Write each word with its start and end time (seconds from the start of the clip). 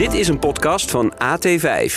Dit 0.00 0.14
is 0.14 0.28
een 0.28 0.38
podcast 0.38 0.90
van 0.90 1.12
AT5. 1.12 1.92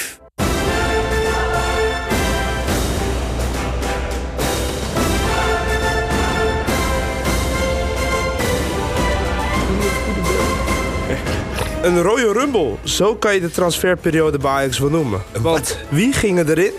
Een 11.82 12.02
Royal 12.02 12.34
Rumble, 12.34 12.76
zo 12.84 13.16
kan 13.16 13.34
je 13.34 13.40
de 13.40 13.52
transferperiode 13.52 14.38
bij 14.38 14.52
Ajax 14.52 14.80
wel 14.80 14.90
noemen. 14.90 15.22
Want 15.42 15.80
wie 15.90 16.14
gingen 16.14 16.50
erin 16.50 16.74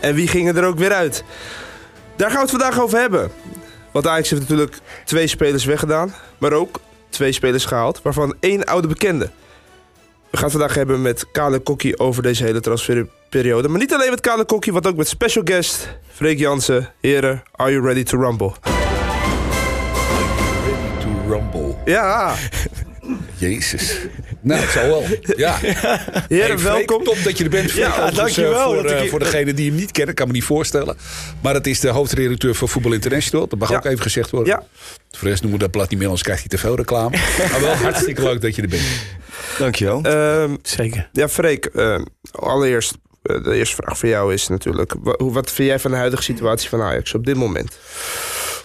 en 0.00 0.14
wie 0.14 0.28
gingen 0.28 0.56
er 0.56 0.64
ook 0.64 0.78
weer 0.78 0.92
uit? 0.92 1.24
Daar 2.16 2.30
gaan 2.30 2.46
we 2.46 2.50
het 2.50 2.60
vandaag 2.60 2.80
over 2.80 2.98
hebben. 2.98 3.30
Want 3.90 4.06
Ajax 4.06 4.30
heeft 4.30 4.42
natuurlijk 4.42 4.78
twee 5.04 5.26
spelers 5.26 5.64
weggedaan, 5.64 6.14
maar 6.38 6.52
ook 6.52 6.80
twee 7.08 7.32
spelers 7.32 7.64
gehaald, 7.64 8.02
waarvan 8.02 8.34
één 8.40 8.64
oude 8.64 8.88
bekende. 8.88 9.30
We 10.32 10.38
gaan 10.38 10.46
het 10.48 10.56
vandaag 10.58 10.74
hebben 10.74 11.02
met 11.02 11.26
Kale 11.32 11.58
Kokkie 11.58 11.98
over 11.98 12.22
deze 12.22 12.44
hele 12.44 12.60
transferperiode. 12.60 13.68
Maar 13.68 13.78
niet 13.78 13.92
alleen 13.94 14.10
met 14.10 14.20
Kale 14.20 14.44
Kokkie, 14.44 14.72
want 14.72 14.86
ook 14.86 14.96
met 14.96 15.08
special 15.08 15.42
guest 15.46 15.88
Freek 16.12 16.38
Jansen. 16.38 16.88
Heren, 17.00 17.42
are 17.52 17.70
you 17.72 17.84
ready 17.84 18.02
to 18.02 18.18
rumble? 18.18 18.52
To 21.00 21.28
rumble. 21.28 21.74
Ja, 21.84 22.34
Jezus. 23.36 23.96
Nou, 24.40 24.60
het 24.60 24.70
zal 24.70 24.86
wel. 24.86 25.04
Ja. 25.36 25.56
heren, 26.28 26.28
Hey, 26.28 26.58
welkom. 26.58 27.04
Top 27.04 27.16
dat 27.24 27.38
je 27.38 27.44
er 27.44 27.50
bent. 27.50 27.70
Freek. 27.70 27.82
Ja, 27.84 27.88
Overigens, 27.90 28.16
dankjewel 28.16 28.58
eh, 28.58 28.64
Voor, 28.64 28.84
ik 28.84 28.90
eh, 28.90 29.00
hier- 29.00 29.10
voor 29.10 29.18
degene 29.18 29.54
die 29.54 29.66
hem 29.68 29.78
niet 29.78 29.90
kennen, 29.92 30.14
kan 30.14 30.26
me 30.26 30.32
niet 30.32 30.44
voorstellen. 30.44 30.96
Maar 31.40 31.54
het 31.54 31.66
is 31.66 31.80
de 31.80 31.88
hoofdredacteur 31.88 32.54
van 32.54 32.68
Voetbal 32.68 32.92
International. 32.92 33.46
Dat 33.48 33.58
mag 33.58 33.70
Ja. 33.70 33.76
ook 33.76 33.84
even 33.84 34.02
gezegd 34.02 34.30
worden. 34.30 34.52
Ja, 34.52 34.62
Voor 35.10 35.20
de 35.22 35.28
rest 35.28 35.42
noemen 35.42 35.58
we 35.58 35.64
dat 35.64 35.72
blad 35.74 35.88
niet 35.88 35.98
meer, 35.98 36.06
anders 36.08 36.22
krijgt 36.24 36.40
hij 36.40 36.50
te 36.50 36.58
veel 36.58 36.76
reclame. 36.76 37.16
maar 37.52 37.60
wel 37.60 37.74
hartstikke 37.74 38.22
leuk 38.22 38.40
dat 38.40 38.54
je 38.56 38.62
er 38.62 38.68
bent. 38.68 38.82
Dankjewel. 39.58 40.02
ehm, 40.02 40.56
Zeker. 40.62 41.08
Ja, 41.12 41.28
Freek, 41.28 41.64
eh, 41.64 41.98
allereerst, 42.32 42.94
eh, 43.22 43.42
de 43.44 43.54
eerste 43.54 43.74
vraag 43.74 43.98
voor 43.98 44.08
jou 44.08 44.32
is 44.32 44.48
natuurlijk... 44.48 44.94
wa- 45.02 45.14
hoe- 45.18 45.32
wat 45.32 45.50
vind 45.52 45.68
jij 45.68 45.78
van 45.78 45.90
de 45.90 45.96
huidige 45.96 46.22
situatie 46.22 46.68
van 46.68 46.82
Ajax 46.82 47.14
op 47.14 47.24
dit 47.26 47.36
moment? 47.36 47.78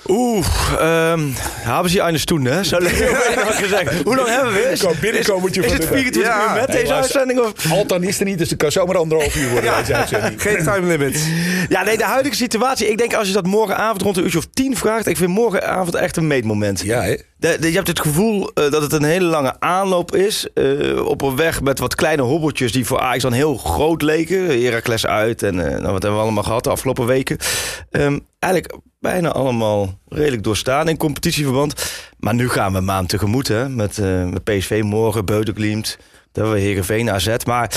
Oeh, 0.10 0.46
ehm 0.80 1.22
hebben 1.44 1.92
ze 1.92 2.02
eines 2.02 2.26
toen, 2.26 2.46
hè? 2.46 2.64
Zo 2.74 2.80
lekker 2.80 3.08
gezegd. 3.52 4.04
Hoe 4.04 4.16
lang 4.16 4.28
hebben 4.28 4.54
we? 4.54 4.60
Is, 4.60 4.82
Kom, 4.84 4.94
binnenkomertje 5.02 5.62
is 5.62 5.68
van 5.68 5.76
het 5.80 5.88
de- 5.88 5.94
24 5.94 6.34
Ja. 6.34 6.50
uur 6.54 6.60
met 6.60 6.72
deze 6.72 6.94
uitzending? 6.94 7.40
Of? 7.40 7.72
Altan 7.72 8.04
is 8.04 8.20
er 8.20 8.26
niet, 8.26 8.38
dus 8.38 8.50
het 8.50 8.60
kan 8.60 8.72
zomaar 8.72 8.98
anderhalf 8.98 9.36
uur 9.36 9.50
worden. 9.50 9.78
deze 9.78 9.94
uitzending. 9.96 10.42
Geen 10.42 10.64
time 10.64 10.88
limit. 10.88 11.28
Ja, 11.70 11.84
nee, 11.84 11.98
de 11.98 12.04
huidige 12.04 12.36
situatie. 12.36 12.88
Ik 12.90 12.98
denk 12.98 13.14
als 13.14 13.28
je 13.28 13.34
dat 13.34 13.46
morgenavond 13.46 14.02
rond 14.02 14.18
een 14.18 14.24
uurtje 14.24 14.38
of 14.38 14.48
tien 14.54 14.78
vraagt. 14.78 15.08
Ik 15.08 15.18
vind 15.18 15.30
morgenavond 15.30 15.96
echt 15.96 16.18
een 16.18 16.28
meetmoment. 16.28 16.82
Ja, 16.82 17.02
hè? 17.02 17.16
Je 17.40 17.72
hebt 17.74 17.88
het 17.88 18.00
gevoel 18.00 18.52
eh, 18.54 18.72
dat 18.72 18.82
het 18.82 18.94
een 18.94 19.04
hele 19.04 19.26
lange 19.26 19.60
aanloop 19.60 20.16
is. 20.16 20.48
eh, 20.54 21.06
op 21.06 21.22
een 21.22 21.36
weg 21.36 21.62
met 21.62 21.80
wat 21.80 21.96
kleine 21.96 22.22
hobbeltjes 22.22 22.72
die 22.72 22.86
voor 22.86 23.00
Ajax 23.00 23.22
dan 23.22 23.32
heel 23.32 23.58
groot 23.58 24.02
leken. 24.02 24.64
Heracles 24.64 25.06
uit 25.06 25.44
en 25.44 25.60
eh, 25.60 25.70
nou, 25.70 25.92
wat 25.92 26.02
hebben 26.02 26.20
we 26.20 26.26
allemaal 26.26 26.44
gehad 26.44 26.64
de 26.64 26.70
afgelopen 26.70 27.06
weken. 27.06 27.38
Ehm, 27.92 28.20
eigenlijk 28.40 28.76
bijna 29.00 29.32
allemaal 29.32 30.00
redelijk 30.10 30.44
doorstaan 30.44 30.90
in 30.90 30.98
competitieverband. 30.98 31.92
Maar 32.20 32.34
nu 32.34 32.50
gaan 32.50 32.74
we 32.74 32.80
maand 32.80 33.10
tegemoet 33.10 33.48
hè, 33.48 33.70
met, 33.70 33.98
met 34.32 34.44
PSV 34.44 34.82
morgen, 34.86 35.26
Beudeglimt. 35.26 35.98
Dan 36.32 36.44
hebben 36.44 36.54
we 36.54 36.68
Heerenveen 36.68 37.12
AZ. 37.12 37.36
Maar, 37.46 37.72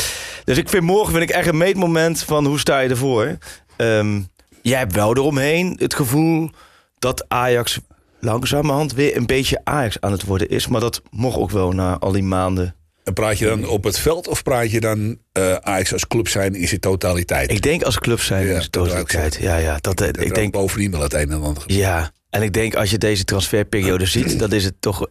dus 0.45 0.58
ik 0.58 0.69
vind 0.69 0.84
morgen 0.84 1.12
vind 1.12 1.30
ik 1.30 1.36
echt 1.36 1.48
een 1.48 1.56
meetmoment 1.56 2.22
van 2.22 2.47
hoe 2.47 2.58
sta 2.58 2.78
je 2.78 2.89
ervoor. 2.89 3.39
Ehm, 3.77 4.20
jij 4.62 4.78
hebt 4.78 4.95
wel 4.95 5.17
eromheen 5.17 5.77
het 5.78 5.95
gevoel 5.95 6.50
dat 6.98 7.24
Ajax 7.28 7.80
langzamerhand 8.20 8.92
weer 8.94 9.16
een 9.16 9.26
beetje 9.26 9.60
Ajax 9.64 10.00
aan 10.00 10.12
het 10.12 10.24
worden 10.24 10.48
is. 10.48 10.68
Maar 10.68 10.80
dat 10.80 11.02
mocht 11.10 11.36
ook 11.36 11.50
wel 11.50 11.72
na 11.72 11.98
al 11.98 12.12
die 12.12 12.22
maanden. 12.22 12.74
En 13.04 13.12
praat 13.12 13.38
je 13.38 13.46
dan 13.46 13.68
op 13.68 13.84
het 13.84 13.98
veld 13.98 14.28
of 14.28 14.42
praat 14.42 14.70
je 14.70 14.80
dan 14.80 15.18
eh 15.32 15.54
Ajax 15.54 15.92
als 15.92 16.06
club 16.06 16.28
zijn 16.28 16.54
in 16.54 16.68
zijn 16.68 16.80
totaliteit? 16.80 17.50
Ik 17.50 17.62
denk 17.62 17.82
als 17.82 17.98
club 17.98 18.20
zijn 18.20 18.46
Ja, 18.46 18.54
dat 18.54 18.68
wou 18.72 18.86
ik 18.86 18.92
totaliteit. 18.96 19.38
Ja, 19.42 19.56
ja, 19.56 19.78
dat, 19.80 20.00
eh, 20.00 20.06
Dat 20.06 20.24
ik 20.24 20.34
denk, 20.34 20.52
bovendien 20.52 20.90
wel 20.90 21.00
het 21.00 21.14
een 21.14 21.30
en 21.30 21.42
ander. 21.42 21.62
ja. 21.67 22.11
En 22.30 22.42
ik 22.42 22.52
denk 22.52 22.74
als 22.74 22.90
je 22.90 22.98
deze 22.98 23.24
transferperiode 23.24 24.06
ziet, 24.17 24.39
dan 24.39 24.52
is 24.52 24.64
het 24.64 24.80
toch 24.80 25.06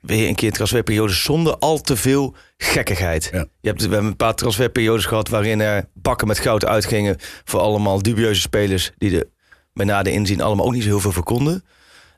weer 0.00 0.28
een 0.28 0.34
keer 0.34 0.48
een 0.48 0.54
transferperiode 0.54 1.12
zonder 1.12 1.56
al 1.56 1.80
te 1.80 1.96
veel 1.96 2.34
gekkigheid. 2.56 3.28
Ja. 3.32 3.46
Je 3.60 3.68
hebt, 3.68 3.82
we 3.82 3.88
hebben 3.92 4.10
een 4.10 4.16
paar 4.16 4.34
transferperiodes 4.34 5.04
gehad 5.04 5.28
waarin 5.28 5.60
er 5.60 5.88
bakken 5.94 6.26
met 6.26 6.38
goud 6.38 6.64
uitgingen 6.64 7.16
voor 7.44 7.60
allemaal 7.60 8.02
dubieuze 8.02 8.40
spelers 8.40 8.92
die 8.98 9.16
er 9.16 9.26
na 9.86 10.02
de 10.02 10.12
inzien 10.12 10.40
allemaal 10.40 10.66
ook 10.66 10.72
niet 10.72 10.82
zo 10.82 10.88
heel 10.88 11.00
veel 11.00 11.12
voor 11.12 11.24
konden. 11.24 11.64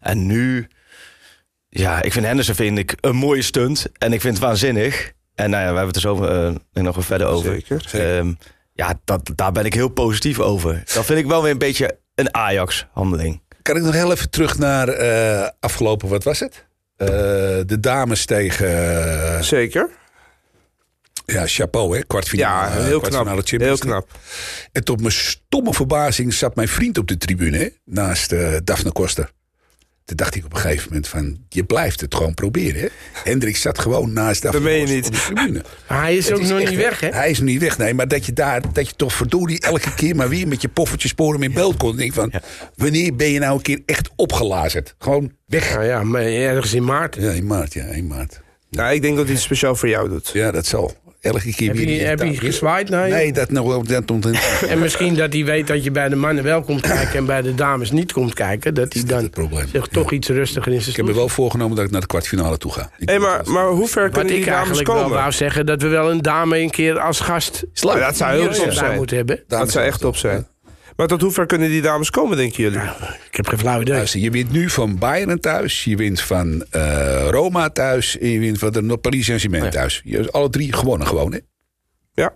En 0.04 0.26
nu, 0.26 0.68
ja, 1.68 2.02
ik 2.02 2.12
vind 2.12 2.26
Henderson 2.26 2.54
vind 2.54 2.78
ik 2.78 2.94
een 3.00 3.16
mooie 3.16 3.42
stunt 3.42 3.86
en 3.98 4.12
ik 4.12 4.20
vind 4.20 4.34
het 4.34 4.44
waanzinnig. 4.44 5.12
En 5.34 5.50
nou 5.50 5.62
ja, 5.62 5.70
we 5.70 5.76
hebben 5.76 5.94
het 5.94 5.96
er 5.96 6.00
zo 6.02 6.24
eh, 6.72 6.82
nog 6.82 6.96
wat 6.96 7.04
verder 7.04 7.26
over. 7.26 7.52
Zeker. 7.52 7.84
Zeker. 7.86 8.16
Ehm, 8.16 8.32
ja, 8.72 9.00
dat, 9.04 9.30
daar 9.34 9.52
ben 9.52 9.64
ik 9.64 9.74
heel 9.74 9.88
positief 9.88 10.38
over. 10.38 10.82
Dat 10.94 11.04
vind 11.04 11.18
ik 11.18 11.26
wel 11.26 11.42
weer 11.42 11.52
een 11.52 11.58
beetje 11.58 11.98
een 12.14 12.34
Ajax-handeling. 12.34 13.42
Kan 13.62 13.76
ik 13.76 13.82
nog 13.82 13.94
heel 13.94 14.12
even 14.12 14.30
terug 14.30 14.58
naar 14.58 14.88
eh, 14.88 15.48
afgelopen, 15.60 16.08
wat 16.08 16.24
was 16.24 16.40
het? 16.40 16.66
Eh, 16.96 17.08
de 17.66 17.76
dames 17.80 18.24
tegen 18.24 19.44
Zeker. 19.44 19.90
ja, 21.26 21.46
Chapeau, 21.46 21.96
hè? 21.96 22.02
Kwartfinale, 22.02 22.78
Ja, 22.78 22.82
heel 22.82 23.00
knap. 23.00 23.26
Champions 23.26 23.62
Heel 23.62 23.78
knap. 23.78 24.08
En 24.72 24.84
tot 24.84 25.00
mijn 25.00 25.12
stomme 25.12 25.74
verbazing 25.74 26.34
zat 26.34 26.54
mijn 26.54 26.68
vriend 26.68 26.98
op 26.98 27.08
de 27.08 27.16
tribune, 27.16 27.58
hè? 27.58 27.68
naast 27.84 28.32
eh 28.32 28.56
Daphne 28.64 28.92
Koster. 28.92 29.30
Toen 30.04 30.16
dacht 30.16 30.34
ik 30.34 30.44
op 30.44 30.52
een 30.54 30.58
gegeven 30.60 30.86
moment 30.88 31.08
van, 31.08 31.38
je 31.48 31.64
blijft 31.64 32.00
het 32.00 32.14
gewoon 32.14 32.34
proberen. 32.34 32.80
Hè? 32.80 32.86
Hendrik 33.24 33.56
zat 33.56 33.78
gewoon 33.78 34.12
naast 34.12 34.42
Daphne 34.42 34.60
Dat 34.60 34.68
meen 34.68 34.80
je 34.80 34.84
Koster 34.86 34.96
niet. 34.96 35.06
op 35.06 35.12
de 35.12 35.34
tribune. 35.34 35.62
Maar 35.88 36.00
hij 36.00 36.16
is 36.16 36.24
Het 36.28 36.34
ook 36.34 36.42
nog 36.42 36.60
echt, 36.60 36.70
niet 36.70 36.78
weg, 36.78 37.00
hè? 37.00 37.08
Hij 37.08 37.30
is 37.30 37.38
nog 37.38 37.48
niet 37.48 37.60
weg, 37.60 37.78
nee. 37.78 37.94
Maar 37.94 38.08
dat 38.08 38.26
je 38.26 38.32
daar, 38.32 38.72
dat 38.72 38.88
je 38.88 38.96
toch 38.96 39.12
verdorie 39.12 39.60
elke 39.60 39.94
keer 39.94 40.16
maar 40.16 40.28
weer 40.28 40.48
met 40.48 40.62
je 40.62 40.68
poffertje 40.68 41.08
sporen 41.08 41.42
in 41.42 41.52
beeld 41.52 41.76
komt. 41.76 41.92
En 41.92 41.98
denk 41.98 42.12
van, 42.12 42.32
wanneer 42.74 43.14
ben 43.16 43.28
je 43.30 43.38
nou 43.38 43.56
een 43.56 43.62
keer 43.62 43.82
echt 43.86 44.10
opgelazerd? 44.16 44.94
Gewoon 44.98 45.32
weg. 45.46 45.72
Nou 45.72 45.84
ja, 45.84 46.02
maar 46.02 46.22
ergens 46.22 46.74
in 46.74 46.84
maart. 46.84 47.16
Ja, 47.20 47.30
in 47.30 47.46
maart, 47.46 47.72
ja, 47.72 47.84
in 47.84 48.06
maart. 48.06 48.40
Nou, 48.70 48.94
ik 48.94 49.02
denk 49.02 49.16
dat 49.16 49.24
hij 49.24 49.34
het 49.34 49.42
speciaal 49.42 49.76
voor 49.76 49.88
jou 49.88 50.08
doet. 50.08 50.30
Ja, 50.32 50.50
dat 50.50 50.66
zal. 50.66 50.94
Elke 51.24 51.54
keer 51.54 51.68
Heb 51.68 51.76
weer. 51.76 51.90
je, 51.90 52.04
heb 52.04 52.22
je 52.22 52.36
gezwaaid 52.36 52.88
naar 52.88 53.08
je? 53.08 53.14
Nee, 53.14 53.32
dat 53.32 53.50
nog 53.50 53.66
wel. 53.66 53.84
Dat. 53.84 54.02
En 54.68 54.78
misschien 54.78 55.14
dat 55.14 55.32
hij 55.32 55.44
weet 55.44 55.66
dat 55.66 55.84
je 55.84 55.90
bij 55.90 56.08
de 56.08 56.16
mannen 56.16 56.44
wel 56.44 56.62
komt 56.62 56.80
kijken... 56.80 57.18
en 57.18 57.26
bij 57.26 57.42
de 57.42 57.54
dames 57.54 57.90
niet 57.90 58.12
komt 58.12 58.34
kijken. 58.34 58.74
Dat 58.74 58.92
hij 58.92 59.04
dan 59.04 59.30
zich 59.72 59.86
toch 59.86 60.12
iets 60.12 60.28
rustiger 60.28 60.72
in 60.72 60.78
zijn 60.78 60.90
Ik 60.90 60.96
heb 60.96 61.06
me 61.06 61.14
wel 61.14 61.28
voorgenomen 61.28 61.76
dat 61.76 61.84
ik 61.84 61.90
naar 61.90 62.00
de 62.00 62.06
kwartfinale 62.06 62.58
toe 62.58 62.72
ga. 62.72 62.90
Ik 62.98 63.10
moet 63.10 63.18
maar, 63.18 63.42
maar 63.44 63.68
hoe 63.68 63.88
ver 63.88 64.02
Wat 64.02 64.12
kunnen 64.12 64.32
die 64.32 64.40
ik 64.40 64.44
dames 64.44 64.58
eigenlijk 64.58 64.88
wel 64.88 65.02
komen? 65.02 65.18
wou 65.18 65.32
zeggen... 65.32 65.66
dat 65.66 65.82
we 65.82 65.88
wel 65.88 66.10
een 66.10 66.22
dame 66.22 66.58
een 66.58 66.70
keer 66.70 66.98
als 66.98 67.20
gast... 67.20 67.64
Nou, 67.80 67.98
dat 67.98 68.16
zou 68.16 68.32
heel 68.32 68.52
top 68.52 68.72
zijn. 68.72 68.96
moeten 68.96 69.16
hebben. 69.16 69.42
Dat 69.48 69.70
zou 69.70 69.84
echt 69.84 70.00
top 70.00 70.16
zijn. 70.16 70.46
Maar 70.96 71.06
tot 71.06 71.20
hoe 71.20 71.30
ver 71.30 71.46
kunnen 71.46 71.68
die 71.68 71.82
dames 71.82 72.10
komen, 72.10 72.36
denken 72.36 72.62
jullie? 72.62 72.80
Ik 73.28 73.36
heb 73.36 73.46
geen 73.46 73.58
flauw 73.58 73.80
idee. 73.80 73.94
Luister, 73.94 74.20
je 74.20 74.30
wint 74.30 74.50
nu 74.50 74.70
van 74.70 74.98
Bayern 74.98 75.40
thuis, 75.40 75.84
je 75.84 75.96
wint 75.96 76.20
van 76.20 76.64
eh, 76.70 77.28
Roma 77.30 77.70
thuis 77.70 78.18
en 78.18 78.28
je 78.28 78.38
wint 78.38 78.58
van 78.58 78.72
de 78.72 78.96
Paris 78.96 79.24
Saint-Germain 79.24 79.70
thuis. 79.70 80.00
Je 80.04 80.16
hebt 80.16 80.32
alle 80.32 80.50
drie 80.50 80.72
gewonnen 80.72 81.06
gewoon, 81.06 81.32
hè? 81.32 81.38
Ja. 82.12 82.34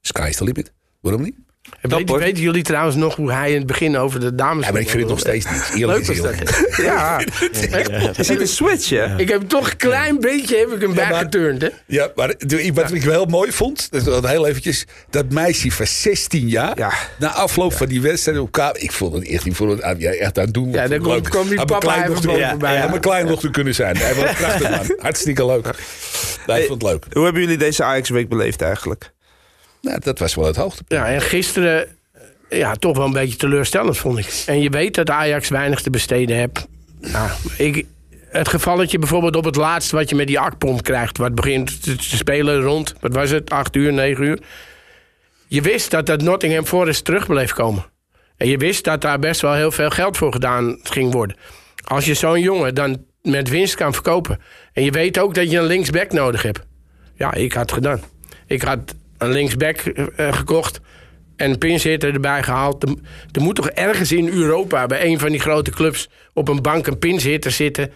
Sky 0.00 0.26
is 0.28 0.36
the 0.36 0.44
limit. 0.44 0.72
Waarom 1.00 1.22
niet? 1.22 1.36
En 1.80 1.90
weet- 1.90 2.10
weten 2.10 2.42
jullie 2.42 2.62
trouwens 2.62 2.96
nog 2.96 3.16
hoe 3.16 3.32
hij 3.32 3.50
in 3.50 3.56
het 3.58 3.66
begin 3.66 3.96
over 3.96 4.20
de 4.20 4.34
dames... 4.34 4.66
Ja, 4.66 4.72
maar 4.72 4.80
ik 4.80 4.88
vind 4.88 5.00
het 5.02 5.10
nog 5.10 5.18
steeds 5.20 5.46
niet. 5.50 5.70
Eerlijk 5.74 5.98
Leuk 6.06 6.16
is 6.16 6.20
was 6.20 6.36
dat. 6.38 6.76
Ja. 6.76 7.18
Je 8.16 8.24
ziet 8.24 8.40
een 8.40 8.48
switch, 8.48 8.88
hè? 8.90 9.16
Ik 9.18 9.28
heb 9.28 9.48
toch 9.48 9.70
een 9.70 9.76
klein 9.76 10.20
beetje 10.20 10.56
heb 10.56 10.72
ik 10.72 10.80
hem 10.80 10.94
bijgeturnd, 10.94 11.62
hè? 11.62 11.68
Ja, 11.86 12.10
maar 12.14 12.34
wat 12.74 12.92
ik 12.92 13.02
wel 13.02 13.24
mooi 13.24 13.52
vond, 13.52 13.90
dat 13.90 14.02
was 14.02 14.30
heel 14.30 14.46
eventjes, 14.46 14.86
dat 15.10 15.30
meisje 15.32 15.70
van 15.70 15.86
16 15.86 16.48
jaar, 16.48 16.78
Ja. 16.78 16.92
na 17.18 17.28
afloop 17.32 17.72
van 17.72 17.86
die 17.86 18.00
wedstrijd 18.00 18.38
op 18.38 18.44
elkaar, 18.44 18.76
ik 18.78 18.92
vond 18.92 19.14
het 19.14 19.28
echt, 19.28 19.46
ik 19.46 19.54
vond 19.54 19.70
het 19.70 19.82
ah, 19.82 20.00
ja, 20.00 20.10
echt 20.10 20.38
aan 20.38 20.44
het 20.44 20.54
doen. 20.54 20.70
Ja, 20.70 20.86
dan 20.88 20.98
komt- 21.00 21.28
komt 21.28 21.46
die 21.46 21.54
mijn 21.54 21.66
papa 21.66 21.96
even 22.02 22.14
bovenbij, 22.14 22.38
Ja, 22.38 22.72
ja. 22.74 22.80
had 22.80 22.88
mijn 22.88 23.00
kleindochter 23.00 23.50
kunnen 23.50 23.74
zijn. 23.74 23.96
Hij 23.96 24.14
was 24.14 24.32
prachtig, 24.34 24.70
man. 24.70 24.94
Hartstikke 25.04 25.46
leuk. 25.46 25.66
Nee, 26.46 26.60
ik 26.60 26.66
vond 26.68 26.82
het 26.82 26.90
leuk. 26.92 27.04
Hoe 27.12 27.24
hebben 27.24 27.42
jullie 27.42 27.58
deze 27.58 27.84
Ajax-week 27.84 28.28
beleefd 28.28 28.62
eigenlijk? 28.62 29.12
Nou, 29.84 29.98
dat 30.00 30.18
was 30.18 30.34
wel 30.34 30.46
het 30.46 30.56
hoogtepunt. 30.56 31.00
Ja, 31.00 31.08
en 31.08 31.20
gisteren 31.20 31.86
eh, 32.48 32.58
ja, 32.58 32.74
toch 32.74 32.96
wel 32.96 33.06
een 33.06 33.12
beetje 33.12 33.36
teleurstellend, 33.36 33.96
vond 33.96 34.18
ik. 34.18 34.42
En 34.46 34.60
je 34.60 34.70
weet 34.70 34.94
dat 34.94 35.10
Ajax 35.10 35.48
weinig 35.48 35.80
te 35.80 35.90
besteden 35.90 36.36
hebt. 36.36 36.66
Ja, 37.00 37.30
ik, 37.56 37.86
het 38.28 38.48
gevalletje 38.48 38.98
bijvoorbeeld 38.98 39.36
op 39.36 39.44
het 39.44 39.56
laatste 39.56 39.96
wat 39.96 40.08
je 40.08 40.14
met 40.14 40.26
die 40.26 40.38
akpomp 40.38 40.82
krijgt... 40.82 41.18
wat 41.18 41.34
begint 41.34 41.82
te, 41.82 41.96
spelen 41.98 42.60
rond, 42.60 42.94
wat 43.00 43.14
was 43.14 43.30
het, 43.30 43.50
8 43.50 43.76
uur, 43.76 43.92
9 43.92 44.24
uur. 44.24 44.38
Je 45.46 45.62
wist 45.62 45.90
dat 45.90 46.06
dat 46.06 46.22
Nottingham 46.22 46.64
Forest 46.64 47.04
terug 47.04 47.26
bleef 47.26 47.52
komen. 47.52 47.84
En 48.36 48.48
je 48.48 48.56
wist 48.56 48.84
dat 48.84 49.00
daar 49.00 49.18
best 49.18 49.40
wel 49.40 49.54
heel 49.54 49.70
veel 49.70 49.90
geld 49.90 50.16
voor 50.16 50.32
gedaan 50.32 50.78
ging 50.82 51.12
worden. 51.12 51.36
Als 51.84 52.04
je 52.04 52.14
zo'n 52.14 52.40
jongen 52.40 52.74
dan 52.74 53.04
met 53.22 53.48
winst 53.48 53.74
kan 53.74 53.92
verkopen... 53.92 54.40
en 54.72 54.84
je 54.84 54.90
weet 54.90 55.18
ook 55.18 55.34
dat 55.34 55.50
je 55.50 55.58
een 55.58 55.66
linksback 55.66 56.12
nodig 56.12 56.42
hebt. 56.42 56.60
Ja, 57.14 57.34
ik 57.34 57.52
had 57.52 57.72
gedaan. 57.72 58.00
Ik 58.46 58.62
had 58.62 58.94
een 59.24 59.32
linksback 59.32 59.76
eh, 59.76 60.32
gekocht 60.32 60.80
en 61.36 61.50
een 61.50 61.58
pinzitter 61.58 62.14
erbij 62.14 62.42
gehaald. 62.42 62.82
Er, 63.32 63.42
moet 63.42 63.54
toch 63.54 63.68
ergens 63.68 64.12
in 64.12 64.28
Europa 64.28 64.86
bij 64.86 65.04
een 65.04 65.18
van 65.18 65.30
die 65.30 65.40
grote 65.40 65.70
clubs 65.70 66.08
op 66.32 66.48
een 66.48 66.62
bank 66.62 66.86
een 66.86 66.98
pinzitter 66.98 67.50
zitten... 67.50 67.92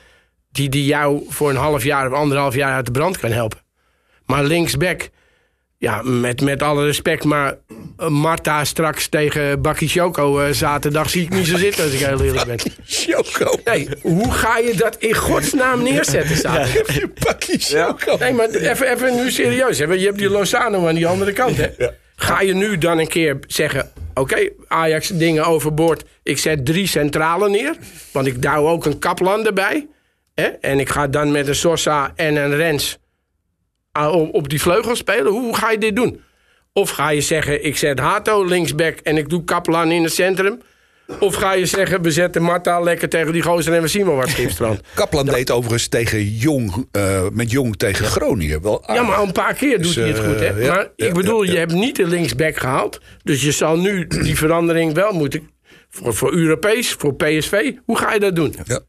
Die, 0.51 0.69
die 0.69 0.85
jou 0.85 1.25
voor 1.29 1.51
een 1.51 1.57
half 1.57 1.85
jaar 1.85 2.07
of 2.07 2.13
anderhalf 2.13 2.55
jaar 2.55 2.73
uit 2.73 2.87
de 2.87 2.93
brand 2.93 3.19
kan 3.19 3.31
helpen. 3.31 3.59
Maar 4.27 4.45
linksback, 4.45 5.11
ja, 5.79 6.03
met, 6.03 6.41
met 6.41 6.63
alle 6.63 6.85
respect, 6.85 7.25
maar 7.25 7.59
eh, 7.97 8.09
Marta 8.09 8.65
straks 8.65 9.09
tegen 9.09 9.63
Bakishoko 9.63 10.41
eh, 10.41 10.53
zaterdag 10.53 11.11
zie 11.11 11.23
ik 11.23 11.31
niet 11.31 11.47
zo 11.47 11.57
zitten 11.57 11.85
als 11.85 11.93
ik 11.93 11.99
heel 11.99 12.21
eerlijk 12.21 12.47
ben. 12.47 12.59
Choco. 12.87 13.59
Nee, 13.65 13.89
hoe 14.03 14.33
ga 14.33 14.59
je 14.59 14.75
dat 14.75 14.97
in 14.97 15.15
godsnaam 15.15 15.83
neerzetten 15.83 16.37
zaterdag? 16.37 16.95
Je 16.95 17.09
pakje 17.25 17.59
choco. 17.59 18.17
Nee, 18.17 18.33
maar 18.33 18.49
even, 18.49 18.93
even 18.93 19.17
nu 19.17 19.31
serieus. 19.31 19.79
Hè? 19.79 19.85
Je 19.85 20.07
hebt 20.07 20.19
die 20.19 20.31
Lozano 20.31 20.87
aan 20.87 20.95
die 20.95 21.07
andere 21.07 21.33
kant. 21.33 21.57
Hè? 21.57 21.69
Ga 22.17 22.41
je 22.41 22.55
nu 22.55 22.79
dan 22.79 22.99
een 22.99 23.09
keer 23.09 23.39
zeggen... 23.47 23.91
Oké, 24.15 24.49
Ajax 24.69 25.09
dingen 25.09 25.45
overboord. 25.45 26.05
Ik 26.23 26.39
zet 26.39 26.67
drie 26.67 26.87
centralen 26.87 27.51
neer. 27.51 27.77
Want 28.13 28.27
ik 28.27 28.43
douw 28.43 28.69
ook 28.69 28.87
een 28.87 28.99
Kaplan 28.99 29.47
erbij. 29.47 29.87
Hè? 30.35 30.45
En 30.45 30.81
ik 30.81 30.89
ga 30.89 31.07
dan 31.07 31.31
met 31.31 31.49
een 31.49 31.55
Sosa 31.55 32.13
en 32.17 32.37
een 32.37 32.57
Rens... 32.57 32.99
ah, 33.93 34.32
op, 34.32 34.49
die 34.49 34.61
vleugel 34.61 34.96
spelen. 34.96 35.32
Hoe 35.32 35.56
ga 35.56 35.70
je 35.70 35.79
dit 35.79 35.96
doen? 35.96 36.20
Of 36.73 36.90
ga 36.90 37.08
je 37.08 37.20
zeggen... 37.20 37.64
Ik 37.64 37.76
zet 37.76 37.99
Hato 37.99 38.44
linksback 38.44 38.99
en 38.99 39.17
ik 39.17 39.29
doe 39.29 39.44
Kaplan 39.44 39.90
in 39.90 40.02
het 40.02 40.12
centrum... 40.12 40.61
Of 41.20 41.35
ga 41.35 41.52
je 41.52 41.67
zeggen, 41.67 42.02
we 42.02 42.11
zetten 42.11 42.43
Marta 42.43 42.81
lekker 42.81 43.08
tegen 43.08 43.32
die 43.32 43.43
gozer 43.43 43.75
en 43.75 43.82
we 43.82 43.88
zien 43.88 44.06
wel 44.06 44.14
wat 44.14 44.29
gisteren. 44.29 44.81
Kaplan 44.94 45.26
deed 45.26 45.50
overigens 45.50 45.88
tegen 45.88 46.25
Jong, 46.25 46.87
eh, 46.93 47.26
met 47.32 47.50
Jong 47.50 47.76
tegen 47.76 48.05
Groningen. 48.05 48.62
Wel 48.62 48.85
Ja, 48.87 49.02
maar 49.02 49.20
een 49.20 49.32
paar 49.32 49.55
keer 49.55 49.76
doet 49.76 49.87
Dus, 49.87 49.94
hij 49.94 50.08
het 50.08 50.19
goed, 50.19 50.40
hè? 50.40 50.46
eh, 50.46 50.64
ja, 50.64 50.75
maar 50.75 50.90
ja, 50.96 51.06
ik 51.06 51.14
bedoel, 51.14 51.43
ja, 51.43 51.46
ja. 51.46 51.52
je 51.52 51.58
hebt 51.58 51.73
niet 51.73 51.96
de 51.96 52.06
linksback 52.06 52.56
gehaald. 52.56 53.00
Dus 53.23 53.43
je 53.43 53.52
zal 53.52 53.79
nu 53.79 54.06
die 54.25 54.37
verandering 54.37 54.94
wel 54.94 55.12
moeten... 55.12 55.50
Voor, 55.88 56.14
voor 56.14 56.32
Europees, 56.32 56.93
voor 56.93 57.14
PSV. 57.14 57.73
Hoe 57.85 57.99
ga 57.99 58.12
je 58.12 58.20
dat 58.20 58.37
doen? 58.37 58.55
Ja. 58.64 58.81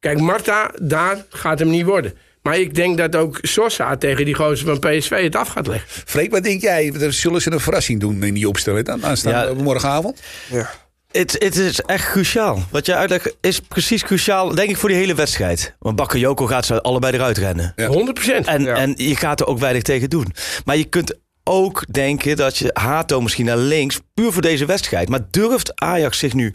Kijk, 0.00 0.20
Marta, 0.20 0.70
daar 0.82 1.24
gaat 1.28 1.58
hem 1.58 1.70
niet 1.70 1.84
worden. 1.84 2.12
Maar 2.48 2.58
ik 2.58 2.74
denk 2.74 2.98
dat 2.98 3.16
ook 3.16 3.38
Sosa 3.42 3.96
tegen 3.96 4.24
die 4.24 4.34
gozer 4.34 4.66
van 4.66 4.78
PSV 4.78 5.22
het 5.22 5.36
af 5.36 5.48
gaat 5.48 5.66
leggen. 5.66 5.88
Freek, 6.06 6.30
wat 6.30 6.42
denk 6.42 6.60
jij? 6.60 6.92
Zullen 7.08 7.40
ze 7.42 7.52
een 7.52 7.60
verrassing 7.60 8.00
doen 8.00 8.22
in 8.22 8.34
die 8.34 8.48
opstelling 8.48 8.86
dan? 8.86 9.04
Aanstaande 9.04 9.54
Ja. 9.56 9.62
morgenavond? 9.62 10.20
Ja. 10.50 10.70
Het, 11.10 11.32
het 11.38 11.56
is 11.56 11.80
echt 11.80 12.10
cruciaal. 12.10 12.62
Wat 12.70 12.86
jij 12.86 12.96
uitlegt 12.96 13.36
is 13.40 13.60
precies 13.60 14.02
cruciaal, 14.02 14.54
denk 14.54 14.70
ik, 14.70 14.76
voor 14.76 14.88
die 14.88 14.98
hele 14.98 15.14
wedstrijd. 15.14 15.74
Want 15.78 15.96
Bakayoko 15.96 16.46
gaat 16.46 16.66
ze 16.66 16.82
allebei 16.82 17.14
eruit 17.14 17.38
rennen. 17.38 17.72
Ja. 17.76 17.86
100 17.86 18.28
En, 18.46 18.62
Ja. 18.62 18.74
en 18.74 18.94
je 18.96 19.16
gaat 19.16 19.40
er 19.40 19.46
ook 19.46 19.58
weinig 19.58 19.82
tegen 19.82 20.10
doen. 20.10 20.32
Maar 20.64 20.76
je 20.76 20.84
kunt 20.84 21.14
ook 21.44 21.84
denken 21.90 22.36
dat 22.36 22.56
je 22.58 22.70
Hato 22.72 23.20
misschien 23.20 23.44
naar 23.44 23.56
links, 23.56 24.00
puur 24.14 24.32
voor 24.32 24.42
deze 24.42 24.64
wedstrijd. 24.66 25.08
Maar 25.08 25.20
durft 25.30 25.80
Ajax 25.80 26.18
zich 26.18 26.32
nu 26.32 26.54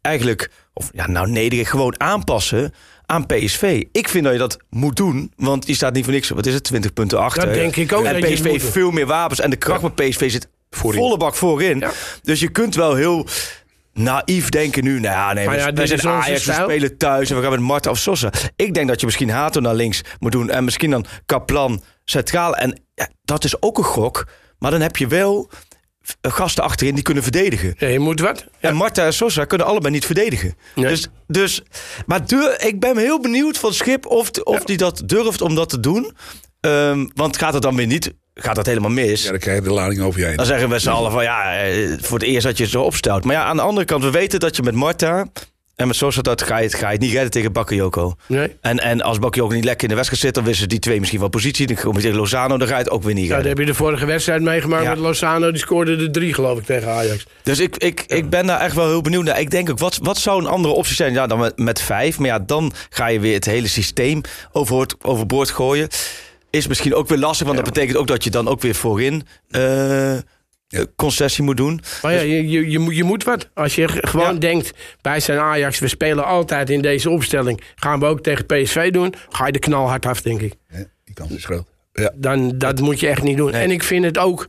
eigenlijk, 0.00 0.50
of 0.74 0.90
ja, 0.92 1.08
nou 1.08 1.30
nederig, 1.30 1.70
gewoon 1.70 2.00
aanpassen 2.00 2.74
aan 3.10 3.26
PSV? 3.26 3.82
Ik 3.92 4.08
vind 4.08 4.24
dat 4.24 4.32
je 4.32 4.38
dat 4.38 4.56
moet 4.70 4.96
doen, 4.96 5.32
want 5.36 5.66
je 5.66 5.74
staat 5.74 5.94
niet 5.94 6.04
voor 6.04 6.12
niks, 6.12 6.28
wat 6.28 6.46
is 6.46 6.54
het, 6.54 6.64
20 6.64 6.92
punten 6.92 7.18
achter. 7.18 7.44
Dat 7.44 7.54
denk 7.54 7.76
ik 7.76 7.92
ook 7.92 8.04
En 8.04 8.20
PSV 8.20 8.44
heeft 8.44 8.70
veel 8.70 8.90
meer 8.90 9.06
wapens 9.06 9.40
en 9.40 9.50
de 9.50 9.56
kracht 9.56 9.80
van 9.80 9.94
PSV 9.94 10.30
zit 10.30 10.48
Voorin. 10.70 11.00
volle 11.00 11.16
bak 11.16 11.34
voorin. 11.34 11.78
Ja. 11.78 11.90
Dus 12.22 12.40
je 12.40 12.48
kunt 12.48 12.74
wel 12.74 12.94
heel 12.94 13.26
naïef 13.92 14.48
denken 14.48 14.84
nu. 14.84 15.00
Nou 15.00 15.14
ja, 15.14 15.32
nee, 15.32 15.46
Maar 15.46 15.54
we, 15.54 15.60
ja, 15.60 15.70
dit 15.70 15.88
zijn 15.88 16.14
Ajax, 16.14 16.44
we 16.44 16.52
spelen 16.52 16.96
thuis 16.96 17.30
en 17.30 17.36
we 17.36 17.42
gaan 17.42 17.50
met 17.50 17.60
Marta 17.60 17.90
of 17.90 17.98
Sosa. 17.98 18.32
Ik 18.56 18.74
denk 18.74 18.88
dat 18.88 19.00
je 19.00 19.06
misschien 19.06 19.30
Hato 19.30 19.60
naar 19.60 19.74
links 19.74 20.02
moet 20.18 20.32
doen 20.32 20.50
en 20.50 20.64
misschien 20.64 20.90
dan 20.90 21.04
Kaplan 21.26 21.82
centraal. 22.04 22.56
En 22.56 22.80
ja, 22.94 23.08
dat 23.24 23.44
is 23.44 23.62
ook 23.62 23.78
een 23.78 23.84
gok, 23.84 24.26
maar 24.58 24.70
dan 24.70 24.80
heb 24.80 24.96
je 24.96 25.06
wel 25.06 25.50
gasten 26.20 26.64
achterin 26.64 26.94
die 26.94 27.02
kunnen 27.02 27.22
verdedigen. 27.22 27.74
Ja, 27.78 27.86
je 27.88 27.98
moet 27.98 28.20
wat. 28.20 28.44
En 28.60 28.74
Marta 28.74 29.04
en 29.04 29.12
Sosa 29.12 29.44
kunnen 29.44 29.66
allebei 29.66 29.92
niet 29.94 30.06
verdedigen. 30.06 30.54
Nee. 30.74 30.88
Dus, 30.88 31.08
dus, 31.26 31.62
maar 32.06 32.26
dur- 32.26 32.64
ik 32.66 32.80
ben 32.80 32.96
heel 32.98 33.20
benieuwd 33.20 33.58
van 33.58 33.74
Schip 33.74 34.06
of, 34.06 34.30
of 34.30 34.64
die 34.64 34.76
dat 34.76 35.02
durft 35.06 35.40
om 35.40 35.54
dat 35.54 35.68
te 35.68 35.80
doen. 35.80 36.12
Ehm, 36.60 37.06
want 37.14 37.36
gaat 37.38 37.52
het 37.52 37.62
dan 37.62 37.76
weer 37.76 37.86
niet, 37.86 38.12
gaat 38.34 38.54
dat 38.56 38.66
helemaal 38.66 38.90
mis? 38.90 39.22
Ja, 39.22 39.30
dan 39.30 39.38
krijg 39.38 39.58
je 39.58 39.64
de 39.64 39.72
lading 39.72 40.00
over 40.00 40.20
je 40.20 40.26
heen. 40.26 40.36
Dan 40.36 40.46
zeggen 40.46 40.68
we 40.68 40.78
z'n 40.78 40.88
allen 40.88 41.12
van 41.12 41.22
ja, 41.22 41.56
eh, 41.64 41.92
voor 42.00 42.18
het 42.18 42.26
eerst 42.28 42.46
dat 42.46 42.56
je 42.56 42.62
het 42.62 42.72
zo 42.72 42.82
opstelt. 42.82 43.24
Maar 43.24 43.34
ja, 43.34 43.44
aan 43.44 43.56
de 43.56 43.62
andere 43.62 43.86
kant, 43.86 44.02
we 44.04 44.10
weten 44.10 44.40
dat 44.40 44.56
je 44.56 44.62
met 44.62 44.74
Marta 44.74 45.26
en 45.78 45.86
met 45.86 45.96
Sosa 45.96 46.22
dat 46.22 46.42
ga 46.42 46.58
je, 46.58 46.64
het, 46.64 46.74
ga 46.74 46.86
je 46.86 46.92
het 46.92 47.00
niet 47.00 47.12
redden 47.12 47.30
tegen 47.30 47.52
Bakayoko. 47.52 48.14
Nee. 48.26 48.56
En, 48.60 48.78
en 48.78 49.00
als 49.00 49.18
Bakayoko 49.18 49.54
niet 49.54 49.64
lekker 49.64 49.82
in 49.82 49.88
de 49.88 49.94
wedstrijd 49.94 50.22
zit, 50.22 50.34
dan 50.34 50.44
wisten 50.44 50.68
die 50.68 50.78
twee 50.78 50.98
misschien 50.98 51.20
wel 51.20 51.28
positie. 51.28 51.66
Dan 51.66 51.76
kom 51.76 51.94
je 51.96 52.00
tegen 52.00 52.16
Lozano, 52.16 52.56
dan 52.58 52.68
ga 52.68 52.76
je 52.76 52.82
het 52.82 52.90
ook 52.90 53.02
weer 53.02 53.14
niet 53.14 53.22
Ja, 53.26 53.28
dat 53.28 53.36
redden. 53.44 53.56
heb 53.56 53.66
je 53.66 53.72
de 53.72 53.78
vorige 53.78 54.06
wedstrijd 54.06 54.42
meegemaakt 54.42 54.82
Ja. 54.82 54.90
met 54.90 54.98
Lozano. 54.98 55.50
Die 55.50 55.60
scoorde 55.60 55.96
de 55.96 56.10
drie, 56.10 56.34
geloof 56.34 56.58
ik, 56.58 56.64
tegen 56.64 56.88
Ajax. 56.92 57.26
Dus 57.42 57.58
ik, 57.58 57.76
ik, 57.76 58.04
ik 58.06 58.30
ben 58.30 58.46
daar 58.46 58.60
echt 58.60 58.74
wel 58.74 58.86
heel 58.86 59.00
benieuwd 59.02 59.24
naar. 59.24 59.40
Ik 59.40 59.50
denk 59.50 59.70
ook, 59.70 59.78
wat, 59.78 59.98
wat 60.02 60.18
zou 60.18 60.40
een 60.40 60.46
andere 60.50 60.74
optie 60.74 60.94
zijn? 60.94 61.12
Ja, 61.12 61.26
dan 61.26 61.38
met, 61.38 61.58
met 61.58 61.80
vijf. 61.80 62.18
Maar 62.18 62.28
ja, 62.28 62.38
dan 62.38 62.72
ga 62.90 63.06
je 63.06 63.20
weer 63.20 63.34
het 63.34 63.44
hele 63.46 63.68
systeem 63.68 64.20
overboord, 64.52 64.94
overboord 65.04 65.50
gooien. 65.50 65.88
Is 66.50 66.66
misschien 66.66 66.94
ook 66.94 67.08
weer 67.08 67.18
lastig, 67.18 67.46
want 67.46 67.58
dat 67.58 67.66
betekent 67.72 67.96
ook 67.96 68.06
dat 68.06 68.24
je 68.24 68.30
dan 68.30 68.48
ook 68.48 68.60
weer 68.60 68.74
voorin 68.74 69.26
eh, 69.50 70.12
concessie 70.96 71.44
moet 71.44 71.56
doen. 71.56 71.80
Maar 72.02 72.12
ja, 72.12 72.20
je, 72.20 72.48
je, 72.48 72.70
je, 72.70 72.78
moet, 72.78 72.96
je 72.96 73.04
moet 73.04 73.24
wat. 73.24 73.48
Als 73.54 73.74
je 73.74 73.88
gewoon 73.88 74.32
Ja. 74.34 74.38
denkt, 74.40 74.72
wij 75.02 75.20
zijn 75.20 75.38
Ajax, 75.38 75.78
we 75.78 75.88
spelen 75.88 76.24
altijd 76.24 76.70
in 76.70 76.82
deze 76.82 77.10
opstelling. 77.10 77.60
Gaan 77.74 78.00
we 78.00 78.06
ook 78.06 78.20
tegen 78.22 78.46
PSV 78.46 78.90
doen, 78.90 79.14
ga 79.28 79.46
je 79.46 79.52
er 79.52 79.58
knalhard 79.58 80.06
af, 80.06 80.20
denk 80.22 80.40
ik. 80.40 80.54
Ja, 80.70 80.84
die 81.04 81.14
kans 81.14 81.30
is 81.30 81.44
groot. 81.44 81.64
Ja. 81.92 82.12
Dan, 82.14 82.58
dat 82.58 82.80
moet 82.80 83.00
je 83.00 83.08
echt 83.08 83.22
niet 83.22 83.36
doen. 83.36 83.52
En 83.52 83.70
ik 83.70 83.82
vind 83.82 84.04
het 84.04 84.18
ook 84.18 84.48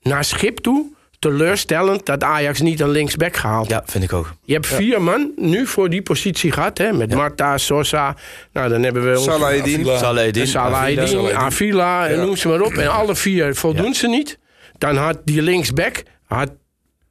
naar 0.00 0.24
schip 0.24 0.58
toe 0.58 0.96
teleurstellend 1.18 2.06
dat 2.06 2.22
Ajax 2.22 2.60
niet 2.60 2.80
een 2.80 2.90
linksback 2.90 3.36
gehaald 3.36 3.68
Ja, 3.68 3.82
vind 3.86 4.04
ik 4.04 4.12
ook. 4.12 4.34
Je 4.44 4.52
hebt 4.52 4.66
vier 4.66 5.02
man 5.02 5.32
nu 5.36 5.66
voor 5.66 5.90
die 5.90 6.02
positie 6.02 6.52
gehad, 6.52 6.78
hè? 6.78 6.92
Met 6.92 7.14
Marta, 7.14 7.58
Sosa. 7.58 8.16
Nou, 8.52 8.68
dan 8.68 8.82
hebben 8.82 9.12
we... 9.12 9.18
Salahedin. 9.18 9.80
Avila. 9.80 9.98
Salahedin. 10.46 11.36
Avila, 11.36 12.08
en 12.08 12.20
noem 12.20 12.36
ze 12.36 12.48
maar 12.48 12.60
op. 12.60 12.72
En 12.72 12.88
alle 12.92 13.14
vier 13.14 13.54
voldoen 13.54 13.94
ze 13.94 14.08
niet. 14.08 14.38
Dan 14.78 14.96
had 14.96 15.18
die 15.24 15.42
linksback 15.42 16.02
had 16.24 16.50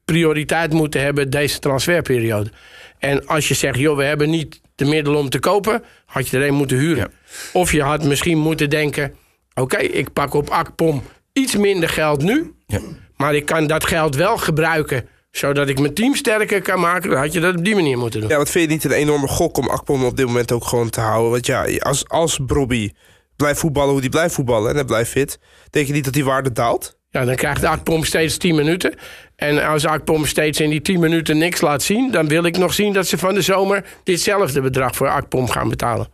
prioriteit 0.05 0.73
moeten 0.73 1.01
hebben 1.01 1.29
deze 1.29 1.59
transferperiode. 1.59 2.51
En 2.99 3.27
als 3.27 3.47
je 3.47 3.53
zegt, 3.53 3.77
joh, 3.77 3.97
we 3.97 4.03
hebben 4.03 4.29
niet 4.29 4.61
de 4.75 4.85
middelen 4.85 5.19
om 5.19 5.29
te 5.29 5.39
kopen, 5.39 5.83
had 6.05 6.27
je 6.27 6.37
er 6.37 6.47
een 6.47 6.53
moeten 6.53 6.77
huren. 6.77 7.11
Of 7.53 7.71
je 7.71 7.81
had 7.81 8.03
misschien 8.03 8.37
moeten 8.37 8.69
denken, 8.69 9.15
oké, 9.53 9.77
ik 9.77 10.13
pak 10.13 10.33
op 10.33 10.49
Akpom 10.49 11.03
iets 11.33 11.55
minder 11.55 11.89
geld 11.89 12.21
nu, 12.23 12.53
Ja. 12.67 12.79
maar 13.15 13.35
ik 13.35 13.45
kan 13.45 13.67
dat 13.67 13.85
geld 13.85 14.15
wel 14.15 14.37
gebruiken 14.37 15.07
zodat 15.31 15.69
ik 15.69 15.79
mijn 15.79 15.93
team 15.93 16.15
sterker 16.15 16.61
kan 16.61 16.79
maken. 16.79 17.09
Dan 17.09 17.19
had 17.19 17.33
je 17.33 17.39
dat 17.39 17.55
op 17.57 17.65
die 17.65 17.75
manier 17.75 17.97
moeten 17.97 18.19
doen. 18.19 18.29
Ja, 18.29 18.37
wat 18.37 18.49
vind 18.49 18.65
je 18.65 18.71
niet 18.71 18.83
een 18.83 18.91
enorme 18.91 19.27
gok 19.27 19.57
om 19.57 19.67
Akpom 19.67 20.05
op 20.05 20.17
dit 20.17 20.25
moment 20.25 20.51
ook 20.51 20.65
gewoon 20.65 20.89
te 20.89 20.99
houden? 20.99 21.31
Want 21.31 21.45
ja, 21.45 21.65
als, 21.79 22.09
als 22.09 22.39
Brobby 22.45 22.91
blijft 23.35 23.59
voetballen 23.59 23.91
hoe 23.91 23.99
hij 23.99 24.09
blijft 24.09 24.33
voetballen 24.33 24.69
en 24.69 24.75
hij 24.75 24.85
blijft 24.85 25.11
fit... 25.11 25.39
denk 25.69 25.87
je 25.87 25.93
niet 25.93 26.03
dat 26.03 26.13
die 26.13 26.25
waarde 26.25 26.51
daalt? 26.51 26.96
Ja, 27.09 27.26
dan 27.26 27.35
krijgt 27.35 27.64
Akpom 27.64 28.04
steeds 28.04 28.37
10 28.37 28.56
minuten. 28.56 28.94
En 29.35 29.68
als 29.68 29.85
Akpom 29.85 30.26
steeds 30.26 30.59
in 30.59 30.69
die 30.69 30.81
10 30.81 30.99
minuten 30.99 31.37
niks 31.37 31.61
laat 31.61 31.81
zien... 31.83 32.11
dan 32.11 32.28
wil 32.28 32.44
ik 32.44 32.57
nog 32.57 32.73
zien 32.73 32.94
dat 32.94 33.07
ze 33.07 33.18
van 33.18 33.33
de 33.33 33.42
zomer... 33.42 33.83
ditzelfde 34.04 34.61
bedrag 34.61 34.95
voor 34.95 35.09
Akpom 35.09 35.49
gaan 35.49 35.69
betalen. 35.69 36.07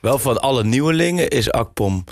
Wel 0.00 0.18
van 0.18 0.40
alle 0.40 0.64
nieuwelingen 0.64 1.28
is 1.28 1.50
Akpom. 1.50 2.04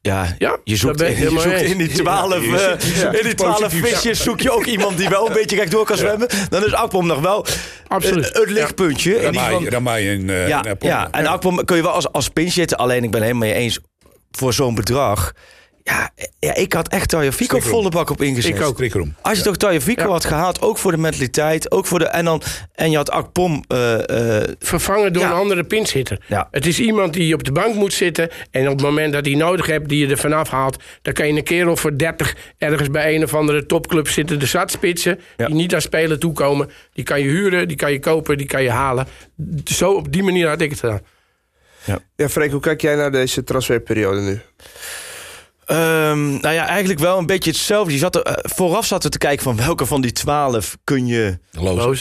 Ja, 0.00 0.34
Ja, 0.38 0.58
je 0.64 0.76
zoekt, 0.76 1.00
ik 1.00 1.08
je 1.08 1.14
helemaal 1.14 1.42
zoekt 1.42 1.60
in 1.60 1.78
die 1.78 1.88
twaalf, 1.88 2.44
Ja, 2.44 2.76
eh, 2.76 3.18
in 3.18 3.24
die 3.24 3.34
twaalf 3.34 3.72
visjes 3.72 4.22
zoek 4.22 4.40
je 4.40 4.50
ook 4.50 4.66
iemand 4.66 4.96
die 4.96 5.08
wel 5.08 5.26
een 5.26 5.32
beetje 5.32 5.56
rechtdoor 5.56 5.84
kan 5.84 5.96
zwemmen. 5.96 6.28
Dan 6.48 6.64
is 6.64 6.72
Akpom 6.72 7.06
nog 7.06 7.20
wel 7.20 7.46
Absoluut. 7.88 8.24
het, 8.24 8.36
het 8.36 8.50
lichtpuntje. 8.50 9.14
In 9.14 9.34
geval- 9.34 9.50
Ramai, 9.50 9.68
Ramai 9.68 10.08
en, 10.08 10.30
eh 10.30 10.48
ja, 10.48 10.62
en, 10.64 10.78
eh, 10.78 10.88
ja, 10.88 11.08
en 11.10 11.26
Akpom 11.26 11.64
kun 11.64 11.76
je 11.76 11.82
wel 11.82 11.92
als, 11.92 12.12
als 12.12 12.28
pinch 12.28 12.52
zitten. 12.52 12.76
Alleen 12.76 13.04
ik 13.04 13.10
ben 13.10 13.20
het 13.20 13.30
helemaal 13.30 13.48
mee 13.48 13.58
eens 13.58 13.78
voor 14.30 14.52
zo'n 14.52 14.74
bedrag. 14.74 15.32
Ja, 15.88 16.10
ja, 16.38 16.54
ik 16.54 16.72
had 16.72 16.88
echt 16.88 17.08
Tajo 17.08 17.30
Fico 17.30 17.60
volle 17.60 17.88
bak 17.90 18.10
op 18.10 18.22
ingezet. 18.22 18.54
Ik 18.56 18.62
ook. 18.62 18.80
Als 19.22 19.38
je 19.38 19.44
toch 19.44 19.56
Tajo 19.56 19.80
Fico 19.80 20.02
Ja. 20.02 20.08
had 20.08 20.24
gehaald, 20.24 20.60
ook 20.60 20.78
voor 20.78 20.90
de 20.90 20.96
mentaliteit, 20.98 21.70
ook 21.70 21.86
voor 21.86 21.98
de 21.98 22.04
en 22.06 22.24
dan 22.24 22.42
en 22.74 22.90
je 22.90 22.96
had 22.96 23.10
Akpom. 23.10 23.64
eh, 23.68 24.38
eh, 24.38 24.48
Vervangen 24.58 25.12
door 25.12 25.22
Ja. 25.22 25.28
een 25.30 25.36
andere 25.36 25.64
pinchitter. 25.64 26.24
Ja. 26.26 26.48
Het 26.50 26.66
is 26.66 26.78
iemand 26.80 27.12
die 27.12 27.34
op 27.34 27.44
de 27.44 27.52
bank 27.52 27.74
moet 27.74 27.92
zitten... 27.92 28.28
en 28.50 28.62
op 28.68 28.72
het 28.72 28.80
moment 28.80 29.12
dat 29.12 29.24
hij 29.26 29.34
nodig 29.34 29.66
hebt, 29.66 29.88
die 29.88 30.06
je 30.06 30.12
er 30.12 30.18
vanaf 30.18 30.48
haalt... 30.48 30.82
dan 31.02 31.12
kan 31.14 31.26
je 31.26 31.32
een 31.32 31.42
kerel 31.44 31.76
voor 31.76 31.98
30 31.98 32.36
ergens 32.58 32.90
bij 32.90 33.14
een 33.14 33.22
of 33.24 33.34
andere 33.34 33.66
topclub 33.66 34.08
zitten... 34.08 34.38
de 34.38 34.46
zatspitsen, 34.46 35.20
Ja. 35.36 35.46
die 35.46 35.54
niet 35.54 35.74
aan 35.74 35.80
spelen 35.80 36.18
toekomen. 36.18 36.70
Die 36.92 37.04
kan 37.04 37.20
je 37.20 37.28
huren, 37.28 37.68
die 37.68 37.76
kan 37.76 37.92
je 37.92 37.98
kopen, 38.00 38.36
die 38.38 38.46
kan 38.46 38.62
je 38.62 38.70
halen. 38.70 39.06
Zo 39.64 39.92
op 39.92 40.12
die 40.12 40.22
manier 40.22 40.48
had 40.48 40.60
ik 40.60 40.70
het 40.70 40.80
gedaan. 40.80 41.00
Ja, 42.16 42.28
Freek, 42.28 42.50
hoe 42.50 42.60
kijk 42.60 42.80
jij 42.80 42.94
naar 42.94 43.10
deze 43.12 43.44
transferperiode 43.44 44.20
nu? 44.20 44.40
Ehm, 45.68 46.28
nou 46.40 46.54
ja, 46.54 46.66
eigenlijk 46.66 47.00
wel 47.00 47.18
een 47.18 47.26
beetje 47.26 47.50
hetzelfde. 47.50 47.92
Je 47.92 47.98
zat 47.98 48.14
er, 48.14 48.22
eh, 48.22 48.34
vooraf 48.54 48.86
zaten 48.86 49.04
we 49.04 49.18
te 49.18 49.26
kijken 49.26 49.42
van 49.44 49.56
welke 49.56 49.86
van 49.86 50.00
die 50.00 50.12
twaalf 50.12 50.76
kun 50.84 51.06
je 51.06 51.38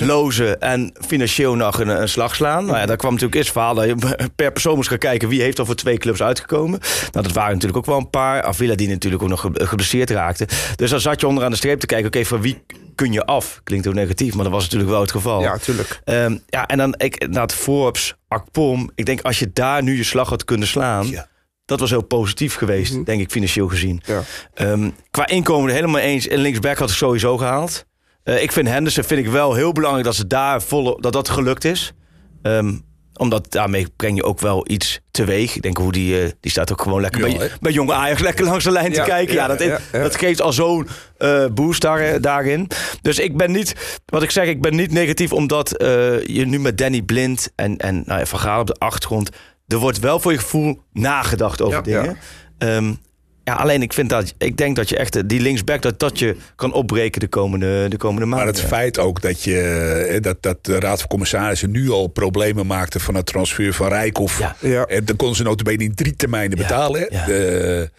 lozen 0.08 0.60
en 0.62 0.94
financieel 1.08 1.56
nog 1.56 1.80
een, 1.80 1.88
een 1.88 2.10
slag 2.10 2.36
slaan. 2.36 2.66
Nou 2.66 2.78
ja, 2.78 2.86
daar 2.86 2.98
kwam 2.98 3.12
natuurlijk 3.12 3.38
eerst 3.38 3.54
het 3.54 3.58
verhaal 3.58 3.76
dat 3.76 3.86
je 3.86 4.18
per 4.36 4.52
persoon 4.52 4.76
moest 4.76 4.90
gaan 4.90 4.98
kijken 4.98 5.30
wie 5.30 5.42
heeft 5.42 5.60
al 5.60 5.66
voor 5.66 5.76
twee 5.76 5.98
clubs 5.98 6.22
uitgekomen. 6.22 6.80
Nou, 7.12 7.26
dat 7.26 7.32
waren 7.32 7.52
natuurlijk 7.54 7.78
ook 7.78 7.86
wel 7.86 7.98
een 7.98 8.10
paar. 8.10 8.42
Avila 8.44 8.76
die 8.76 8.88
natuurlijk 8.88 9.24
ook 9.24 9.30
nog 9.30 9.42
ge- 9.42 9.66
geblesseerd 9.66 10.10
raakte. 10.10 10.48
Dus 10.76 10.90
dan 10.90 11.00
zat 11.00 11.20
je 11.22 11.28
onderaan 11.28 11.52
de 11.52 11.58
streep 11.58 11.80
te 11.80 11.86
kijken, 11.86 12.08
oké, 12.08 12.26
van 12.26 12.42
wie 12.42 12.64
kun 12.96 13.12
je 13.12 13.26
af? 13.26 13.62
Klinkt 13.64 13.88
ook 13.88 13.94
negatief, 13.94 14.34
maar 14.34 14.44
dat 14.44 14.54
was 14.54 14.64
natuurlijk 14.64 14.92
wel 14.92 15.02
het 15.02 15.12
geval. 15.12 15.42
Ja, 15.42 15.58
tuurlijk. 15.58 16.00
Ehm, 16.04 16.38
ja, 16.48 16.66
en 16.66 16.78
dan 16.78 16.94
ik, 16.98 17.28
naar 17.30 17.42
het 17.42 17.54
Forbes, 17.54 18.16
Akpom. 18.28 18.92
Ik 18.96 19.06
denk 19.06 19.22
als 19.22 19.40
je 19.40 19.50
daar 19.54 19.84
nu 19.84 19.98
je 19.98 20.04
slag 20.04 20.30
had 20.30 20.46
kunnen 20.46 20.68
slaan, 20.68 21.08
Ja. 21.08 21.28
Dat 21.68 21.80
was 21.80 21.90
heel 21.90 22.02
positief 22.02 22.56
geweest, 22.56 23.06
denk 23.06 23.22
ik, 23.22 23.32
financieel 23.32 23.68
gezien. 23.68 24.02
Ja. 24.06 24.22
Ehm, 24.54 24.90
qua 25.12 25.28
inkomen 25.28 25.74
helemaal 25.74 26.02
eens. 26.02 26.28
En 26.28 26.40
linksback 26.40 26.78
had 26.78 26.90
ik 26.90 26.96
sowieso 26.96 27.38
gehaald. 27.38 27.86
Eh, 28.24 28.42
ik 28.42 28.52
vind 28.52 28.68
Henderson 28.68 29.04
vind 29.04 29.26
ik 29.26 29.32
wel 29.32 29.54
heel 29.54 29.72
belangrijk 29.72 30.06
dat 30.06 30.16
ze 30.16 30.28
daar 30.28 30.62
volle, 30.62 30.98
dat 31.02 31.14
dat 31.14 31.30
gelukt 31.30 31.66
is. 31.66 31.94
Ehm, 32.42 32.76
omdat 33.14 33.52
daarmee 33.52 33.88
breng 33.96 34.16
je 34.16 34.24
ook 34.24 34.40
wel 34.40 34.70
iets 34.70 35.00
teweeg. 35.12 35.56
Ik 35.56 35.62
denk 35.62 35.78
hoe 35.78 35.92
die, 35.92 36.22
eh, 36.22 36.30
die 36.40 36.52
staat 36.52 36.72
ook 36.72 36.82
gewoon 36.82 37.02
lekker 37.02 37.28
Ja, 37.28 37.38
bij, 37.38 37.52
bij 37.60 37.72
jonge 37.72 37.94
Ajax 37.94 38.22
lekker 38.22 38.46
langs 38.46 38.64
de 38.64 38.72
lijn 38.72 38.92
Ja, 38.92 39.04
te 39.04 39.10
kijken. 39.10 39.34
Ja, 39.34 39.48
dat, 39.48 39.80
dat 39.92 40.16
geeft 40.16 40.42
al 40.42 40.54
zo'n 40.54 40.88
eh, 41.18 41.46
boost 41.54 41.82
daar, 41.82 42.22
daarin. 42.22 42.68
Dus 43.02 43.20
ik 43.20 43.38
ben 43.38 43.52
niet, 43.52 44.00
wat 44.06 44.24
ik 44.24 44.32
zeg, 44.32 44.48
ik 44.48 44.62
ben 44.62 44.76
niet 44.76 44.92
negatief 44.92 45.34
omdat 45.34 45.70
je 46.26 46.44
nu 46.46 46.60
met 46.60 46.78
Danny 46.78 47.02
Blind 47.02 47.52
en, 47.56 47.78
en 47.78 48.04
nou 48.06 48.20
ja, 48.20 48.26
Van 48.26 48.40
Gaal 48.40 48.60
op 48.60 48.68
de 48.68 48.76
achtergrond. 48.78 49.30
Er 49.68 49.78
wordt 49.78 50.00
wel 50.00 50.20
voor 50.20 50.32
je 50.32 50.38
gevoel 50.38 50.82
nagedacht 50.94 51.62
over 51.62 51.76
Ja. 51.90 52.02
dingen. 52.02 52.18
Ehm, 52.58 52.94
ja, 53.44 53.54
alleen 53.54 53.82
ik 53.82 53.94
vind 53.94 54.10
dat 54.10 54.34
ik 54.38 54.58
denk 54.58 54.76
dat 54.76 54.90
je 54.90 54.98
echt 54.98 55.16
eh, 55.16 55.24
die 55.26 55.40
linksback 55.40 55.82
dat 55.82 56.00
dat 56.00 56.20
je 56.20 56.36
kan 56.56 56.74
opbreken 56.74 57.20
de 57.20 57.28
komende, 57.28 57.86
de 57.90 57.98
komende 57.98 58.26
maanden. 58.26 58.46
Maar 58.48 58.56
het 58.56 58.66
feit 58.66 59.00
ook 59.00 59.22
dat, 59.22 59.44
je, 59.44 59.60
eh, 60.10 60.22
dat, 60.22 60.42
dat 60.44 60.66
de 60.66 60.80
Raad 60.80 61.00
van 61.00 61.08
Commissarissen 61.10 61.72
nu 61.72 61.90
al 61.90 62.08
problemen 62.08 62.68
maakte 62.68 63.00
van 63.00 63.16
het 63.16 63.26
transfer 63.26 63.74
van 63.74 63.88
Rijkoff. 63.88 64.40
Ja. 64.40 64.56
Ja. 64.60 64.86
En 64.86 65.06
dan 65.06 65.16
konden 65.16 65.38
ze 65.38 65.44
notabene 65.44 65.84
in 65.84 65.96
drie 65.96 66.16
termijnen 66.16 66.58
Ja, 66.58 66.64
betalen. 66.64 67.08
ja. 67.10 67.26
De- 67.26 67.92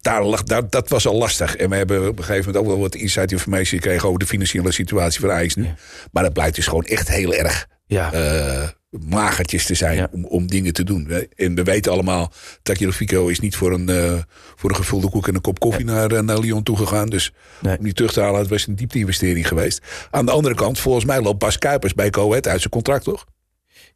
daar 0.00 0.24
lag, 0.24 0.42
daar, 0.42 0.68
dat 0.70 0.88
was 0.88 1.06
al 1.06 1.14
lastig. 1.18 1.56
En 1.56 1.70
we 1.70 1.76
hebben 1.76 2.08
op 2.08 2.18
een 2.18 2.24
gegeven 2.24 2.46
moment 2.46 2.64
ook 2.64 2.70
wel 2.70 2.80
wat 2.82 2.94
inside 2.94 3.32
informatie 3.34 3.78
gekregen 3.78 4.06
over 4.08 4.20
de 4.20 4.26
financiële 4.26 4.72
situatie 4.72 5.20
van 5.20 5.30
Ajax 5.30 5.54
nu. 5.54 5.66
Maar 6.12 6.22
dat 6.22 6.32
blijkt 6.32 6.54
dus 6.56 6.66
gewoon 6.66 6.84
echt 6.84 7.08
heel 7.08 7.34
erg 7.34 7.66
ja. 7.86 8.12
eh, 8.12 8.68
magertjes 9.00 9.66
te 9.66 9.74
zijn 9.74 9.96
Ja. 9.96 10.08
om, 10.12 10.24
om 10.24 10.46
dingen 10.46 10.72
te 10.72 10.84
doen. 10.84 11.08
En 11.36 11.54
we 11.54 11.62
weten 11.62 11.92
allemaal, 11.92 12.32
Tagliafico 12.62 13.26
is 13.26 13.40
niet 13.40 13.56
voor 13.56 13.72
een, 13.72 13.88
eh, 13.88 14.14
voor 14.56 14.70
een 14.70 14.76
gevulde 14.76 15.08
koek 15.10 15.28
en 15.28 15.34
een 15.34 15.40
kop 15.40 15.58
koffie 15.60 15.84
naar, 15.84 16.10
eh, 16.10 16.20
naar 16.20 16.38
Lyon 16.38 16.62
toegegaan. 16.62 17.08
Dus 17.08 17.32
Nee. 17.60 17.78
om 17.78 17.84
die 17.84 17.92
terug 17.92 18.12
te 18.12 18.20
halen, 18.20 18.40
het 18.40 18.48
was 18.48 18.66
een 18.66 18.76
diepte-investering 18.76 19.48
geweest. 19.48 19.82
Aan 20.10 20.26
de 20.26 20.32
andere 20.32 20.54
kant, 20.54 20.78
volgens 20.78 21.04
mij 21.04 21.20
loopt 21.20 21.38
Bas 21.38 21.58
Kuipers 21.58 21.94
bij 21.94 22.10
Coët 22.10 22.48
uit 22.48 22.58
zijn 22.60 22.72
contract, 22.72 23.04
toch? 23.04 23.24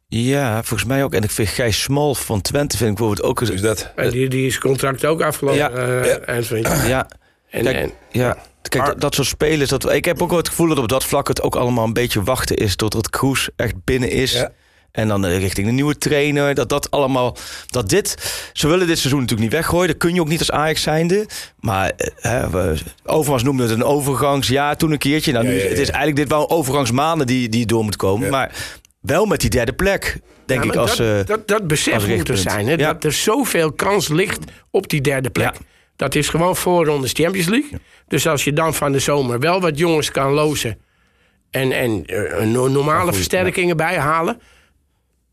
Ja, 0.07 0.63
volgens 0.63 0.89
mij 0.89 1.03
ook. 1.03 1.13
En 1.13 1.23
ik 1.23 1.31
vind 1.31 1.47
Gijs 1.47 1.81
Smal 1.81 2.15
van 2.15 2.41
Twente 2.41 2.77
vind 2.77 2.89
ik 2.89 2.95
bijvoorbeeld 2.97 3.27
ook... 3.27 3.45
Dus 3.45 3.61
dat... 3.61 3.91
En 3.95 4.09
die, 4.09 4.29
die 4.29 4.47
is 4.47 4.57
contract 4.59 5.05
ook 5.05 5.21
afgelopen. 5.21 5.59
Ja. 5.59 5.69
eh, 5.69 6.05
Ja. 6.05 6.17
eind 6.19 6.47
van 6.47 6.57
het 6.57 6.65
jaar. 6.67 6.87
Ja, 6.87 7.07
En, 7.49 7.63
Kijk, 7.63 7.75
en, 7.75 7.91
ja. 8.11 8.37
Kijk, 8.61 8.85
dat, 8.85 9.01
dat 9.01 9.15
soort 9.15 9.27
spelers... 9.27 9.69
Dat, 9.69 9.91
ik 9.93 10.05
heb 10.05 10.21
ook 10.21 10.29
wel 10.29 10.37
het 10.37 10.47
gevoel 10.49 10.67
dat 10.67 10.77
op 10.77 10.87
dat 10.87 11.03
vlak 11.05 11.27
het 11.27 11.41
ook 11.41 11.55
allemaal 11.55 11.85
een 11.85 11.93
beetje 11.93 12.23
wachten 12.23 12.55
is... 12.55 12.75
tot 12.75 12.93
het 12.93 13.09
kroes 13.09 13.49
echt 13.55 13.73
binnen 13.83 14.09
is. 14.11 14.31
Ja. 14.31 14.51
En 14.97 15.07
dan 15.07 15.25
eh, 15.25 15.37
richting 15.37 15.67
de 15.67 15.73
nieuwe 15.73 15.97
trainer. 15.97 16.55
Dat 16.55 16.69
dat 16.69 16.91
allemaal... 16.91 17.37
Dat 17.67 17.89
dit... 17.89 18.15
Ze 18.53 18.67
willen 18.67 18.87
dit 18.87 18.97
seizoen 18.97 19.19
natuurlijk 19.21 19.49
niet 19.49 19.59
weggooien. 19.59 19.87
Dat 19.87 19.97
kun 19.97 20.13
je 20.13 20.21
ook 20.21 20.27
niet 20.27 20.39
als 20.39 20.51
Ajax 20.51 20.81
zijnde. 20.81 21.25
Maar 21.59 21.89
eh, 21.89 22.07
hè, 22.21 22.49
we, 22.49 23.41
noemde 23.43 23.63
het 23.63 23.71
een 23.71 23.83
overgangsjaar 23.83 24.77
toen 24.77 24.91
een 24.91 24.97
keertje. 24.97 25.31
Nou, 25.31 25.45
nu, 25.45 25.51
ja, 25.53 25.63
ja. 25.63 25.69
Het 25.69 25.77
is 25.77 25.89
eigenlijk 25.89 26.15
dit 26.15 26.29
wel 26.29 26.49
overgangsmaanden 26.49 27.27
die, 27.27 27.49
die 27.49 27.65
door 27.65 27.83
moet 27.83 27.95
komen. 27.95 28.29
Maar 28.29 28.51
wel 29.01 29.25
met 29.25 29.41
die 29.41 29.49
derde 29.49 29.73
plek, 29.73 30.19
denk 30.45 30.63
ik. 30.63 30.75
Als, 30.75 30.95
dat, 30.95 31.07
eh, 31.07 31.25
dat, 31.25 31.47
dat 31.47 31.67
besef 31.67 32.07
moet 32.07 32.29
er 32.29 32.37
zijn. 32.37 32.67
Hè. 32.67 32.77
Dat 32.77 33.03
er 33.03 33.13
zoveel 33.13 33.71
kans 33.71 34.07
ligt 34.07 34.39
op 34.71 34.89
die 34.89 35.01
derde 35.01 35.29
plek. 35.29 35.55
Dat 35.95 36.15
is 36.15 36.29
gewoon 36.29 36.55
voorrondes 36.55 37.11
Champions 37.11 37.47
League. 37.47 37.79
Dus 38.07 38.27
als 38.27 38.43
je 38.43 38.53
dan 38.53 38.73
van 38.73 38.91
de 38.91 38.99
zomer 38.99 39.39
wel 39.39 39.61
wat 39.61 39.77
jongens 39.77 40.11
kan 40.11 40.31
lozen... 40.31 40.77
en, 41.51 41.71
en 41.71 42.05
no- 42.51 42.67
normale 42.67 43.13
versterkingen 43.13 43.77
bijhalen... 43.77 44.41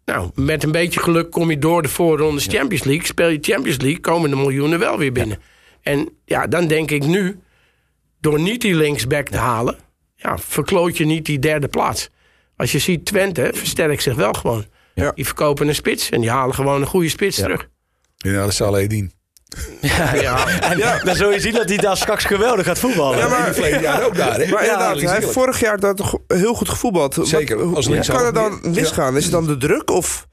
Nou, 0.05 0.31
met 0.35 0.63
een 0.63 0.73
beetje 0.73 1.01
geluk 1.01 1.31
kom 1.31 1.51
je 1.51 1.59
door 1.59 1.83
de 1.83 1.89
voorrondes 1.89 2.47
Champions 2.47 2.85
League. 2.85 3.07
Speel 3.07 3.29
je 3.29 3.39
Champions 3.41 3.81
League, 3.81 4.01
komen 4.01 4.31
de 4.31 4.37
miljoenen 4.37 4.79
wel 4.79 4.99
weer 4.99 5.13
binnen. 5.13 5.39
En 5.83 6.09
ja, 6.25 6.47
dan 6.47 6.67
denk 6.67 6.91
ik 6.91 7.07
nu... 7.07 7.41
door 8.21 8.41
niet 8.41 8.61
die 8.61 8.75
linksback 8.75 9.29
te 9.29 9.37
halen... 9.37 9.77
Ja, 10.17 10.39
verkloot 10.39 10.97
je 10.97 11.05
niet 11.05 11.27
die 11.27 11.39
derde 11.39 11.69
plaats. 11.69 12.09
Als 12.57 12.73
je 12.73 12.79
ziet, 12.79 13.05
Twente 13.05 13.51
versterkt 13.55 14.03
zich 14.03 14.15
wel 14.15 14.33
gewoon. 14.33 14.65
Ja. 14.95 15.13
Die 15.15 15.25
verkopen 15.25 15.69
een 15.69 15.75
spits 15.75 16.11
en 16.11 16.21
die 16.21 16.31
halen 16.31 16.55
gewoon 16.55 16.81
een 16.81 16.87
goede 16.87 17.09
spits 17.09 17.37
terug. 17.37 17.69
Ja, 18.17 18.45
dat 18.45 18.55
zal 18.55 18.79
Edin. 18.79 19.13
Ja, 20.21 20.47
en 20.71 21.01
dan 21.05 21.15
zul 21.17 21.33
je 21.33 21.41
zien 21.41 21.53
dat 21.55 21.69
hij 21.69 21.77
daar 21.79 21.97
straks 21.97 22.25
geweldig 22.25 22.67
gaat 22.67 22.79
voetballen. 22.79 23.19
Ja, 23.19 23.29
maar- 23.29 23.59
In 23.59 23.81
jaar 23.81 24.05
ook 24.05 24.17
daar, 24.17 24.41
hè? 24.41 24.47
Maar 24.51 24.65
Ja, 24.65 24.73
inderdaad, 24.73 25.01
hij 25.01 25.15
heeft 25.15 25.33
vorig 25.33 25.61
jaar 25.61 25.81
dat 25.81 25.97
toch 25.97 26.19
heel 26.29 26.55
goed 26.55 26.69
gevoetbald. 26.69 27.19
Zeker, 27.23 27.59
hoe- 27.61 27.77
als 27.77 27.87
hoe 27.87 28.01
kan 28.07 28.25
het 28.25 28.35
dan 28.35 28.61
misgaan? 28.75 29.17
Is 29.17 29.23
het 29.23 29.33
dan 29.33 29.47
de 29.47 29.57
druk 29.57 29.91
of... 29.91 30.27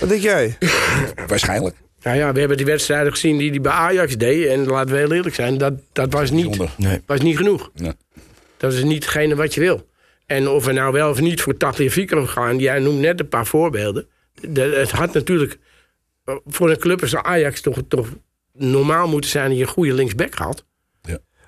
Wat 0.00 0.08
denk 0.08 0.22
jij? 0.22 0.58
Waarschijnlijk. 1.26 1.76
nou 2.02 2.16
ja, 2.16 2.32
we 2.32 2.38
hebben 2.38 2.56
die 2.56 2.66
wedstrijden 2.66 3.12
gezien 3.12 3.38
die 3.38 3.50
hij 3.50 3.60
bij 3.60 3.72
Ajax 3.72 4.16
deed. 4.16 4.46
En 4.48 4.66
laten 4.66 4.90
we 4.92 4.98
heel 4.98 5.12
eerlijk 5.12 5.34
zijn, 5.34 5.58
dat, 5.58 5.72
dat 5.92 6.12
was, 6.12 6.30
niet. 6.30 6.58
Nee. 6.78 7.02
was 7.06 7.20
niet 7.20 7.36
genoeg. 7.36 7.70
Ja. 7.74 7.92
Dat 8.56 8.72
is 8.72 8.82
niet 8.82 9.04
hetgene 9.04 9.34
wat 9.34 9.54
je 9.54 9.60
wil. 9.60 9.86
En 10.26 10.48
of 10.48 10.64
we 10.64 10.72
nou 10.72 10.92
wel 10.92 11.10
of 11.10 11.20
niet 11.20 11.40
voor 11.40 11.56
Tagliafico 11.56 12.26
gaan... 12.26 12.58
jij 12.58 12.78
noemt 12.78 13.00
net 13.00 13.20
een 13.20 13.28
paar 13.28 13.46
voorbeelden. 13.46 14.06
De- 14.40 14.60
het 14.78 14.90
had 14.90 15.12
natuurlijk 15.14 15.58
eh, 16.24 16.34
voor 16.46 16.70
een 16.70 16.78
club 16.78 17.00
als 17.02 17.14
Ajax 17.16 17.60
toch, 17.60 17.78
toch 17.88 18.06
normaal 18.58 19.08
moeten 19.08 19.30
zijn... 19.30 19.48
dat 19.48 19.56
je 19.58 19.62
een 19.64 19.70
goede 19.70 19.92
linksback 19.94 20.34
haalt. 20.34 20.64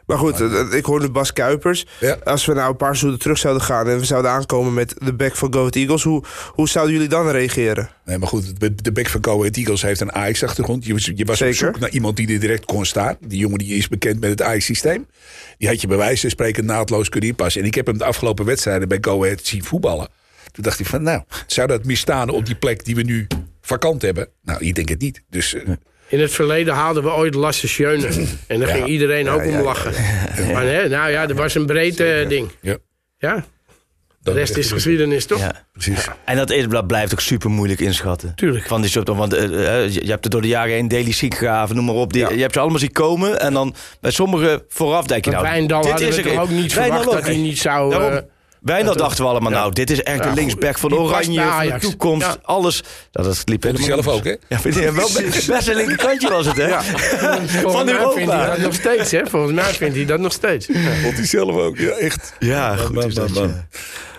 Maar 0.07 0.19
goed, 0.19 0.41
eh, 0.41 0.73
ik 0.73 0.85
hoor 0.85 1.01
nu 1.01 1.09
Bas 1.09 1.33
Kuipers. 1.33 1.87
Ja. 2.01 2.17
Als 2.25 2.45
we 2.47 2.53
nou 2.55 2.71
een 2.71 2.77
paar 2.77 2.89
seizoenen 2.89 3.19
terug 3.19 3.39
zouden 3.39 3.63
gaan... 3.63 3.89
en 3.89 3.99
we 3.99 4.05
zouden 4.05 4.31
aankomen 4.31 4.75
met 4.75 4.95
de 5.05 5.13
back 5.15 5.37
van 5.37 5.53
Go 5.53 5.59
Ahead 5.59 5.75
Eagles... 5.77 6.03
Hoe, 6.03 6.23
hoe 6.53 6.69
zouden 6.69 6.95
jullie 6.95 7.09
dan 7.09 7.29
reageren? 7.31 7.89
Nee, 8.05 8.19
maar 8.19 8.29
goed, 8.29 8.61
de- 8.85 8.93
back 8.93 9.07
van 9.09 9.21
Coët 9.21 9.57
Eagles 9.57 9.83
heeft 9.83 10.01
een 10.01 10.13
Ajax-achtergrond. 10.13 10.85
Je, 10.85 10.93
was- 10.93 11.11
je 11.15 11.25
was 11.25 11.39
Zeker. 11.39 11.67
op 11.69 11.73
zoek 11.75 11.81
naar 11.83 11.91
iemand 11.91 12.17
die 12.17 12.33
er 12.33 12.41
direct 12.41 12.65
kon 12.65 12.85
staan. 12.85 13.17
Die 13.27 13.39
jongen 13.39 13.59
die 13.59 13.75
is 13.75 13.89
bekend 13.89 14.21
met 14.21 14.31
het 14.31 14.43
Ajax-systeem. 14.43 15.07
Die 15.59 15.69
had 15.69 15.81
je 15.81 15.87
bij 15.87 15.97
wijze 15.97 16.21
van 16.21 16.31
spreken 16.31 16.65
naadloos 16.65 17.09
kunnen 17.09 17.29
inpassen. 17.31 17.61
En 17.61 17.67
ik 17.67 17.75
heb 17.75 17.87
hem 17.87 17.99
de 17.99 18.05
afgelopen 18.05 18.45
wedstrijden 18.45 18.89
bij 18.89 18.99
Go 19.01 19.25
Ahead 19.25 19.45
zien 19.47 19.65
voetballen. 19.65 20.09
Toen 20.53 20.65
dacht 20.65 20.81
ik 20.81 20.87
van, 20.87 21.03
nou, 21.03 21.23
zou 21.47 21.67
dat 21.69 21.85
misstaan 21.85 22.29
op 22.29 22.47
die 22.47 22.55
plek 22.57 22.85
die 22.85 22.95
we 22.95 23.03
nu 23.03 23.27
vakant 23.61 24.03
hebben? 24.03 24.29
Nou, 24.43 24.65
ik 24.65 24.75
denk 24.75 24.89
het 24.89 25.01
niet. 25.01 25.23
Dus 25.31 25.55
eh, 25.55 25.63
In 26.09 26.21
het 26.21 26.33
verleden 26.33 26.75
haalden 26.75 27.03
we 27.03 27.11
ooit 27.11 27.35
Lasse 27.35 27.69
Schöne. 27.69 28.09
En 28.47 28.59
daar 28.59 28.69
ging 28.69 28.87
iedereen 28.87 29.29
ook 29.29 29.45
om 29.47 29.61
lachen. 29.61 29.93
Maar 30.53 30.65
hè, 30.67 30.89
nou 30.89 31.11
ja, 31.11 31.29
er 31.29 31.35
was 31.35 31.55
een 31.55 31.67
breed 31.67 32.01
eh, 32.01 32.29
ding. 32.29 32.51
ja, 32.61 32.77
Ja, 33.19 33.35
de 33.35 33.43
dat 34.23 34.35
rest 34.35 34.57
is 34.57 34.73
geschiedenis, 34.73 35.27
toch? 35.27 35.39
Ja. 35.39 35.53
precies. 35.73 36.09
En 36.25 36.37
dat, 36.37 36.51
is, 36.51 36.67
dat 36.69 36.87
blijft 36.87 37.13
ook 37.13 37.21
super 37.21 37.51
moeilijk 37.51 37.81
inschatten. 37.81 38.33
Tuurlijk. 38.35 38.67
Van 38.67 38.81
die 38.81 38.91
soort, 38.91 39.09
want 39.09 39.33
eh, 39.35 39.45
eh, 39.85 39.93
je 39.95 40.11
hebt 40.11 40.25
er 40.25 40.31
door 40.31 40.43
de 40.43 40.49
jaren 40.49 40.73
heen 40.73 40.89
Daily 40.89 41.11
Siek 41.13 41.35
gegraven, 41.35 41.77
noem 41.77 41.85
maar 41.85 41.95
op. 41.95 42.13
Die, 42.13 42.35
Je 42.35 42.41
hebt 42.41 42.53
ze 42.55 42.61
allemaal 42.61 42.79
zien 42.79 42.93
komen. 42.93 43.41
En 43.41 43.53
dan 43.53 43.75
bij 44.01 44.11
sommigen 44.11 44.63
vooraf 44.69 45.07
denk 45.07 45.25
je 45.25 45.31
nou... 45.31 45.43
Wijndal 45.43 45.81
dit 45.83 45.91
hadden 45.91 46.09
is 46.09 46.17
we 46.17 46.31
er- 46.31 46.41
ook 46.41 46.51
niet 46.51 46.73
verwacht 46.73 47.07
ook 47.07 47.13
dat 47.13 47.23
hij 47.23 47.35
niet. 47.35 47.43
niet 47.43 47.59
zou... 47.59 47.91
Daarom. 47.91 48.21
Dat- 48.63 48.99
dachten 48.99 49.25
we 49.25 49.31
allemaal, 49.31 49.51
nou, 49.51 49.73
dit 49.73 49.91
is 49.91 50.03
echt 50.03 50.25
Ja, 50.25 50.29
de 50.29 50.35
linksback 50.35 50.79
van 50.79 50.95
Oranje, 50.95 51.43
van 51.43 51.67
de 51.67 51.79
toekomst, 51.81 52.27
Ja. 52.27 52.37
alles. 52.43 52.83
Dat, 53.11 53.25
dat 53.25 53.43
liep 53.45 53.63
Vond 53.65 53.79
hij 53.79 53.87
helemaal 53.87 54.03
zelf 54.03 54.17
ook, 54.19 54.25
hè? 54.25 54.35
Ja, 54.49 54.61
vind 54.61 54.75
je, 54.75 54.93
wel 54.93 55.09
best 55.57 55.69
een 55.69 55.75
linkerkantje 55.77 56.29
was 56.29 56.47
het, 56.47 56.57
hè? 56.57 56.69
Van 57.71 57.89
Europa. 57.89 58.13
vindt 58.15 58.33
hij 58.33 58.47
dat 58.47 58.59
nog 58.59 58.75
steeds, 58.75 59.11
hè? 59.11 59.27
Volgens 59.27 59.53
mij 59.53 59.73
vindt 59.75 59.97
hij 59.97 60.05
dat 60.05 60.21
nog 60.21 60.33
steeds. 60.33 60.67
Vond 61.03 61.17
hij 61.17 61.27
zelf 61.27 61.57
ook, 61.57 61.79
ja, 61.79 61.91
echt. 61.91 62.33
Ja, 62.39 62.77
goed 62.77 63.05
is 63.05 63.15
dat, 63.15 63.35
ja. 63.35 63.67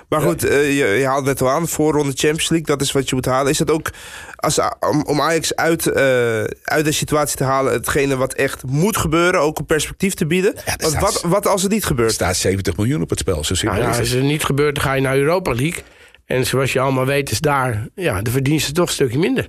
Maar 0.09 0.21
goed, 0.21 0.43
eh, 0.43 0.77
je, 0.77 0.85
je 0.85 1.05
haalt 1.05 1.25
net 1.25 1.41
al 1.41 1.49
aan, 1.49 1.67
voorronde 1.67 2.11
Champions 2.15 2.49
League, 2.49 2.67
dat 2.67 2.81
is 2.81 2.91
wat 2.91 3.09
je 3.09 3.15
moet 3.15 3.25
halen. 3.25 3.51
Is 3.51 3.57
dat 3.57 3.71
ook, 3.71 3.89
als, 4.35 4.59
om, 4.79 5.03
om 5.05 5.21
Ajax 5.21 5.55
uit, 5.55 5.87
eh, 5.87 6.43
uit 6.63 6.85
de 6.85 6.91
situatie 6.91 7.37
te 7.37 7.43
halen, 7.43 7.73
hetgene 7.73 8.17
wat 8.17 8.33
echt 8.33 8.63
moet 8.65 8.97
gebeuren, 8.97 9.39
ook 9.41 9.59
een 9.59 9.65
perspectief 9.65 10.13
te 10.13 10.25
bieden? 10.25 10.55
er 10.55 10.63
Want 10.77 10.81
staat- 10.91 11.01
wat, 11.01 11.21
wat 11.31 11.47
als 11.47 11.61
het 11.61 11.71
niet 11.71 11.81
Er 11.81 11.87
gebeurt? 11.87 12.11
staat 12.11 12.35
70 12.35 12.77
miljoen 12.77 13.01
op 13.01 13.09
het 13.09 13.19
spel, 13.19 13.43
zo 13.43 13.53
Nou 13.63 13.83
als 13.83 14.09
het 14.09 14.23
niet 14.23 14.43
gebeurt, 14.43 14.75
dan 14.75 14.83
ga 14.83 14.93
je 14.93 15.01
naar 15.01 15.17
Europa 15.17 15.53
League. 15.53 15.83
En 16.25 16.45
zoals 16.45 16.73
je 16.73 16.79
allemaal 16.79 17.05
weet, 17.05 17.31
is 17.31 17.39
daar 17.39 17.87
ja, 17.95 18.21
de 18.21 18.31
verdiensten 18.31 18.73
toch 18.73 18.87
een 18.87 18.93
stukje 18.93 19.17
minder. 19.19 19.47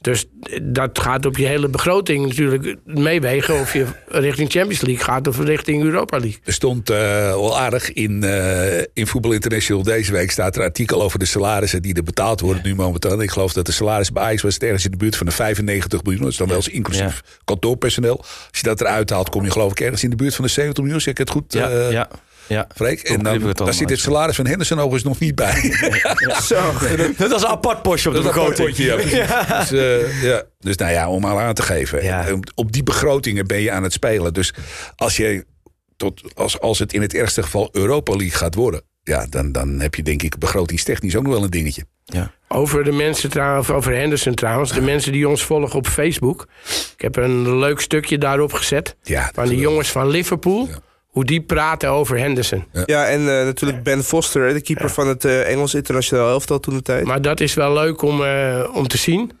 Dus 0.00 0.26
dat 0.62 0.98
gaat 0.98 1.26
op 1.26 1.36
je 1.36 1.46
hele 1.46 1.68
begroting 1.68 2.26
natuurlijk 2.26 2.76
meewegen... 2.84 3.60
of 3.60 3.72
je 3.72 3.86
richting 4.06 4.50
Champions 4.50 4.80
League 4.80 5.04
gaat 5.04 5.26
of 5.26 5.38
richting 5.38 5.82
Europa 5.82 6.18
League. 6.18 6.40
Er 6.44 6.52
stond 6.52 6.90
eh, 6.90 6.96
wel 7.30 7.58
aardig 7.58 7.92
in, 7.92 8.22
eh, 8.22 8.78
in 8.92 9.06
Voetbal 9.06 9.32
International 9.32 9.82
deze 9.82 10.12
week 10.12 10.30
staat 10.30 10.54
er 10.54 10.60
een 10.60 10.66
artikel 10.66 11.02
over 11.02 11.18
de 11.18 11.24
salarissen 11.24 11.82
die 11.82 11.94
er 11.94 12.02
betaald 12.02 12.40
worden 12.40 12.62
nu 12.64 12.74
momenteel. 12.74 13.22
Ik 13.22 13.30
geloof 13.30 13.52
dat 13.52 13.66
de 13.66 13.72
salaris 13.72 14.12
bij 14.12 14.22
Ajax 14.22 14.42
was 14.42 14.58
ergens 14.58 14.84
in 14.84 14.90
de 14.90 14.96
buurt 14.96 15.16
van 15.16 15.26
de 15.26 15.32
95 15.32 16.02
miljoen. 16.02 16.22
Dat 16.22 16.32
is 16.32 16.38
dan 16.38 16.48
wel 16.48 16.56
eens 16.56 16.68
inclusief 16.68 17.22
kantoorpersoneel. 17.44 18.16
Als 18.18 18.48
je 18.50 18.62
dat 18.62 18.80
eruit 18.80 19.10
haalt, 19.10 19.28
kom 19.28 19.44
je 19.44 19.50
geloof 19.50 19.70
ik 19.70 19.80
ergens 19.80 20.04
in 20.04 20.10
de 20.10 20.16
buurt 20.16 20.34
van 20.34 20.44
de 20.44 20.50
70 20.50 20.82
miljoen. 20.82 21.00
Zeg 21.00 21.12
ik 21.12 21.18
het 21.18 21.30
goed, 21.30 21.52
Ja, 21.52 21.70
eh, 21.70 21.90
ja, 21.90 22.08
ja. 22.48 22.66
Freek? 22.74 23.00
En 23.00 23.22
dan, 23.22 23.42
allemaal 23.42 23.72
zit 23.72 23.90
het 23.90 23.98
salaris 23.98 24.36
van 24.36 24.46
Henderson 24.46 24.78
overigens 24.78 25.04
nog 25.04 25.18
niet 25.18 25.34
bij. 25.34 25.54
Zo. 26.42 26.72
Dat 27.16 27.34
is 27.34 27.42
een 27.42 27.48
apart 27.48 27.82
postje 27.82 28.08
op 28.08 28.14
de 28.14 28.22
begroting. 28.22 28.68
potje, 28.68 28.84
ja, 28.84 28.94
precies. 28.94 29.68
Dus, 29.68 29.80
eh, 29.80 30.22
ja. 30.22 30.42
dus 30.58 30.76
nou 30.76 30.92
ja, 30.92 31.08
om 31.10 31.24
al 31.24 31.40
aan 31.40 31.54
te 31.54 31.62
geven. 31.62 32.02
Ja. 32.02 32.26
Op 32.54 32.72
die 32.72 32.82
begrotingen 32.82 33.46
ben 33.46 33.60
je 33.60 33.70
aan 33.70 33.82
het 33.82 33.92
spelen. 33.92 34.32
Dus 34.32 34.54
als, 34.96 35.16
je 35.16 35.44
tot, 35.96 36.22
als, 36.34 36.60
als 36.60 36.78
het 36.78 36.92
in 36.92 37.00
het 37.00 37.14
ergste 37.14 37.42
geval 37.42 37.68
Europa 37.72 38.12
League 38.12 38.38
gaat 38.38 38.54
worden... 38.54 38.82
Ja, 39.02 39.26
dan, 39.26 39.52
dan 39.52 39.80
heb 39.80 39.94
je 39.94 40.02
denk 40.02 40.22
ik 40.22 40.38
begrotingstechnisch 40.38 41.16
ook 41.16 41.22
nog 41.22 41.32
wel 41.32 41.42
een 41.42 41.50
dingetje. 41.50 41.84
Ja. 42.04 42.32
Over 42.48 42.84
de 42.84 42.92
mensen 42.92 43.30
trouwens, 43.30 43.70
over 43.70 43.94
Henderson 43.94 44.34
trouwens. 44.34 44.72
De 44.72 44.80
mensen 44.80 45.12
die 45.12 45.28
ons 45.28 45.44
volgen 45.44 45.78
op 45.78 45.86
Facebook. 45.86 46.48
Ik 46.96 47.00
heb 47.00 47.16
een 47.16 47.58
leuk 47.58 47.80
stukje 47.80 48.18
daarop 48.18 48.52
gezet. 48.52 48.96
Ja, 49.02 49.30
Van 49.34 49.48
de 49.48 49.56
jongens 49.56 49.90
van 49.90 50.08
Liverpool. 50.08 50.68
Hoe 51.08 51.24
die 51.24 51.40
praten 51.40 51.90
over 51.90 52.18
Henderson. 52.18 52.64
Ja, 52.86 53.06
en 53.06 53.20
eh, 53.20 53.44
natuurlijk 53.44 53.82
Ben 53.82 54.04
Foster, 54.04 54.52
de 54.54 54.60
keeper 54.62 54.90
van 54.90 55.08
het 55.08 55.24
eh, 55.24 55.50
Engels 55.50 55.74
internationaal 55.74 56.28
elftal 56.28 56.60
toen 56.60 56.74
de 56.74 56.82
tijd. 56.82 57.04
Maar 57.04 57.22
dat 57.22 57.40
is 57.40 57.54
wel 57.54 57.72
leuk 57.72 58.02
om, 58.02 58.24
eh, 58.24 58.64
om 58.72 58.88
te 58.88 58.98
zien. 58.98 59.32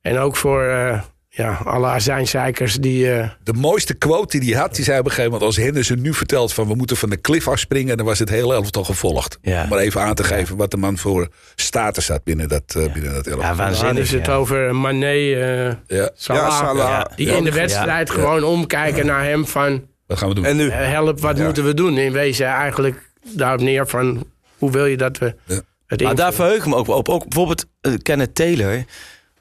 En 0.00 0.18
ook 0.18 0.36
voor 0.36 0.62
eh, 0.64 1.00
ja, 1.28 1.60
alle 1.64 1.86
azijnzeikers 1.86 2.74
die... 2.74 3.12
eh, 3.12 3.28
De 3.42 3.52
mooiste 3.52 3.94
quote 3.94 4.38
die 4.38 4.52
hij 4.52 4.60
had, 4.60 4.74
die 4.74 4.84
zei 4.84 4.98
op 4.98 5.04
een 5.04 5.10
gegeven 5.10 5.30
moment... 5.32 5.48
als 5.56 5.64
Henderson 5.64 6.00
nu 6.00 6.14
vertelt 6.14 6.52
van 6.52 6.68
we 6.68 6.74
moeten 6.74 6.96
van 6.96 7.10
de 7.10 7.16
klif 7.16 7.48
afspringen... 7.48 7.96
dan 7.96 8.06
was 8.06 8.18
het 8.18 8.28
hele 8.28 8.54
elftal 8.54 8.84
gevolgd. 8.84 9.38
Ja. 9.42 9.62
Om 9.62 9.68
maar 9.68 9.78
even 9.78 10.00
aan 10.00 10.14
te 10.14 10.24
geven 10.24 10.56
wat 10.56 10.70
de 10.70 10.76
man 10.76 10.98
voor 10.98 11.28
status 11.54 12.08
had 12.08 12.24
binnen 12.24 12.48
dat, 12.48 12.62
eh, 12.76 12.92
binnen 12.92 13.14
dat 13.14 13.26
elftal. 13.26 13.40
Ja, 13.42 13.48
dan 13.48 13.56
waanzinnig. 13.56 13.86
hadden 13.86 14.06
ze 14.06 14.16
het 14.16 14.26
ja. 14.26 14.34
over 14.34 14.74
Mané, 14.74 15.06
eh 15.06 15.72
Ja, 15.98 16.10
Salah. 16.14 16.42
Ja, 16.42 16.50
Salah. 16.58 17.04
Die 17.16 17.26
Ja. 17.26 17.36
in 17.36 17.44
de 17.44 17.50
Ja. 17.50 17.56
wedstrijd 17.56 18.10
gewoon 18.10 18.42
omkijken 18.44 19.06
naar 19.06 19.24
hem 19.24 19.46
van... 19.46 19.90
wat 20.06 20.18
gaan 20.18 20.28
we 20.28 20.34
doen? 20.34 20.44
En 20.44 20.56
nu? 20.56 20.68
eh, 20.68 20.88
help, 20.88 21.20
wat 21.20 21.38
moeten 21.38 21.64
we 21.64 21.74
doen? 21.74 21.98
In 21.98 22.12
wezen 22.12 22.46
eigenlijk 22.46 23.10
daarop 23.22 23.60
neer 23.60 23.86
van... 23.88 24.24
hoe 24.58 24.70
wil 24.70 24.86
je 24.86 24.96
dat 24.96 25.18
we 25.18 25.34
Ja. 25.46 25.60
het 25.86 26.02
Maar 26.02 26.14
daar 26.14 26.32
verheug 26.32 26.56
ik 26.58 26.66
me 26.66 26.74
ook 26.74 26.88
op. 26.88 27.08
Ook 27.08 27.22
bijvoorbeeld 27.28 27.64
eh, 27.80 27.92
Kenneth 28.02 28.34
Taylor 28.34 28.84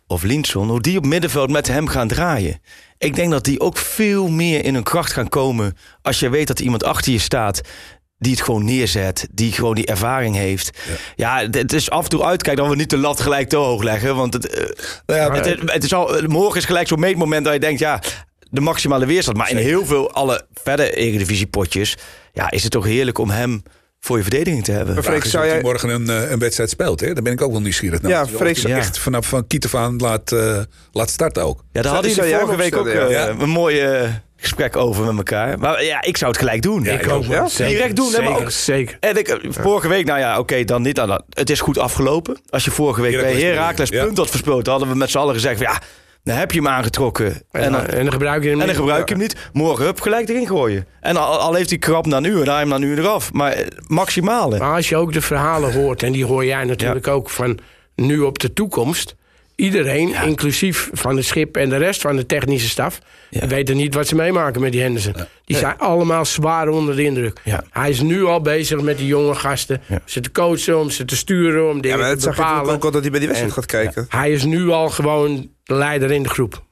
of 0.08 0.24
Linson, 0.24 0.70
hoe 0.70 0.82
die 0.82 0.98
op 0.98 1.06
middenveld 1.06 1.50
met 1.50 1.68
hem 1.68 1.88
gaan 1.88 2.08
draaien. 2.08 2.60
Ik 2.98 3.16
denk 3.16 3.32
dat 3.32 3.44
die 3.46 3.60
ook 3.60 3.78
veel 3.78 4.28
meer 4.30 4.66
in 4.66 4.74
hun 4.74 4.84
kracht 4.84 5.14
gaan 5.14 5.30
komen 5.30 5.78
als 6.02 6.20
je 6.20 6.30
weet 6.30 6.48
dat 6.48 6.58
er 6.58 6.64
iemand 6.64 6.84
achter 6.84 7.12
je 7.12 7.20
staat 7.20 7.62
die 8.18 8.32
het 8.32 8.42
gewoon 8.42 8.66
neerzet, 8.66 9.28
die 9.32 9.52
gewoon 9.52 9.76
die 9.76 9.86
ervaring 9.86 10.36
heeft. 10.36 10.78
Ja, 11.16 11.40
het- 11.40 11.56
het 11.56 11.74
is 11.74 11.90
af 11.90 12.04
en 12.04 12.10
toe 12.10 12.24
uitkijken 12.26 12.64
dat 12.64 12.72
we 12.72 12.78
niet 12.80 12.90
de 12.90 12.98
lat 12.98 13.20
gelijk 13.22 13.50
te 13.50 13.56
hoog 13.56 13.84
leggen, 13.84 14.16
want 14.16 14.34
het, 14.34 14.48
eh, 14.50 14.66
Nou 15.06 15.20
ja, 15.46 15.56
het 15.66 15.84
is 15.84 15.94
al, 15.94 16.22
morgen 16.28 16.58
is 16.58 16.66
gelijk 16.66 16.88
zo'n 16.88 17.00
meetmoment 17.00 17.44
dat 17.46 17.54
je 17.54 17.60
denkt, 17.60 17.80
ja, 17.80 18.02
de 18.52 18.62
maximale 18.62 19.06
weerstand. 19.06 19.38
Maar 19.38 19.50
in 19.50 19.58
heel 19.58 19.86
veel 19.86 20.12
alle 20.12 20.46
verder 20.54 20.94
Eredivisie-potjes, 20.94 21.98
ja, 22.34 22.52
is 22.52 22.64
het 22.64 22.72
toch 22.72 22.86
heerlijk 22.86 23.18
om 23.18 23.30
hem 23.30 23.64
voor 24.00 24.18
je 24.18 24.24
verdediging 24.24 24.64
te 24.64 24.72
hebben. 24.72 24.94
Maar 24.94 25.04
Freek, 25.04 25.26
zou 25.26 25.46
jij... 25.46 25.62
morgen 25.62 25.90
een, 25.90 26.10
eh, 26.10 26.32
een 26.32 26.40
wedstrijd 26.40 26.70
speelt. 26.70 27.00
Hè? 27.00 27.14
Daar 27.14 27.24
ben 27.24 27.34
ik 27.34 27.42
ook 27.42 27.52
wel 27.52 27.62
nieuwsgierig 27.62 28.02
naar. 28.02 28.12
Ja, 28.12 28.28
Freek, 28.28 28.58
ja. 28.58 28.78
echt 28.78 29.00
vanaf 29.00 29.28
van 29.28 29.48
Kiet 29.48 29.66
af 29.66 29.76
aan 29.76 29.98
laat, 29.98 30.32
eh, 30.32 30.58
laat 30.92 31.10
starten 31.10 31.44
ook. 31.44 31.64
Ja, 31.72 31.82
daar 31.82 31.94
hadden 31.94 32.12
jullie 32.12 32.36
vorige 32.36 32.56
week 32.58 32.76
ook 32.76 32.88
ja? 32.88 33.08
eh, 33.08 33.36
een 33.40 33.50
mooi 33.50 33.80
eh, 33.80 34.10
gesprek 34.38 34.76
over 34.76 35.06
met 35.06 35.18
elkaar. 35.18 35.60
Maar 35.60 35.84
ja, 35.84 36.02
ik 36.02 36.18
zou 36.18 36.32
het 36.32 36.40
gelijk 36.40 36.62
doen. 36.62 36.84
Ja, 36.84 36.92
Ik 36.92 37.10
ook, 37.10 37.24
Ja? 37.24 37.48
Zeker, 37.48 37.74
Direct 37.74 37.96
doen, 37.96 38.10
zeker, 38.10 38.30
ook- 38.30 38.52
zeker. 38.52 38.98
En 39.00 39.18
ik, 39.18 39.38
vorige 39.50 39.88
week, 39.88 40.06
nou 40.06 40.20
ja, 40.20 40.40
oké, 40.40 40.64
dan 40.64 40.82
niet. 40.82 40.96
Dan, 40.96 41.22
het 41.30 41.50
is 41.50 41.62
goed 41.62 41.78
afgelopen. 41.78 42.38
Als 42.50 42.66
je 42.66 42.72
vorige 42.72 43.02
week 43.02 43.12
bij 43.12 43.22
Heracles 43.22 43.56
Heracles 43.56 43.90
ja. 43.90 44.04
punt 44.04 44.18
had 44.18 44.30
verspeeld, 44.30 44.68
hadden 44.68 44.88
we 44.90 44.96
met 44.96 45.10
z'n 45.10 45.18
allen 45.18 45.34
gezegd: 45.34 45.58
van, 45.58 45.72
ja, 45.72 45.82
dan 46.24 46.38
heb 46.38 46.52
je 46.52 46.58
hem 46.58 46.68
aangetrokken. 46.68 47.26
En, 47.52 47.62
En, 47.62 47.72
dan, 47.72 47.86
en 47.86 48.04
dan 48.04 48.12
gebruik 48.12 48.44
je 48.44 48.50
hem 48.50 48.60
en 48.60 48.66
dan 48.66 48.68
niet. 48.68 48.78
gebruik 48.78 49.10
je 49.10 49.14
hem 49.14 49.24
niet. 49.24 49.36
Morgen, 49.54 49.86
hup, 49.86 50.02
gelijk 50.02 50.30
erin 50.30 50.48
gooien. 50.48 50.86
En 51.02 51.18
al, 51.18 51.40
al 51.40 51.54
heeft 51.54 51.70
hij 51.70 51.80
krap 51.80 52.06
na 52.06 52.18
een 52.18 52.24
uur, 52.24 52.46
dan 52.46 52.58
hem 52.58 52.68
na 52.68 52.76
een 52.76 52.82
uur 52.82 53.00
eraf. 53.00 53.34
Maar 53.34 53.52
eh, 53.52 53.68
maximale. 53.88 54.58
Maar 54.58 54.76
als 54.76 54.90
je 54.90 54.96
ook 54.96 55.14
de 55.14 55.22
verhalen 55.22 55.74
hoort, 55.74 56.04
en 56.04 56.12
die 56.12 56.26
hoor 56.26 56.46
jij 56.46 56.64
natuurlijk 56.64 57.08
ook 57.08 57.30
van 57.30 57.60
nu 57.96 58.20
op 58.20 58.40
de 58.40 58.54
toekomst. 58.54 59.16
Iedereen, 59.62 60.14
inclusief 60.26 60.90
van 60.94 61.16
het 61.16 61.26
schip 61.26 61.58
en 61.58 61.70
de 61.70 61.78
rest 61.78 62.02
van 62.02 62.16
de 62.16 62.26
technische 62.26 62.70
staf, 62.70 63.00
Ja. 63.30 63.48
weten 63.48 63.76
niet 63.76 63.94
wat 63.94 64.08
ze 64.08 64.16
meemaken 64.16 64.62
met 64.62 64.72
die 64.72 64.82
Henderson. 64.82 65.14
Die 65.46 65.58
zijn 65.58 65.78
allemaal 65.78 66.26
zwaar 66.26 66.68
onder 66.68 66.96
de 66.96 67.04
indruk. 67.04 67.40
Ja. 67.44 67.64
Hij 67.70 67.90
is 67.90 68.02
nu 68.02 68.24
al 68.24 68.42
bezig 68.42 68.82
met 68.82 68.98
die 68.98 69.08
jonge 69.08 69.36
gasten. 69.36 69.82
Ze 70.06 70.20
te 70.20 70.32
coachen, 70.32 70.80
om 70.80 70.90
ze 70.90 71.06
te 71.06 71.16
sturen, 71.16 71.70
om 71.70 71.76
Ja, 71.76 71.82
dingen 71.82 72.00
maar 72.00 72.08
te 72.08 72.14
dat 72.14 72.24
zag 72.24 72.36
je 72.36 72.42
natuurlijk 72.42 72.58
bepalen. 72.60 72.76
ook 72.76 72.84
al 72.86 72.92
dat 72.92 73.02
hij 73.02 73.10
bij 73.12 73.20
die 73.20 73.28
wedstrijd 73.30 73.56
En- 73.56 73.62
gaat 73.64 73.72
kijken. 73.72 74.06
Hij 74.10 74.32
is 74.32 74.44
nu 74.44 74.70
al 74.70 74.90
gewoon 74.90 75.50
de 75.64 75.74
leider 75.74 76.12
in 76.12 76.24
de 76.24 76.30
groep. 76.30 76.64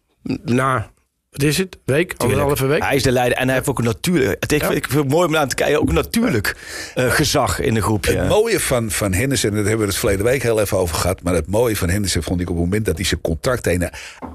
Na, 0.43 0.91
wat 1.29 1.43
is 1.43 1.57
het? 1.57 1.77
Week? 1.85 2.13
Anderhalve 2.17 2.65
week? 2.65 2.83
Hij 2.83 2.95
is 2.95 3.03
de 3.03 3.11
leider 3.11 3.37
en 3.37 3.45
hij 3.45 3.55
heeft 3.55 3.67
ook 3.67 3.77
een 3.79 3.83
natuurlijk. 3.85 4.35
Het, 4.39 4.51
ik, 4.51 4.61
Ja. 4.61 4.69
ik 4.69 4.87
vind 4.89 5.03
het 5.03 5.11
mooi 5.11 5.25
om 5.25 5.31
naar 5.31 5.47
te 5.47 5.55
kijken. 5.55 5.81
Ook 5.81 5.87
een 5.89 5.93
natuurlijk 5.93 6.55
eh, 6.95 7.11
gezag 7.11 7.59
in 7.59 7.73
de 7.73 7.81
groep. 7.81 8.05
Het 8.05 8.13
Ja. 8.15 8.23
mooie 8.27 8.59
van, 8.59 8.91
van 8.91 9.13
Henderson, 9.13 9.49
daar 9.49 9.59
hebben 9.59 9.79
we 9.79 9.85
het 9.85 9.95
verleden 9.95 10.25
week 10.25 10.43
heel 10.43 10.59
even 10.59 10.77
over 10.77 10.95
gehad. 10.95 11.23
Maar 11.23 11.33
het 11.33 11.47
mooie 11.47 11.75
van 11.77 11.89
Henderson 11.89 12.23
vond 12.23 12.41
ik 12.41 12.49
op 12.49 12.55
het 12.55 12.63
moment 12.65 12.85
dat 12.85 12.95
hij 12.95 13.05
zijn 13.05 13.21
contract 13.21 13.63
tekende. 13.63 13.91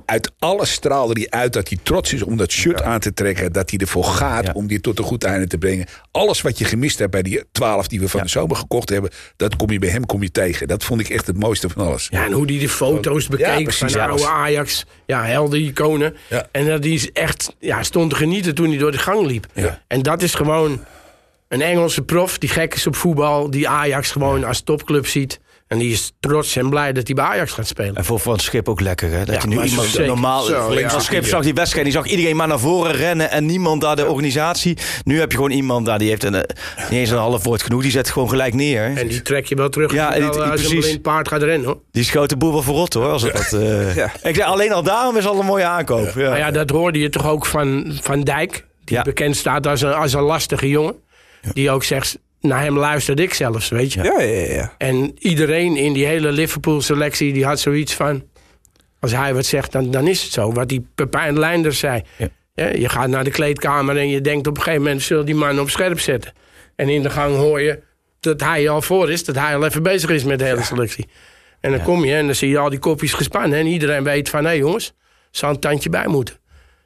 Uit 0.07 0.33
alles 0.39 0.73
straalde 0.73 1.13
hij 1.29 1.41
uit 1.41 1.53
dat 1.53 1.69
hij 1.69 1.79
trots 1.83 2.13
is 2.13 2.23
om 2.23 2.37
dat 2.37 2.51
shirt 2.51 2.83
aan 2.83 3.01
te 3.01 3.15
trekken. 3.15 3.53
Dat 3.53 3.71
hij 3.71 3.79
ervoor 3.79 4.05
gaat 4.05 4.47
Ja. 4.47 4.53
om 4.53 4.67
die 4.67 4.81
tot 4.81 4.99
een 4.99 5.05
goed 5.05 5.25
einde 5.25 5.47
te 5.47 5.59
brengen. 5.59 5.87
Alles 6.11 6.41
wat 6.43 6.59
je 6.59 6.65
gemist 6.65 6.99
hebt 6.99 7.11
bij 7.11 7.23
die 7.23 7.43
12 7.53 7.87
die 7.89 8.01
we 8.01 8.09
van 8.09 8.21
de 8.21 8.29
zomer 8.29 8.57
gekocht 8.57 8.89
hebben. 8.89 9.11
Dat 9.37 9.57
kom 9.57 9.71
je 9.71 9.79
bij 9.79 9.89
hem 9.91 10.07
kom 10.07 10.23
je 10.23 10.31
tegen. 10.31 10.69
Dat 10.69 10.85
vond 10.85 11.01
ik 11.01 11.09
echt 11.09 11.27
het 11.27 11.39
mooiste 11.39 11.69
van 11.69 11.87
alles. 11.87 12.09
Ja, 12.11 12.25
en 12.25 12.33
hoe 12.33 12.47
die 12.47 12.59
de 12.61 12.69
foto's 12.69 13.29
bekeek 13.29 13.63
precies, 13.63 13.79
van 13.79 13.89
de 13.89 13.95
ja. 13.99 14.07
oude 14.07 14.27
Ajax. 14.29 14.85
Ja, 15.07 15.25
helden-iconen. 15.25 16.17
Ja. 16.29 16.47
En 16.53 16.67
dat 16.67 16.83
die 16.85 16.95
is 16.95 17.13
echt 17.13 17.55
ja, 17.59 17.83
stond 17.83 18.11
te 18.11 18.17
genieten 18.17 18.55
toen 18.55 18.69
hij 18.69 18.79
door 18.79 18.93
de 18.93 18.99
gang 18.99 19.27
liep. 19.27 19.47
Ja. 19.53 19.83
En 19.87 20.03
dat 20.03 20.23
is 20.23 20.35
gewoon 20.35 20.85
een 21.49 21.63
Engelse 21.63 22.03
prof 22.03 22.39
die 22.39 22.49
gek 22.49 22.75
is 22.75 22.87
op 22.87 22.97
voetbal. 22.97 23.51
Die 23.51 23.69
Ajax 23.69 24.11
gewoon 24.11 24.45
als 24.45 24.61
topclub 24.61 25.07
ziet. 25.07 25.41
En 25.75 25.81
die 25.81 25.93
is 25.93 26.13
trots 26.21 26.57
en 26.57 26.71
blij 26.71 26.93
dat 26.93 27.07
hij 27.07 27.15
bij 27.15 27.25
Ajax 27.25 27.53
gaat 27.53 27.67
spelen. 27.67 27.95
En 27.97 28.05
voor 28.05 28.19
Van 28.21 28.39
Schip 28.39 28.69
ook 28.69 28.81
lekker, 28.81 29.11
hè? 29.11 29.25
Dat 29.25 29.35
Ja, 29.35 29.41
je 29.41 29.47
nu 29.47 29.63
iemand 29.63 29.89
zeker. 29.89 30.07
normaal... 30.07 30.43
Zo, 30.43 30.71
Van. 30.89 31.01
Schip 31.01 31.27
zag 31.27 31.43
die 31.43 31.55
wedstrijd, 31.55 31.85
die 31.85 31.95
zag 31.95 32.07
iedereen 32.07 32.37
maar 32.37 32.49
naar 32.49 32.59
voren 32.59 32.93
rennen... 32.93 33.31
en 33.31 33.47
niemand 33.47 33.81
daar 33.81 33.97
de 33.97 34.07
organisatie. 34.07 34.77
Nu 35.05 35.19
heb 35.19 35.31
je 35.31 35.37
gewoon 35.37 35.51
iemand 35.53 35.87
daar, 35.87 35.99
die 35.99 36.09
heeft 36.09 36.25
een, 36.25 36.35
eh, 36.35 36.43
niet 36.91 36.99
eens 36.99 37.11
een 37.11 37.17
half 37.17 37.45
woord 37.45 37.63
genoeg. 37.63 37.83
Die 37.83 37.91
zet 37.91 38.11
gewoon 38.11 38.29
gelijk 38.29 38.55
neer. 38.55 38.83
En 38.97 39.09
die 39.09 39.23
trek 39.23 39.47
je 39.47 39.55
wel 39.55 39.69
terug 39.69 39.93
Ja, 39.93 40.15
en 40.15 40.21
die- 40.21 40.29
als 40.29 40.37
een 40.37 40.49
precies. 40.49 40.79
blind 40.79 41.03
paard 41.03 41.29
gaat 41.29 41.43
rennen. 41.43 41.67
Hoor. 41.67 41.79
Die 41.93 42.05
schoot 42.05 42.29
de 42.29 42.37
boel 42.37 42.53
wel 42.53 42.63
verrot, 42.63 42.95
hoor. 42.95 43.07
Als 43.11 43.23
het 43.23 43.33
dat, 43.33 43.53
eh, 43.61 43.95
Ja. 43.97 44.13
Ik 44.23 44.35
zeg, 44.35 44.45
alleen 44.45 44.73
al 44.73 44.83
daarom 44.83 45.17
is 45.17 45.27
al 45.27 45.39
een 45.41 45.47
mooie 45.47 45.65
aankoop. 45.65 46.13
Ja. 46.15 46.29
Maar 46.29 46.39
ja, 46.39 46.51
dat 46.51 46.71
hoorde 46.71 46.99
je 46.99 47.09
toch 47.09 47.27
ook 47.29 47.47
van, 47.47 47.99
van 48.03 48.21
Dijk. 48.23 48.67
Die 48.85 48.97
Ja. 48.97 49.03
bekend 49.03 49.37
staat 49.37 49.67
als 49.67 49.81
een, 49.81 49.95
als 49.95 50.13
een 50.13 50.23
lastige 50.23 50.69
jongen. 50.69 50.95
Die 51.53 51.71
ook 51.71 51.85
zegt, 51.85 52.19
naar 52.45 52.63
hem 52.63 52.79
luisterde 52.79 53.23
ik 53.23 53.35
zelfs, 53.35 53.69
weet 53.69 53.93
je. 53.93 54.03
Ja, 54.03 54.21
ja, 54.21 54.55
ja. 54.55 54.75
En 54.79 55.13
iedereen 55.19 55.77
in 55.77 55.93
die 55.93 56.07
hele 56.07 56.33
Liverpool-selectie 56.33 57.33
die 57.33 57.45
had 57.45 57.61
zoiets 57.61 57.95
van... 57.95 58.25
als 59.01 59.13
hij 59.13 59.35
wat 59.35 59.47
zegt, 59.47 59.73
dan, 59.73 59.91
dan 59.91 60.09
is 60.09 60.23
het 60.23 60.33
zo. 60.33 60.53
Wat 60.53 60.69
die 60.69 60.87
Pepijn 60.95 61.39
Leinders 61.39 61.79
zei. 61.79 62.03
Ja. 62.17 62.29
Ja, 62.55 62.69
je 62.69 62.89
gaat 62.89 63.09
naar 63.09 63.25
de 63.25 63.31
kleedkamer 63.31 63.97
en 63.97 64.09
je 64.09 64.21
denkt 64.21 64.47
op 64.47 64.57
een 64.57 64.63
gegeven 64.63 64.83
moment... 64.83 65.03
zullen 65.03 65.27
die 65.27 65.35
man 65.35 65.61
op 65.61 65.71
scherp 65.71 66.01
zetten. 66.01 66.33
En 66.77 66.89
in 66.89 67.03
de 67.03 67.11
gang 67.11 67.37
hoor 67.37 67.61
je 67.61 67.83
dat 68.21 68.41
hij 68.41 68.69
al 68.69 68.83
voor 68.83 69.11
is. 69.11 69.25
Dat 69.25 69.35
hij 69.35 69.57
al 69.57 69.65
even 69.65 69.83
bezig 69.83 70.11
is 70.11 70.25
met 70.25 70.39
de 70.39 70.45
hele 70.45 70.63
selectie. 70.63 71.09
En 71.61 71.71
dan 71.71 71.83
kom 71.83 72.05
je 72.05 72.15
en 72.15 72.27
dan 72.27 72.35
zie 72.35 72.49
je 72.49 72.59
al 72.59 72.71
die 72.71 72.79
kopjes 72.79 73.13
gespannen. 73.13 73.59
En 73.59 73.67
iedereen 73.67 74.05
weet 74.05 74.29
van, 74.29 74.45
hé 74.45 74.51
jongens, 74.51 74.93
zou 75.31 75.55
een 75.55 75.61
tandje 75.61 75.91
bij 75.91 76.07
moeten. 76.07 76.37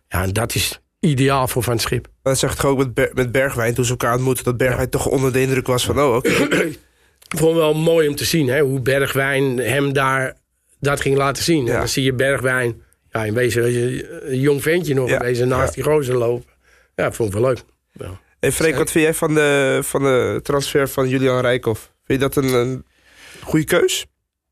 Ja, 0.09 0.23
en 0.23 0.33
dat 0.33 0.55
is 0.55 0.81
ideaal 1.01 1.49
voor 1.49 1.63
Van 1.63 1.73
het 1.73 1.83
Schip. 1.83 2.07
Dat 2.23 2.39
zag 2.39 2.53
ik 2.55 2.65
ook 2.65 2.79
met, 2.79 2.95
Ber- 2.95 3.11
met 3.15 3.33
Bergwijn 3.33 3.75
toen 3.75 3.85
ze 3.85 3.91
elkaar 3.91 4.15
ontmoetten. 4.15 4.45
Dat 4.45 4.57
Bergwijn 4.57 4.91
toch 4.91 5.07
onder 5.07 5.33
de 5.33 5.41
indruk 5.41 5.67
was 5.67 5.85
van, 5.85 6.01
oh 6.01 6.15
oké. 6.17 6.29
Ik 6.29 7.39
vond 7.39 7.51
het 7.55 7.61
wel 7.63 7.75
mooi 7.75 8.09
om 8.09 8.15
te 8.15 8.25
zien 8.25 8.49
hè, 8.49 8.61
hoe 8.61 8.81
Bergwijn 8.81 9.59
hem 9.59 9.93
daar 9.93 10.37
dat 10.81 11.01
ging 11.01 11.17
laten 11.17 11.43
zien. 11.43 11.69
En 11.69 11.75
dan 11.79 11.89
zie 11.89 12.05
je 12.05 12.13
Bergwijn, 12.13 12.83
ja, 13.11 13.25
in 13.25 13.35
wezen 13.35 13.65
een 14.33 14.41
jong 14.41 14.63
ventje 14.63 14.95
nog, 14.95 15.09
Ja. 15.09 15.15
in 15.15 15.23
wezen 15.23 15.49
naast 15.49 15.75
die 15.75 15.85
gozer 15.85 16.17
lopen. 16.17 16.53
Ja, 16.95 17.13
vond 17.13 17.29
ik 17.35 17.41
wel 17.41 17.49
leuk. 17.49 17.63
Ja. 17.93 18.21
Hey 18.41 18.53
Freek, 18.53 18.77
wat 18.77 18.91
vind 18.91 19.05
jij 19.05 19.15
van 19.15 19.35
de, 19.35 19.79
van 19.83 20.03
de 20.03 20.41
transfer 20.43 20.89
van 20.89 21.09
Julian 21.09 21.41
Rijkoff? 21.41 21.93
Vind 22.05 22.21
je 22.21 22.29
dat 22.29 22.37
een, 22.37 22.53
een 22.55 22.85
goede 23.43 23.65
keus? 23.65 24.07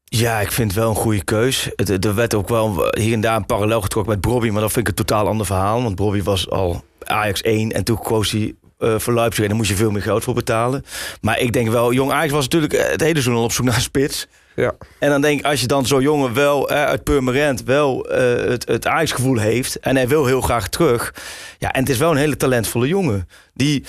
Ja, 0.09 0.41
ik 0.41 0.53
vind 0.53 0.71
het 0.71 0.81
wel 0.81 0.89
een 0.89 0.97
goede 0.97 1.25
keus. 1.25 1.69
Het- 1.77 2.05
Er 2.05 2.15
werd 2.15 2.35
ook 2.35 2.49
wel 2.49 2.89
hier 2.99 3.13
en 3.13 3.21
daar 3.21 3.37
een 3.37 3.47
parallel 3.47 3.81
getrokken 3.81 4.13
met 4.13 4.21
Bobby, 4.23 4.49
maar 4.49 4.61
dat 4.61 4.73
vind 4.73 4.89
ik 4.89 4.99
een 4.99 5.05
totaal 5.05 5.27
ander 5.29 5.47
verhaal. 5.47 5.83
Want 5.83 5.97
Bobby 5.97 6.23
was 6.23 6.51
al 6.51 6.85
Ajax 7.05 7.41
1 7.43 7.73
en 7.73 7.85
toen 7.85 7.99
koos 7.99 8.31
hij 8.31 8.55
eh, 8.79 8.95
voor 8.99 9.15
Leipzig 9.15 9.43
en 9.43 9.49
daar 9.49 9.57
moest 9.57 9.71
je 9.71 9.77
veel 9.77 9.91
meer 9.91 10.03
geld 10.03 10.25
voor 10.25 10.35
betalen. 10.35 10.85
Maar 11.21 11.39
ik 11.39 11.53
denk 11.53 11.69
wel, 11.69 11.93
jong 11.93 12.13
Ajax 12.13 12.33
was 12.33 12.43
natuurlijk 12.45 12.73
eh, 12.73 12.91
het 12.91 13.01
hele 13.01 13.13
seizoen 13.13 13.35
al 13.35 13.43
op 13.45 13.53
zoek 13.53 13.65
naar 13.67 13.75
een 13.75 13.81
spits. 13.81 14.27
Ja. 14.57 14.75
En 14.99 15.11
dan 15.11 15.21
denk 15.21 15.39
ik, 15.39 15.45
als 15.47 15.61
je 15.61 15.67
dan 15.67 15.87
zo'n 15.87 16.03
jongen 16.03 16.35
wel 16.35 16.69
eh, 16.71 16.85
uit 16.85 17.03
Purmerend 17.05 17.63
wel 17.63 18.07
het, 18.09 18.69
het 18.69 18.87
Ajax-gevoel 18.87 19.39
heeft 19.39 19.79
en 19.81 19.97
hij 19.97 20.09
wil 20.09 20.27
heel 20.27 20.41
graag 20.41 20.69
terug. 20.69 21.15
Ja, 21.59 21.73
en 21.73 21.81
het 21.81 21.89
is 21.89 21.99
wel 21.99 22.11
een 22.11 22.17
hele 22.17 22.37
talentvolle 22.37 22.89
jongen. 22.89 23.29
Die 23.55 23.85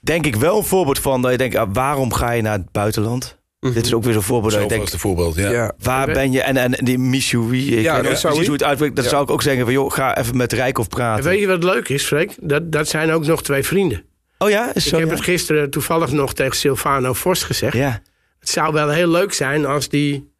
denk 0.00 0.26
ik 0.26 0.36
wel 0.36 0.56
een 0.58 0.64
voorbeeld 0.64 0.98
van 0.98 1.22
dat 1.22 1.30
je 1.30 1.38
denkt, 1.38 1.56
ah, 1.56 1.68
waarom 1.72 2.12
ga 2.12 2.30
je 2.30 2.42
naar 2.42 2.52
het 2.58 2.72
buitenland? 2.72 3.36
Dit 3.70 3.86
is 3.86 3.94
ook 3.94 4.04
weer 4.04 4.12
zo'n 4.12 4.22
voorbeeld 4.22 4.52
dat 4.52 4.70
Zo 4.70 4.80
het 4.80 4.96
voorbeeld, 4.96 5.34
ja. 5.34 5.50
Ja. 5.50 5.72
Waar 5.78 6.06
ben 6.12 6.32
je? 6.32 6.40
En, 6.42 6.56
en 6.56 6.84
die 6.84 6.98
Missouri, 6.98 7.76
ik 7.76 7.82
Ja, 7.82 8.00
weet 8.02 8.22
dat 8.22 8.36
hoe 8.38 8.52
het 8.52 8.62
uitwerkt. 8.62 8.96
Dat 8.96 9.04
Ja. 9.04 9.10
zou 9.10 9.22
ik 9.22 9.30
ook 9.30 9.42
zeggen 9.42 9.64
van, 9.64 9.72
joh, 9.72 9.92
ga 9.92 10.16
even 10.18 10.36
met 10.36 10.52
Rijkoff 10.52 10.88
En 10.88 10.94
praten. 10.96 11.24
weet 11.24 11.40
je 11.40 11.46
wat 11.46 11.64
leuk 11.64 11.88
is, 11.88 12.04
Freek? 12.04 12.34
Dat, 12.40 12.72
dat 12.72 12.88
zijn 12.88 13.10
ook 13.10 13.26
nog 13.26 13.42
twee 13.42 13.62
vrienden. 13.62 14.04
Oh 14.38 14.50
ja, 14.50 14.74
is 14.74 14.84
Ik 14.84 14.90
zo, 14.90 14.98
heb 14.98 15.08
ja? 15.08 15.14
het 15.14 15.22
gisteren 15.24 15.70
toevallig 15.70 16.10
nog 16.12 16.34
tegen 16.34 16.56
Silvano 16.56 17.12
Vos 17.12 17.42
gezegd. 17.42 17.76
Ja, 17.76 18.02
Het 18.40 18.48
zou 18.48 18.72
wel 18.72 18.88
heel 18.90 19.08
leuk 19.08 19.32
zijn 19.32 19.66
als 19.66 19.88
die, 19.88 20.30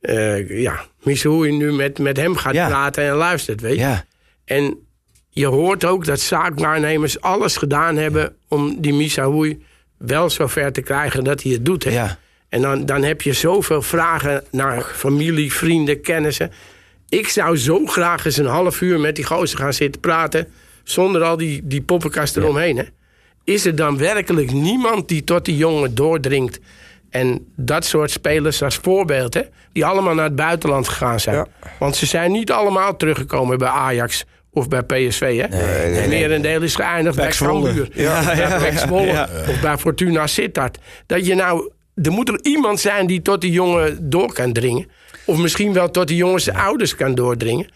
eh 0.00 0.60
ja, 0.60 0.84
Missouri 1.02 1.52
nu 1.56 1.72
met, 1.72 1.98
met 1.98 2.16
hem 2.16 2.36
gaat 2.36 2.54
Ja. 2.54 2.66
praten 2.68 3.04
en 3.08 3.14
luistert, 3.14 3.60
weet 3.60 3.74
je. 3.74 3.80
ja, 3.80 4.04
En 4.44 4.78
je 5.30 5.46
hoort 5.46 5.84
ook 5.84 6.04
dat 6.04 6.20
zaakwaarnemers 6.20 7.20
alles 7.20 7.56
gedaan 7.56 7.96
hebben 7.96 8.36
om 8.48 8.80
die 8.80 8.94
Misaoui 8.94 9.62
wel 9.98 10.30
zover 10.30 10.72
te 10.72 10.80
krijgen 10.82 11.24
dat 11.24 11.42
hij 11.42 11.52
het 11.52 11.64
doet. 11.64 11.84
Hè? 11.84 11.90
Ja. 11.90 12.18
En 12.54 12.60
dan, 12.60 12.86
dan 12.86 13.02
heb 13.02 13.22
je 13.22 13.32
zoveel 13.32 13.82
vragen 13.82 14.44
naar 14.50 14.82
familie, 14.82 15.52
vrienden, 15.52 16.00
kennissen. 16.00 16.52
Ik 17.08 17.28
zou 17.28 17.56
zo 17.56 17.86
graag 17.86 18.24
eens 18.24 18.36
een 18.36 18.46
half 18.46 18.80
uur 18.80 19.00
met 19.00 19.16
die 19.16 19.24
gozer 19.24 19.58
gaan 19.58 19.72
zitten 19.72 20.00
praten... 20.00 20.48
zonder 20.84 21.22
al 21.22 21.36
die, 21.36 21.60
die 21.64 21.82
poppenkast 21.82 22.36
eromheen. 22.36 22.76
Hè? 22.76 22.84
Is 23.44 23.66
er 23.66 23.76
dan 23.76 23.98
werkelijk 23.98 24.52
niemand 24.52 25.08
die 25.08 25.24
tot 25.24 25.44
die 25.44 25.56
jongen 25.56 25.94
doordringt... 25.94 26.60
en 27.10 27.52
dat 27.56 27.84
soort 27.84 28.10
spelers 28.10 28.62
als 28.62 28.76
voorbeeld... 28.76 29.34
Hè? 29.34 29.42
die 29.72 29.84
allemaal 29.84 30.14
naar 30.14 30.24
het 30.24 30.36
buitenland 30.36 30.88
gegaan 30.88 31.20
zijn. 31.20 31.36
Ja. 31.36 31.46
Want 31.78 31.96
ze 31.96 32.06
zijn 32.06 32.32
niet 32.32 32.52
allemaal 32.52 32.96
teruggekomen 32.96 33.58
bij 33.58 33.68
Ajax... 33.68 34.24
Of 34.50 34.68
bij 34.68 34.82
PSV, 34.82 35.20
hè? 35.20 35.56
Het 35.56 36.08
merendeel 36.08 36.62
is 36.62 36.74
geëindigd 36.74 37.16
bij. 37.16 37.30
Cambuur. 37.30 37.88
Ja, 37.92 38.34
ja. 38.34 39.28
Of 39.48 39.60
bij 39.60 39.78
Fortuna 39.78 40.26
Sittard. 40.26 40.78
Dat 41.06 41.26
je 41.26 41.34
nou... 41.34 41.72
Er 42.02 42.12
moet 42.12 42.28
er 42.28 42.38
iemand 42.42 42.80
zijn 42.80 43.06
die 43.06 43.22
tot 43.22 43.40
die 43.40 43.50
jongen 43.52 44.10
door 44.10 44.32
kan 44.32 44.52
dringen. 44.52 44.86
Of 45.24 45.38
misschien 45.38 45.72
wel 45.72 45.90
tot 45.90 46.08
die 46.08 46.16
jongens 46.16 46.50
ouders 46.50 46.94
kan 46.94 47.14
doordringen. 47.14 47.68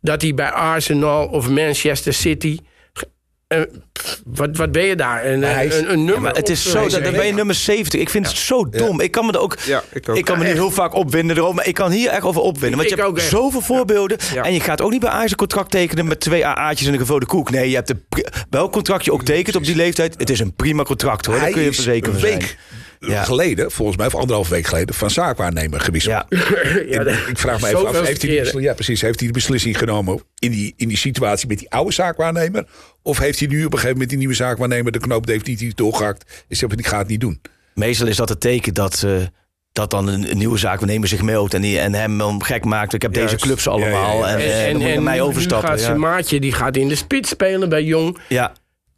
Dat 0.00 0.22
hij 0.22 0.34
bij 0.34 0.50
Arsenal 0.50 1.26
of 1.26 1.48
Manchester 1.48 2.12
City... 2.12 2.58
eh, 3.46 3.60
wat, 4.24 4.56
wat 4.56 4.72
ben 4.72 4.84
je 4.84 4.96
daar? 4.96 5.26
Een, 5.26 5.42
hij 5.42 5.66
is- 5.66 5.76
een, 5.76 5.92
een 5.92 6.04
nummer. 6.04 6.32
Het 6.34 6.48
is 6.48 6.70
zo, 6.70 6.88
dat, 6.88 7.02
dan 7.04 7.12
ben 7.12 7.26
je 7.26 7.32
nummer 7.32 7.54
70. 7.54 8.00
Ik 8.00 8.10
vind 8.10 8.26
het 8.28 8.36
zo 8.36 8.68
dom. 8.68 9.00
Ik 9.00 9.10
kan 9.10 9.26
me 9.26 9.32
er 9.32 9.38
ook, 9.40 9.58
Ja, 9.58 9.82
ik 9.92 10.08
ook. 10.08 10.24
kan 10.24 10.38
me 10.38 10.44
niet 10.44 10.52
heel 10.52 10.70
vaak 10.70 10.94
opwinden 10.94 11.36
erover, 11.36 11.54
maar 11.54 11.66
ik 11.66 11.74
kan 11.74 11.90
hier 11.90 12.10
echt 12.10 12.22
over 12.22 12.40
opwinden. 12.40 12.78
Want 12.78 12.90
Ik 12.90 12.96
je 12.96 13.02
hebt 13.02 13.18
echt. 13.18 13.28
zoveel 13.28 13.60
voorbeelden. 13.60 14.18
Ja. 14.34 14.42
En 14.44 14.52
je 14.52 14.60
gaat 14.60 14.80
ook 14.80 14.90
niet 14.90 15.00
bij 15.00 15.10
Ajax 15.10 15.30
een 15.30 15.36
contract 15.36 15.70
tekenen 15.70 16.06
met 16.08 16.20
twee 16.20 16.46
AA'tjes 16.46 16.86
en 16.86 16.92
een 16.92 16.98
gevulde 17.00 17.26
koek. 17.26 17.50
Nee, 17.50 17.68
je 17.70 17.74
hebt 17.74 17.90
een 17.90 18.04
welk 18.50 18.72
contract 18.72 19.04
je 19.04 19.12
ook 19.12 19.22
tekent 19.24 19.56
op 19.56 19.64
die 19.64 19.76
leeftijd. 19.76 20.14
Het 20.18 20.30
is 20.30 20.40
een 20.40 20.54
prima 20.54 20.82
contract 20.82 21.26
hoor, 21.26 21.34
daar 21.34 21.44
Hij 21.44 21.52
kun 21.52 21.62
je 21.62 21.68
een 21.68 21.74
van 21.74 21.84
week 21.84 22.56
Ja. 23.08 23.22
geleden, 23.24 23.70
volgens 23.70 23.96
mij, 23.96 24.06
of 24.06 24.14
anderhalf 24.14 24.48
week 24.48 24.66
geleden, 24.66 24.94
van 24.94 25.10
zaakwaarnemer 25.10 25.80
gewisseld. 25.80 26.24
Ja. 26.28 26.38
Ja, 26.88 27.04
dat- 27.04 27.14
Ik 27.28 27.38
vraag 27.38 27.60
me 27.60 27.66
even 27.68 27.86
af, 27.86 27.92
heeft 27.94 28.06
hij, 28.06 28.14
die 28.14 28.28
keren. 28.28 28.42
besli- 28.44 28.62
ja, 28.62 28.74
precies, 28.74 29.00
heeft 29.00 29.18
hij 29.18 29.28
de 29.28 29.34
beslissing 29.34 29.78
genomen 29.78 30.22
in 30.38 30.50
die, 30.50 30.74
in 30.76 30.88
die 30.88 30.96
situatie 30.96 31.48
met 31.48 31.58
die 31.58 31.70
oude 31.70 31.92
zaakwaarnemer? 31.92 32.66
Of 33.02 33.18
heeft 33.18 33.38
hij 33.38 33.48
nu 33.48 33.58
op 33.58 33.64
een 33.64 33.70
gegeven 33.70 33.92
moment 33.92 34.08
die 34.08 34.18
nieuwe 34.18 34.34
zaakwaarnemer 34.34 34.92
de 34.92 34.98
knoop 34.98 35.26
definitief 35.26 35.74
doorgehakt? 35.74 36.44
Is 36.48 36.60
hij, 36.60 36.70
ik 36.76 36.86
ga 36.86 36.98
het 36.98 37.08
niet 37.08 37.20
doen. 37.20 37.40
Meestal 37.74 38.06
is 38.06 38.16
dat 38.16 38.28
het 38.28 38.40
teken 38.40 38.74
dat, 38.74 39.02
eh, 39.06 39.12
dat 39.72 39.90
dan 39.90 40.08
een, 40.08 40.38
nieuwe 40.38 40.58
zaakwaarnemer 40.58 41.08
zich 41.08 41.22
meldt 41.22 41.54
en, 41.54 41.60
die, 41.62 41.78
en 41.78 41.94
hem 41.94 42.42
gek 42.42 42.64
maakt. 42.64 42.92
Ik 42.94 43.02
heb 43.02 43.12
deze 43.12 43.36
clubs 43.36 43.68
allemaal 43.68 44.18
Ja, 44.18 44.28
ja, 44.28 44.36
ja. 44.38 44.64
en, 44.66 44.80
eh, 44.80 44.82
naar 44.94 45.02
mij 45.02 45.20
overstappen. 45.20 45.68
Gaat 45.68 45.80
zijn 45.80 46.00
maatje 46.00 46.40
die 46.40 46.52
gaat 46.52 46.76
in 46.76 46.88
de 46.88 46.94
spits 46.96 47.28
spelen 47.28 47.68
bij 47.68 47.82
Jong. 47.82 48.18
Ja. 48.28 48.52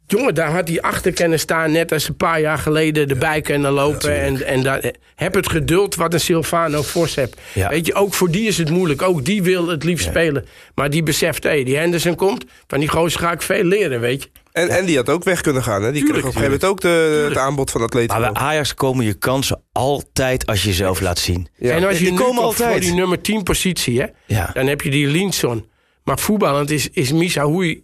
Jongen, 0.07 0.35
daar 0.35 0.51
had 0.51 0.67
hij 0.67 0.81
achter 0.81 1.11
kunnen 1.13 1.39
staan, 1.39 1.71
net 1.71 1.91
als 1.91 2.07
een 2.07 2.15
paar 2.15 2.41
jaar 2.41 2.57
geleden 2.57 3.09
erbij 3.09 3.41
kunnen 3.41 3.71
lopen. 3.71 4.21
en 4.21 4.45
en 4.45 4.63
daar, 4.63 4.93
heb 5.15 5.33
het 5.33 5.49
geduld 5.49 5.95
wat 5.95 6.13
een 6.13 6.19
Silvano 6.19 6.81
Vos 6.81 7.15
hebt. 7.15 7.39
Ja. 7.53 7.69
Weet 7.69 7.85
je, 7.85 7.93
ook 7.93 8.13
voor 8.13 8.31
die 8.31 8.47
is 8.47 8.57
het 8.57 8.69
moeilijk. 8.69 9.01
Ook 9.01 9.25
die 9.25 9.43
wil 9.43 9.67
het 9.67 9.83
liefst 9.83 10.05
spelen. 10.07 10.45
Maar 10.75 10.89
die 10.89 11.03
beseft, 11.03 11.43
hé, 11.43 11.63
die 11.63 11.77
Henderson 11.77 12.15
komt. 12.15 12.45
Van 12.67 12.79
die 12.79 12.89
gozer 12.89 13.19
ga 13.19 13.31
ik 13.31 13.41
veel 13.41 13.63
leren, 13.63 13.99
weet 13.99 14.23
je. 14.23 14.29
En, 14.51 14.69
en 14.69 14.85
die 14.85 14.95
had 14.97 15.09
ook 15.09 15.23
weg 15.23 15.41
kunnen 15.41 15.63
gaan. 15.63 15.83
Hè? 15.83 15.91
Die 15.91 16.03
kreeg 16.03 16.17
op 16.17 16.25
een 16.25 16.31
gegeven 16.33 16.43
moment 16.43 16.65
ook 16.65 16.81
de, 16.81 17.25
het 17.29 17.37
aanbod 17.37 17.71
van 17.71 17.81
Atletico. 17.81 18.19
Maar 18.19 18.31
bij 18.31 18.41
Ajax 18.41 18.73
komen 18.73 19.05
je 19.05 19.13
kansen 19.13 19.61
altijd 19.71 20.45
als 20.45 20.61
je 20.61 20.67
jezelf 20.67 21.01
laat 21.01 21.19
zien. 21.19 21.47
Ja. 21.57 21.75
En 21.75 21.83
als 21.83 21.99
je 21.99 22.05
Die 22.05 22.13
komen 22.13 22.43
altijd. 22.43 22.71
voor 22.71 22.79
die 22.79 22.93
nummer 22.93 23.21
10 23.21 23.43
positie, 23.43 23.99
hè, 24.01 24.05
Ja. 24.25 24.49
dan 24.53 24.67
heb 24.67 24.81
je 24.81 24.89
die 24.89 25.07
Linson. 25.07 25.69
Maar 26.03 26.19
voetballend 26.19 26.69
is, 26.71 26.89
is 26.89 27.11
Misa 27.11 27.43
Hoei 27.43 27.82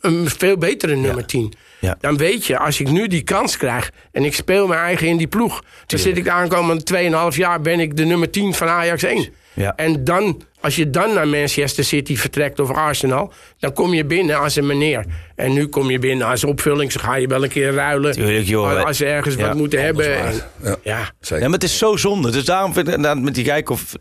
een 0.00 0.28
veel 0.30 0.56
betere 0.56 0.96
nummer 0.96 1.26
10. 1.26 1.52
Ja. 1.80 1.96
Dan 2.00 2.16
weet 2.16 2.46
je, 2.46 2.58
als 2.58 2.80
ik 2.80 2.88
nu 2.90 3.06
die 3.06 3.22
kans 3.22 3.56
krijg 3.56 3.90
en 4.12 4.24
ik 4.24 4.34
speel 4.34 4.66
mijn 4.66 4.80
eigen 4.80 5.06
in 5.06 5.16
die 5.16 5.26
ploeg, 5.26 5.62
dan 5.86 5.98
zit 5.98 6.16
ik 6.16 6.24
de 6.24 6.30
aankomende 6.30 6.82
2,5 7.32 7.36
jaar 7.36 7.60
ben 7.60 7.80
ik 7.80 7.96
de 7.96 8.04
nummer 8.04 8.30
10 8.30 8.54
van 8.54 8.68
Ajax 8.68 9.02
1. 9.02 9.28
Ja. 9.52 9.72
En 9.76 10.04
dan, 10.04 10.42
als 10.60 10.76
je 10.76 10.90
dan 10.90 11.14
naar 11.14 11.28
Manchester 11.28 11.84
City 11.84 12.16
vertrekt 12.16 12.58
of 12.60 12.70
Arsenal, 12.70 13.32
dan 13.58 13.72
kom 13.72 13.94
je 13.94 14.04
binnen 14.04 14.38
als 14.40 14.56
een 14.56 14.66
meneer. 14.66 15.04
En 15.36 15.52
nu 15.52 15.66
kom 15.66 15.90
je 15.90 15.98
binnen 15.98 16.26
als 16.26 16.44
opvulling, 16.44 16.92
zo 16.92 17.00
ga 17.00 17.14
je 17.14 17.26
wel 17.26 17.42
een 17.42 17.48
keer 17.48 17.72
ruilen. 17.72 18.12
Tuurlijk, 18.12 18.46
joh. 18.46 18.84
Als 18.84 18.96
ze 18.96 19.04
ergens 19.06 19.34
Ja, 19.34 19.46
wat 19.46 19.56
moeten 19.56 19.82
hebben. 19.82 20.16
En- 20.16 20.40
Ja. 20.62 20.76
ja. 20.82 21.10
Maar 21.30 21.50
het 21.50 21.62
is 21.64 21.78
zo 21.78 21.96
zonde. 21.96 22.30
Dus 22.30 22.44
daarom 22.44 22.72
vind 22.72 22.88
ik 22.88 23.14
met 23.20 23.34
die 23.34 23.44
Rijkoff, 23.44 23.94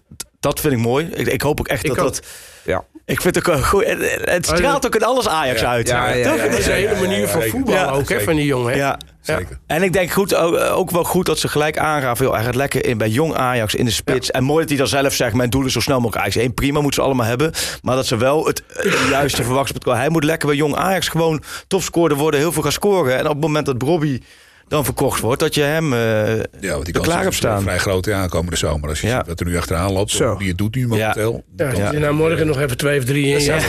dat 0.43 0.59
vind 0.59 0.73
ik 0.73 0.79
mooi. 0.79 1.05
Ik, 1.13 1.27
ik 1.27 1.41
hoop 1.41 1.59
ook 1.59 1.67
echt 1.67 1.83
Ik 1.83 1.89
dat 1.89 1.99
ook. 1.99 2.05
dat... 2.05 2.21
Ja. 2.63 2.83
Ik 3.05 3.21
vind 3.21 3.35
het 3.35 3.49
ook 3.49 3.55
een 3.55 3.65
goed. 3.65 3.85
Het, 3.85 4.19
het 4.23 4.45
straalt 4.45 4.85
ook 4.85 4.95
in 4.95 5.03
alles 5.03 5.27
Ajax 5.27 5.63
uit. 5.63 5.87
Ja, 5.87 6.09
ja, 6.13 6.29
Toch? 6.29 6.37
ja, 6.37 6.47
Dat 6.49 6.57
is 6.59 6.65
een 6.67 6.73
hele 6.73 6.95
manier 6.99 7.27
van 7.27 7.41
voetbal 7.41 7.89
ook, 7.89 8.09
hè, 8.09 8.21
van 8.21 8.35
die 8.35 8.45
jongen. 8.45 8.71
hè. 8.71 8.77
Ja. 8.77 8.97
Zeker. 9.21 9.59
En 9.67 9.83
ik 9.83 9.93
denk 9.93 10.11
goed, 10.11 10.35
ook, 10.35 10.55
ook 10.59 10.91
wel 10.91 11.03
goed 11.03 11.25
dat 11.25 11.39
ze 11.39 11.47
gelijk 11.47 11.77
aangaven. 11.77 12.25
joh, 12.25 12.33
Hij 12.35 12.43
gaat 12.43 12.55
lekker 12.55 12.85
in 12.85 12.97
bij 12.97 13.09
jong 13.09 13.33
Ajax 13.35 13.75
in 13.75 13.85
de 13.85 13.91
spits. 13.91 14.31
En 14.31 14.43
mooi 14.43 14.59
dat 14.59 14.69
hij 14.69 14.77
dan 14.77 14.87
zelf 14.87 15.13
zegt: 15.13 15.33
Mijn 15.33 15.49
doel 15.49 15.65
is 15.65 15.73
zo 15.73 15.79
snel 15.79 15.95
mogelijk 15.99 16.17
Ajax 16.21 16.35
1. 16.35 16.53
Prima, 16.53 16.81
moeten 16.81 17.01
ze 17.01 17.07
allemaal 17.07 17.25
hebben. 17.27 17.51
Maar 17.81 17.95
dat 17.95 18.05
ze 18.05 18.17
wel 18.17 18.45
het, 18.45 18.63
het 18.73 18.97
juiste 19.09 19.43
verwachten. 19.43 19.95
Hij 19.95 20.09
moet 20.09 20.23
lekker 20.23 20.47
bij 20.47 20.57
jong 20.57 20.75
Ajax 20.75 21.07
gewoon 21.07 21.43
topscorer 21.67 22.17
worden, 22.17 22.39
heel 22.39 22.51
veel 22.51 22.61
gaan 22.63 22.71
scoren. 22.71 23.17
En 23.17 23.23
op 23.25 23.31
het 23.33 23.41
moment 23.41 23.65
dat 23.65 23.77
Bobby 23.77 24.19
dan 24.67 24.85
verkocht 24.85 25.19
wordt, 25.21 25.39
dat 25.39 25.55
je 25.55 25.61
hem. 25.61 25.93
eh, 25.93 25.99
Ja, 25.99 26.43
want 26.59 26.59
die 26.61 26.71
er 26.71 26.91
kans 26.91 27.07
klaar 27.07 27.25
op 27.25 27.33
staan. 27.33 27.61
vrij 27.61 27.77
groot 27.77 28.07
in 28.07 28.13
aankomende 28.13 28.55
zomer. 28.57 28.89
Als 28.89 29.01
je 29.01 29.07
Ja. 29.07 29.17
ziet 29.17 29.27
wat 29.27 29.39
er 29.39 29.45
nu 29.45 29.57
achteraan 29.57 29.91
loopt, 29.91 30.11
Zo. 30.11 30.37
die 30.37 30.47
het 30.47 30.57
doet 30.57 30.75
nu 30.75 30.87
momenteel. 30.87 31.43
Ja, 31.55 31.71
dan 31.71 31.91
je 31.93 31.99
nou 31.99 32.13
morgen 32.13 32.47
nog 32.47 32.59
even 32.59 32.77
twee 32.77 32.99
of 32.99 33.05
drie 33.05 33.25
in 33.25 33.39
ja. 33.43 33.59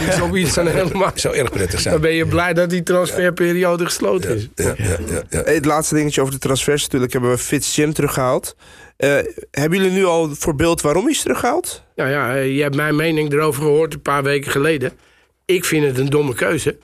dan 0.55 0.67
helemaal. 0.81 1.11
zou 1.15 1.37
erg 1.37 1.51
prettig 1.51 1.81
zijn. 1.81 1.95
Dan 1.95 2.03
ben 2.03 2.13
je 2.13 2.27
blij 2.27 2.53
dat 2.53 2.71
die 2.71 2.83
transferperiode 2.83 3.85
gesloten 3.85 4.37
is. 4.37 4.49
Ja, 4.55 4.75
ja, 4.77 4.85
ja, 5.11 5.23
ja. 5.31 5.43
Het 5.45 5.65
laatste 5.65 5.95
dingetje 5.95 6.21
over 6.21 6.33
de 6.33 6.39
transfers. 6.41 6.83
Natuurlijk 6.83 7.13
hebben 7.13 7.31
we 7.31 7.39
Fitz 7.39 7.77
Jim 7.77 7.93
teruggehaald. 7.93 8.57
Eh, 8.97 9.17
hebben 9.51 9.79
jullie 9.79 9.93
nu 9.95 10.05
al 10.05 10.35
voor 10.35 10.55
beeld 10.55 10.81
waarom 10.81 11.03
hij 11.03 11.13
is 11.13 11.21
teruggehaald? 11.23 11.83
Nou 11.97 12.11
ja, 12.11 12.37
eh, 12.37 12.57
je 12.57 12.63
hebt 12.63 12.75
mijn 12.75 12.97
mening 12.97 13.33
erover 13.33 13.63
gehoord 13.63 13.95
een 13.95 14.03
paar 14.03 14.23
weken 14.23 14.51
geleden. 14.51 14.93
Ik 15.45 15.65
vind 15.65 15.85
het 15.87 15.99
een 15.99 16.11
domme 16.11 16.35
keuze. 16.35 16.79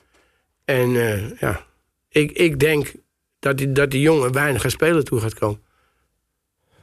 En 0.65 0.95
eh, 0.95 1.39
ja, 1.39 1.61
ik, 2.09 2.31
ik 2.31 2.59
denk 2.59 2.91
dat 3.41 3.57
die, 3.57 3.71
dat 3.71 3.91
die 3.91 4.01
jongen 4.01 4.31
weinig 4.31 4.63
aan 4.63 4.71
spelen 4.71 5.05
toe 5.05 5.19
gaat 5.19 5.33
komen. 5.33 5.61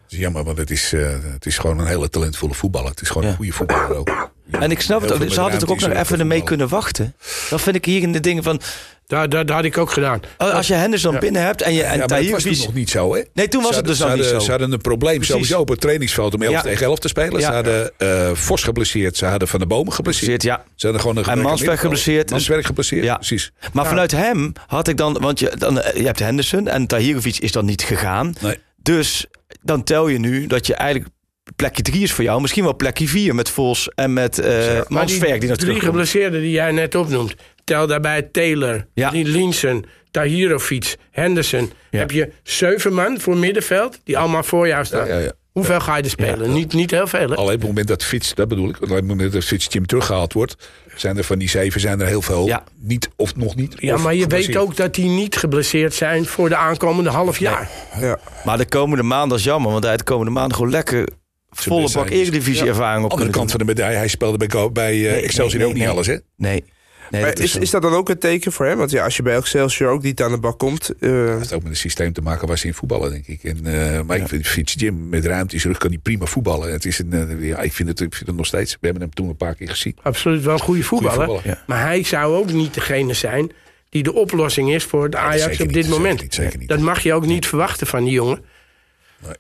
Is 0.09 0.19
jammer, 0.19 0.45
want 0.45 0.59
het 0.59 0.71
is, 0.71 0.93
eh, 0.93 1.09
het 1.33 1.47
is 1.47 1.59
gewoon 1.59 1.79
een 1.79 1.87
hele 1.87 2.09
talentvolle 2.11 2.55
voetballer. 2.55 2.91
Het 2.91 3.01
is 3.01 3.09
gewoon 3.09 3.23
Ja. 3.23 3.29
een 3.31 3.37
goede 3.37 3.53
voetballer 3.53 3.97
ook. 3.97 4.31
En 4.51 4.71
ik 4.71 4.81
snap 4.81 5.01
het 5.01 5.13
ook. 5.13 5.31
Ze 5.31 5.41
hadden 5.41 5.59
toch 5.59 5.71
ook 5.71 5.81
nog 5.81 5.91
even 5.91 6.15
er 6.15 6.21
ermee 6.21 6.43
kunnen 6.43 6.69
wachten. 6.69 7.15
Dat 7.51 7.61
vind 7.61 7.77
ik 7.77 7.85
hier 7.85 8.03
in 8.03 8.13
de 8.13 8.21
dingen 8.21 8.43
van. 8.43 8.61
Daar, 9.07 9.29
daar, 9.29 9.47
daar 9.47 9.57
had 9.57 9.65
ik 9.65 9.79
ook 9.79 9.91
gedaan. 9.93 10.21
oh, 10.39 10.55
Als 10.55 10.67
je 10.67 10.75
Henderson 10.75 11.19
binnen 11.19 11.43
hebt 11.43 11.63
en 11.63 11.73
je. 11.75 11.83
En 11.83 11.99
Ja, 11.99 12.07
maar 12.07 12.19
het 12.19 12.31
was 12.31 12.43
toen 12.43 12.57
nog 12.59 12.75
niet 12.75 12.91
zo, 12.91 13.15
hè? 13.15 13.23
Nee, 13.33 13.49
toen 13.49 13.63
was 13.63 13.77
het 13.77 13.87
dus 13.87 13.99
nog 13.99 14.11
ze 14.11 14.17
niet 14.17 14.25
zo. 14.25 14.39
Ze 14.39 14.51
hadden 14.51 14.73
een 14.73 14.81
probleem 14.81 15.15
Precies. 15.15 15.33
sowieso 15.35 15.61
op 15.61 15.69
het 15.69 15.81
trainingsveld 15.81 16.35
om 16.35 16.43
11 16.43 16.53
Ja. 16.55 16.61
tegen 16.61 16.87
11 16.87 16.99
te 16.99 17.09
spelen. 17.09 17.41
Ja. 17.41 17.47
Ze 17.47 17.53
hadden 17.53 17.93
eh 17.97 18.31
Vos 18.35 18.63
geblesseerd. 18.63 19.17
Ze 19.17 19.25
hadden 19.27 19.49
Van 19.49 19.61
de 19.61 19.67
Bomen 19.67 19.93
geblesseerd. 19.93 20.43
Ja. 20.43 20.65
Ze 20.75 20.83
hadden 20.87 21.01
gewoon 21.01 21.17
een 21.17 21.25
En 21.25 21.41
Mansberg 21.41 21.81
geblesseerd. 21.81 22.31
Mansberg 22.31 22.67
geblesseerd, 22.67 23.05
Ja. 23.05 23.15
precies. 23.15 23.53
Maar 23.73 23.87
vanuit 23.87 24.11
hem 24.11 24.53
had 24.67 24.89
ik 24.89 24.97
dan, 24.97 25.17
want 25.21 25.39
je, 25.39 25.53
dan, 25.59 25.81
eh, 25.81 25.97
je 26.01 26.07
hebt 26.07 26.19
Henderson 26.19 26.69
en 26.69 26.87
Tahirovic 26.87 27.37
is 27.39 27.53
dan 27.53 27.65
niet 27.65 27.83
gegaan. 27.83 28.35
Nee. 28.41 28.59
Dus 28.83 29.27
dan 29.63 29.83
tel 29.85 30.09
je 30.09 30.19
nu 30.19 30.47
dat 30.47 30.67
je 30.67 30.75
eigenlijk 30.75 31.11
plekje 31.57 31.83
drie 31.83 32.03
is 32.03 32.13
voor 32.13 32.25
jou. 32.25 32.41
Misschien 32.41 32.65
wel 32.65 32.77
plekje 32.77 33.09
vier 33.09 33.35
met 33.35 33.51
Vos 33.51 33.89
en 33.95 34.13
met 34.13 34.39
eh 34.39 34.67
Maar 34.67 34.85
Mansberg 34.89 35.39
die, 35.39 35.49
nog 35.49 35.59
drie 35.59 35.81
geblesseerden 35.81 36.41
die 36.41 36.51
jij 36.51 36.73
net 36.73 36.95
opnoemt. 36.95 37.35
Tel 37.65 37.87
daarbij 37.87 38.23
Taylor, 38.23 38.87
Ja. 38.95 39.11
die 39.11 39.25
Linsen, 39.25 39.85
Tahirovic, 40.11 40.97
Henderson. 41.11 41.73
Ja. 41.91 41.99
Heb 41.99 42.11
je 42.11 42.33
zeven 42.43 42.93
man 42.95 43.21
voor 43.21 43.37
middenveld 43.37 44.01
die 44.05 44.19
allemaal 44.19 44.43
voor 44.43 44.67
jou 44.67 44.85
staan. 44.85 45.07
Ja, 45.07 45.19
ja. 45.19 45.33
Hoeveel 45.59 45.81
ga 45.81 45.97
je 45.97 46.03
er 46.03 46.11
spelen? 46.11 46.53
Niet, 46.53 46.73
niet 46.73 46.91
heel 46.91 47.07
veel, 47.07 47.29
hè? 47.29 47.35
Alleen 47.35 47.55
op 47.55 47.61
het 47.61 47.69
moment 47.69 47.89
dat 47.89 48.05
Fitz, 48.05 48.33
dat 48.35 48.49
bedoel 48.49 48.69
ik, 48.69 48.77
alleen 48.77 48.91
op 48.91 48.97
het 48.97 49.07
moment 49.07 49.33
dat 49.33 49.45
Fitz 49.45 49.67
Jim 49.71 49.87
teruggehaald 49.87 50.33
wordt, 50.33 50.57
zijn 50.97 51.17
er 51.17 51.25
van 51.25 51.39
die 51.39 51.49
zeven 51.49 51.81
zijn 51.81 52.01
er 52.01 52.07
heel 52.07 52.23
veel 52.23 52.47
Ja. 52.47 52.65
niet 52.81 53.09
of 53.17 53.37
nog 53.37 53.55
niet. 53.57 53.75
Ja, 53.79 53.97
maar 53.97 54.15
je 54.15 54.27
weet 54.27 54.57
ook 54.57 54.77
dat 54.77 54.95
die 54.95 55.09
niet 55.09 55.37
geblesseerd 55.37 55.95
zijn 55.95 56.27
voor 56.27 56.49
de 56.49 56.57
aankomende 56.57 57.11
half 57.11 57.39
jaar. 57.39 57.69
Ja. 58.01 58.19
Maar 58.45 58.59
de 58.59 58.67
komende 58.67 59.03
maand, 59.03 59.31
dat 59.31 59.39
is 59.39 59.45
jammer, 59.45 59.71
want 59.73 59.85
hij 59.85 59.97
de 59.97 60.05
komende 60.05 60.31
maand 60.33 60.53
gewoon 60.55 60.71
lekker 60.71 61.09
volle 61.51 61.81
bak 61.81 61.91
zijn. 61.91 62.09
eredivisie 62.09 62.67
ervaring 62.69 63.05
op 63.05 63.11
Andere 63.11 63.31
kant 63.31 63.49
doen. 63.51 63.59
van 63.59 63.67
de 63.67 63.73
medaille, 63.75 63.97
hij 63.97 64.09
speelde 64.09 64.37
bij, 64.39 64.49
Go- 64.51 64.71
bij 64.71 64.93
eh, 65.07 65.13
Nee, 65.13 65.23
Excelsior 65.23 65.59
nee, 65.59 65.67
ook 65.69 65.75
niet 65.75 65.83
nee, 65.83 65.93
alles, 65.93 66.07
hè? 66.07 66.17
Nee. 66.37 66.65
Nee 67.11 67.21
Maar 67.23 67.31
dat 67.35 67.39
is, 67.45 67.57
is 67.57 67.71
dat 67.71 67.83
dan 67.83 67.93
ook 67.93 68.09
een 68.09 68.19
teken 68.19 68.53
voor 68.53 68.67
hem? 68.67 68.79
Want 68.79 68.91
ja, 68.91 69.05
als 69.05 69.17
je 69.17 69.23
bij 69.23 69.37
Excelsior 69.37 69.91
ook 69.91 70.03
niet 70.03 70.23
aan 70.23 70.31
de 70.31 70.39
bak 70.39 70.59
komt... 70.59 70.91
eh, 71.01 71.11
Het 71.11 71.39
heeft 71.39 71.53
ook 71.53 71.63
met 71.63 71.71
het 71.71 71.79
systeem 71.81 72.13
te 72.13 72.21
maken 72.23 72.49
waar 72.49 72.59
ze 72.59 72.67
in 72.67 72.75
voetballen, 72.75 73.11
denk 73.11 73.27
ik. 73.27 73.45
En, 73.45 73.67
eh, 73.67 74.01
maar 74.03 74.17
ik 74.17 74.29
vind 74.29 74.47
Fitz 74.47 74.75
Jim 74.77 75.09
met 75.09 75.25
ruimte 75.25 75.55
in 75.55 75.61
zijn 75.61 75.73
rug 75.73 75.83
kan 75.83 75.91
hij 75.91 75.99
prima 76.03 76.25
voetballen. 76.25 76.73
Het 76.73 76.85
is 76.85 76.99
een, 76.99 77.13
eh, 77.13 77.49
ja, 77.49 77.59
ik, 77.59 77.73
vind 77.73 77.89
het, 77.89 78.01
ik 78.01 78.15
vind 78.15 78.27
het 78.27 78.37
nog 78.37 78.47
steeds. 78.47 78.73
We 78.73 78.79
hebben 78.81 79.03
hem 79.03 79.13
toen 79.15 79.29
een 79.29 79.37
paar 79.37 79.55
keer 79.55 79.69
gezien. 79.69 79.97
Absoluut 80.03 80.43
wel 80.45 80.55
een 80.55 80.61
goede 80.61 80.83
voetballer. 80.83 81.15
voetballer, 81.15 81.43
ja. 81.45 81.63
Maar 81.67 81.83
hij 81.83 82.03
zou 82.05 82.35
ook 82.37 82.53
niet 82.53 82.75
degene 82.75 83.15
zijn 83.15 83.51
die 83.89 84.03
de 84.03 84.13
oplossing 84.15 84.75
is 84.75 84.85
voor 84.85 85.05
het 85.05 85.15
Ajax 85.15 85.43
op 85.45 85.49
niet, 85.51 85.59
dit 85.59 85.85
zeker 85.85 85.91
moment. 86.01 86.23
niet, 86.23 86.35
zeker 86.35 86.59
niet. 86.59 86.69
Dat 86.69 86.81
mag 86.81 87.03
je 87.03 87.13
ook 87.15 87.27
niet 87.27 87.47
verwachten 87.47 87.87
van 87.87 88.05
die 88.05 88.13
jongen. 88.13 88.45
Nee. 89.23 89.33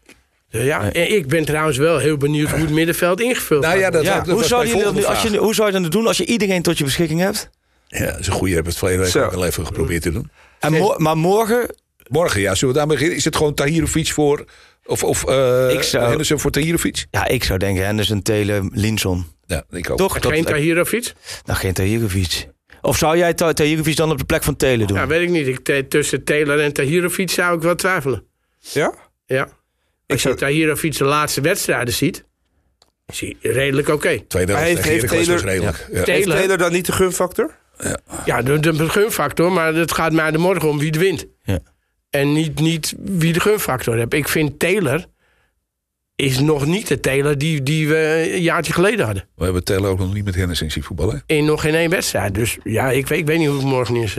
Dus 0.50 0.64
ja, 0.64 0.92
en 0.92 1.12
ik 1.14 1.26
ben 1.26 1.44
trouwens 1.44 1.76
wel 1.78 1.98
heel 1.98 2.16
benieuwd 2.16 2.50
hoe 2.50 2.60
het 2.60 2.70
middenveld 2.70 3.20
ingevuld 3.20 3.62
Nou 3.62 3.78
ja, 3.78 3.90
dat, 3.90 4.04
Ja, 4.04 4.20
dat 4.20 4.34
hoe, 4.34 4.44
zou 4.44 4.66
je 4.66 4.82
dat 4.82 5.04
als 5.04 5.22
je, 5.22 5.36
hoe 5.36 5.54
zou 5.54 5.72
je 5.72 5.80
dat 5.80 5.92
doen 5.92 6.06
als 6.06 6.16
je 6.16 6.26
iedereen 6.26 6.62
tot 6.62 6.78
je 6.78 6.84
beschikking 6.84 7.20
hebt? 7.20 7.50
Ja, 7.88 8.06
dat 8.06 8.18
is 8.18 8.26
een 8.26 8.32
goede. 8.32 8.54
Hebben 8.54 8.72
we 8.72 8.78
het 8.78 8.88
verleden 8.88 9.14
week 9.14 9.24
ook 9.24 9.32
wel 9.34 9.44
even 9.46 9.66
geprobeerd 9.66 10.02
te 10.02 10.10
doen. 10.12 10.30
En 10.60 10.72
mo- 10.72 10.94
maar 10.98 11.16
morgen 11.16 11.74
Morgen, 12.08 12.40
ja. 12.40 12.54
Zullen 12.54 12.74
we 12.74 12.80
daar 12.80 12.88
beginnen? 12.88 13.16
Is 13.16 13.24
het 13.24 13.36
gewoon 13.36 13.54
Tahirovic 13.54 14.12
voor... 14.12 14.44
Of, 14.84 15.04
of 15.04 15.24
eh 15.24 15.70
Ik 15.72 15.82
zou- 15.82 16.08
Henderson 16.08 16.38
voor 16.40 16.50
Tahirovic? 16.50 17.06
Ja, 17.10 17.26
ik 17.26 17.44
zou 17.44 17.58
denken 17.58 17.84
Henderson, 17.84 18.22
Taylor, 18.22 18.68
Linson. 18.72 19.26
Ja, 19.46 19.64
ik 19.70 19.90
ook. 19.90 19.96
Toch? 19.98 20.18
Dat, 20.18 20.32
Geen 20.32 20.44
Tahirovic? 20.44 21.12
nou, 21.44 21.58
geen 21.58 21.72
Tahirovic. 21.72 22.48
Of 22.80 22.96
zou 22.98 23.16
jij 23.16 23.34
Ta- 23.34 23.52
Tahirovic 23.52 23.96
dan 23.96 24.10
op 24.10 24.18
de 24.18 24.24
plek 24.24 24.42
van 24.42 24.56
Taylor 24.56 24.86
doen? 24.86 24.96
Ja, 24.96 25.06
weet 25.06 25.22
ik 25.22 25.28
niet. 25.28 25.46
Ik, 25.68 25.88
tussen 25.90 26.24
Taylor 26.24 26.60
en 26.60 26.72
Tahirovic 26.72 27.30
zou 27.30 27.56
ik 27.56 27.62
wel 27.62 27.74
twijfelen. 27.74 28.24
Ja? 28.58 28.94
Ja. 29.26 29.48
Als 30.06 30.22
zou- 30.22 30.34
je 30.34 30.40
Tahirovic 30.40 30.96
de 30.98 31.04
laatste 31.04 31.40
wedstrijden 31.40 31.94
ziet, 31.94 32.24
is 33.06 33.20
hij 33.20 33.36
redelijk 33.40 33.88
oké. 33.88 34.20
Tweede 34.28 34.52
helft 34.52 34.66
heeft- 34.68 34.82
tegen 34.82 34.90
heeft 34.98 35.02
Heracles 35.10 35.28
was 35.28 35.40
Taylor- 35.42 35.54
redelijk. 35.54 35.86
Ja. 35.88 35.94
Heeft 35.94 36.06
Taylor, 36.06 36.36
Taylor 36.36 36.58
dan 36.58 36.72
niet 36.72 36.86
de 36.86 36.92
gunfactor? 36.92 37.56
Ja, 38.24 38.42
de, 38.42 38.58
de 38.58 38.88
gunfactor, 38.88 39.52
maar 39.52 39.74
het 39.74 39.92
gaat 39.92 40.12
mij 40.12 40.30
de 40.30 40.38
morgen 40.38 40.68
om 40.68 40.78
wie 40.78 40.92
er 40.92 40.98
wint. 40.98 41.26
Ja. 41.42 41.58
En 42.10 42.32
niet, 42.32 42.60
niet 42.60 42.94
wie 42.98 43.32
de 43.32 43.40
gunfactor 43.40 43.96
heeft. 43.96 44.14
Ik 44.14 44.28
vind 44.28 44.58
Taylor 44.58 45.06
is 46.18 46.40
nog 46.40 46.66
niet 46.66 46.88
de 46.88 47.00
Taylor 47.00 47.38
die, 47.38 47.62
die 47.62 47.88
we 47.88 48.30
een 48.32 48.42
jaartje 48.42 48.72
geleden 48.72 49.04
hadden. 49.04 49.28
We 49.34 49.44
hebben 49.44 49.64
Taylor 49.64 49.90
ook 49.90 49.98
nog 49.98 50.14
niet 50.14 50.24
met 50.24 50.34
Henderson 50.34 50.70
zien 50.70 50.82
voetballen. 50.82 51.22
In 51.26 51.44
nog 51.44 51.60
geen 51.60 51.74
één 51.74 51.90
wedstrijd. 51.90 52.34
Dus 52.34 52.58
ja, 52.64 52.90
ik 52.90 53.06
weet, 53.06 53.18
ik 53.18 53.26
weet 53.26 53.38
niet 53.38 53.48
hoe 53.48 53.56
het 53.56 53.66
morgen 53.66 53.96
is. 53.96 54.14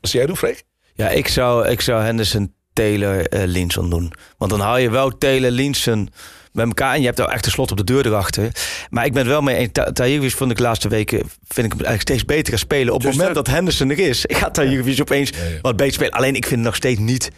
Wat 0.00 0.10
jij 0.10 0.26
doen, 0.26 0.36
Freek? 0.36 0.62
Ja, 0.94 1.08
ik 1.08 1.28
zou, 1.28 1.68
ik 1.68 1.80
zou 1.80 2.02
Henderson, 2.02 2.54
Taylor, 2.82 3.26
eh 3.28 3.42
Linson 3.46 3.90
doen. 3.90 4.12
Want 4.36 4.50
dan 4.50 4.60
hou 4.60 4.78
je 4.80 4.90
wel 4.90 5.18
Taylor, 5.18 5.50
Linson 5.50 6.08
bij 6.52 6.64
elkaar. 6.66 6.94
En 6.94 7.00
je 7.00 7.06
hebt 7.06 7.18
wel 7.18 7.30
echt 7.30 7.46
een 7.46 7.52
slot 7.52 7.70
op 7.70 7.76
de 7.76 7.84
deur 7.84 8.06
erachter. 8.06 8.48
Maar 8.90 9.04
ik 9.04 9.12
ben 9.12 9.22
het 9.22 9.30
wel 9.30 9.40
mee 9.42 9.56
eens. 9.56 9.70
Tahirovic 9.92 10.30
vond 10.32 10.50
ik 10.50 10.56
de 10.56 10.62
laatste 10.62 10.88
weken 10.88 11.18
vind 11.48 11.66
ik 11.66 11.72
hem 11.72 11.84
eigenlijk 11.86 12.00
steeds 12.00 12.24
beter 12.24 12.48
gaan 12.48 12.58
spelen. 12.58 12.94
Op 12.94 13.00
het 13.00 13.08
Dus 13.08 13.16
moment 13.16 13.34
dat- 13.34 13.44
dat 13.44 13.54
Henderson 13.54 13.90
er 13.90 13.98
is, 13.98 14.24
gaat 14.40 14.54
Tahirovic 14.54 15.00
opeens 15.00 15.30
ja. 15.30 15.36
wat 15.62 15.76
beter 15.76 15.92
spelen. 15.92 16.12
Alleen 16.12 16.34
ik 16.34 16.44
vind 16.46 16.54
het 16.56 16.64
nog 16.64 16.74
steeds 16.76 17.00
niet... 17.00 17.30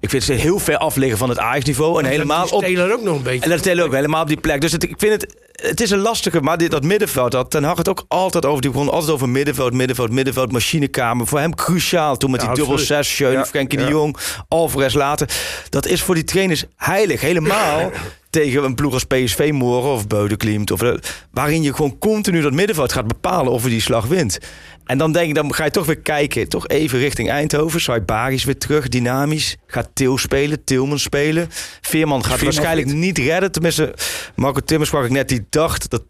Ik 0.00 0.10
vind 0.10 0.26
het 0.26 0.40
heel 0.40 0.58
ver 0.58 0.76
af 0.76 0.96
liggen 0.96 1.18
van 1.18 1.28
het 1.28 1.38
Ajax-niveau. 1.38 1.98
En 2.02 2.08
helemaal 2.10 2.46
op, 2.48 2.60
Taylor 2.62 2.92
ook 2.92 3.02
nog 3.02 3.16
een 3.16 3.22
beetje. 3.22 3.40
en 3.44 3.50
dat 3.50 3.62
tellen 3.62 3.84
ook 3.84 3.92
helemaal 3.94 4.22
op 4.22 4.28
die 4.28 4.40
plek. 4.40 4.60
Dus 4.60 4.72
het, 4.72 4.82
ik 4.82 4.94
vind 4.98 5.12
het, 5.22 5.34
het 5.66 5.80
is 5.80 5.90
een 5.90 5.98
lastige, 5.98 6.40
maar 6.40 6.58
dit, 6.58 6.70
dat 6.70 6.82
middenveld, 6.82 7.32
dat 7.32 7.50
Ten 7.50 7.64
Hag 7.64 7.76
het 7.76 7.88
ook 7.88 8.04
altijd 8.08 8.46
over. 8.46 8.62
Die 8.62 8.70
begon 8.70 8.90
altijd 8.90 9.12
over 9.12 9.28
middenveld, 9.28 9.72
middenveld, 9.72 10.10
middenveld, 10.10 10.52
machinekamer. 10.52 11.26
Voor 11.26 11.38
hem 11.38 11.54
cruciaal 11.54 12.16
toen 12.16 12.30
met 12.30 12.40
Ja, 12.40 12.46
die 12.46 12.56
dubbel 12.56 12.78
zes, 12.78 13.14
Schöne, 13.14 13.32
Ja, 13.32 13.44
Frenkie 13.44 13.78
ja. 13.78 13.84
de 13.84 13.90
Jong, 13.90 14.16
Alvarez 14.48 14.94
later. 14.94 15.28
Dat 15.68 15.86
is 15.86 16.02
voor 16.02 16.14
die 16.14 16.24
trainers 16.24 16.64
heilig. 16.76 17.20
Helemaal 17.20 17.90
tegen 18.30 18.64
een 18.64 18.74
ploeg 18.74 18.92
als 18.92 19.04
PSV 19.04 19.50
morgen 19.52 19.90
of 19.90 20.06
Beudeklimt. 20.06 20.70
Of, 20.70 20.82
eh, 20.82 20.94
waarin 21.30 21.62
je 21.62 21.74
gewoon 21.74 21.98
continu 21.98 22.40
dat 22.40 22.52
middenveld 22.52 22.92
gaat 22.92 23.06
bepalen 23.06 23.52
of 23.52 23.62
je 23.62 23.68
die 23.68 23.80
slag 23.80 24.06
wint. 24.06 24.38
En 24.84 24.98
dan 24.98 25.12
denk 25.12 25.28
ik, 25.28 25.34
dan 25.34 25.54
ga 25.54 25.64
je 25.64 25.70
toch 25.70 25.86
weer 25.86 25.98
kijken. 25.98 26.48
Toch 26.48 26.68
even 26.68 26.98
richting 26.98 27.30
Eindhoven. 27.30 27.80
Saibari 27.80 28.34
is 28.34 28.44
weer 28.44 28.58
terug, 28.58 28.88
dynamisch. 28.88 29.56
Gaat 29.66 29.88
Til 29.92 30.18
spelen, 30.18 30.64
Tilman 30.64 30.98
spelen. 30.98 31.48
Veerman 31.80 32.24
gaat 32.24 32.38
Veerman 32.38 32.44
waarschijnlijk 32.54 32.92
niet 32.92 33.18
redden. 33.18 33.52
Tenminste, 33.52 33.94
Marco 34.36 34.60
Timmers 34.60 34.88
sprak 34.90 35.04
ik 35.04 35.10
net, 35.10 35.28
die 35.28 35.46
dacht 35.50 35.90
dat 35.90 36.02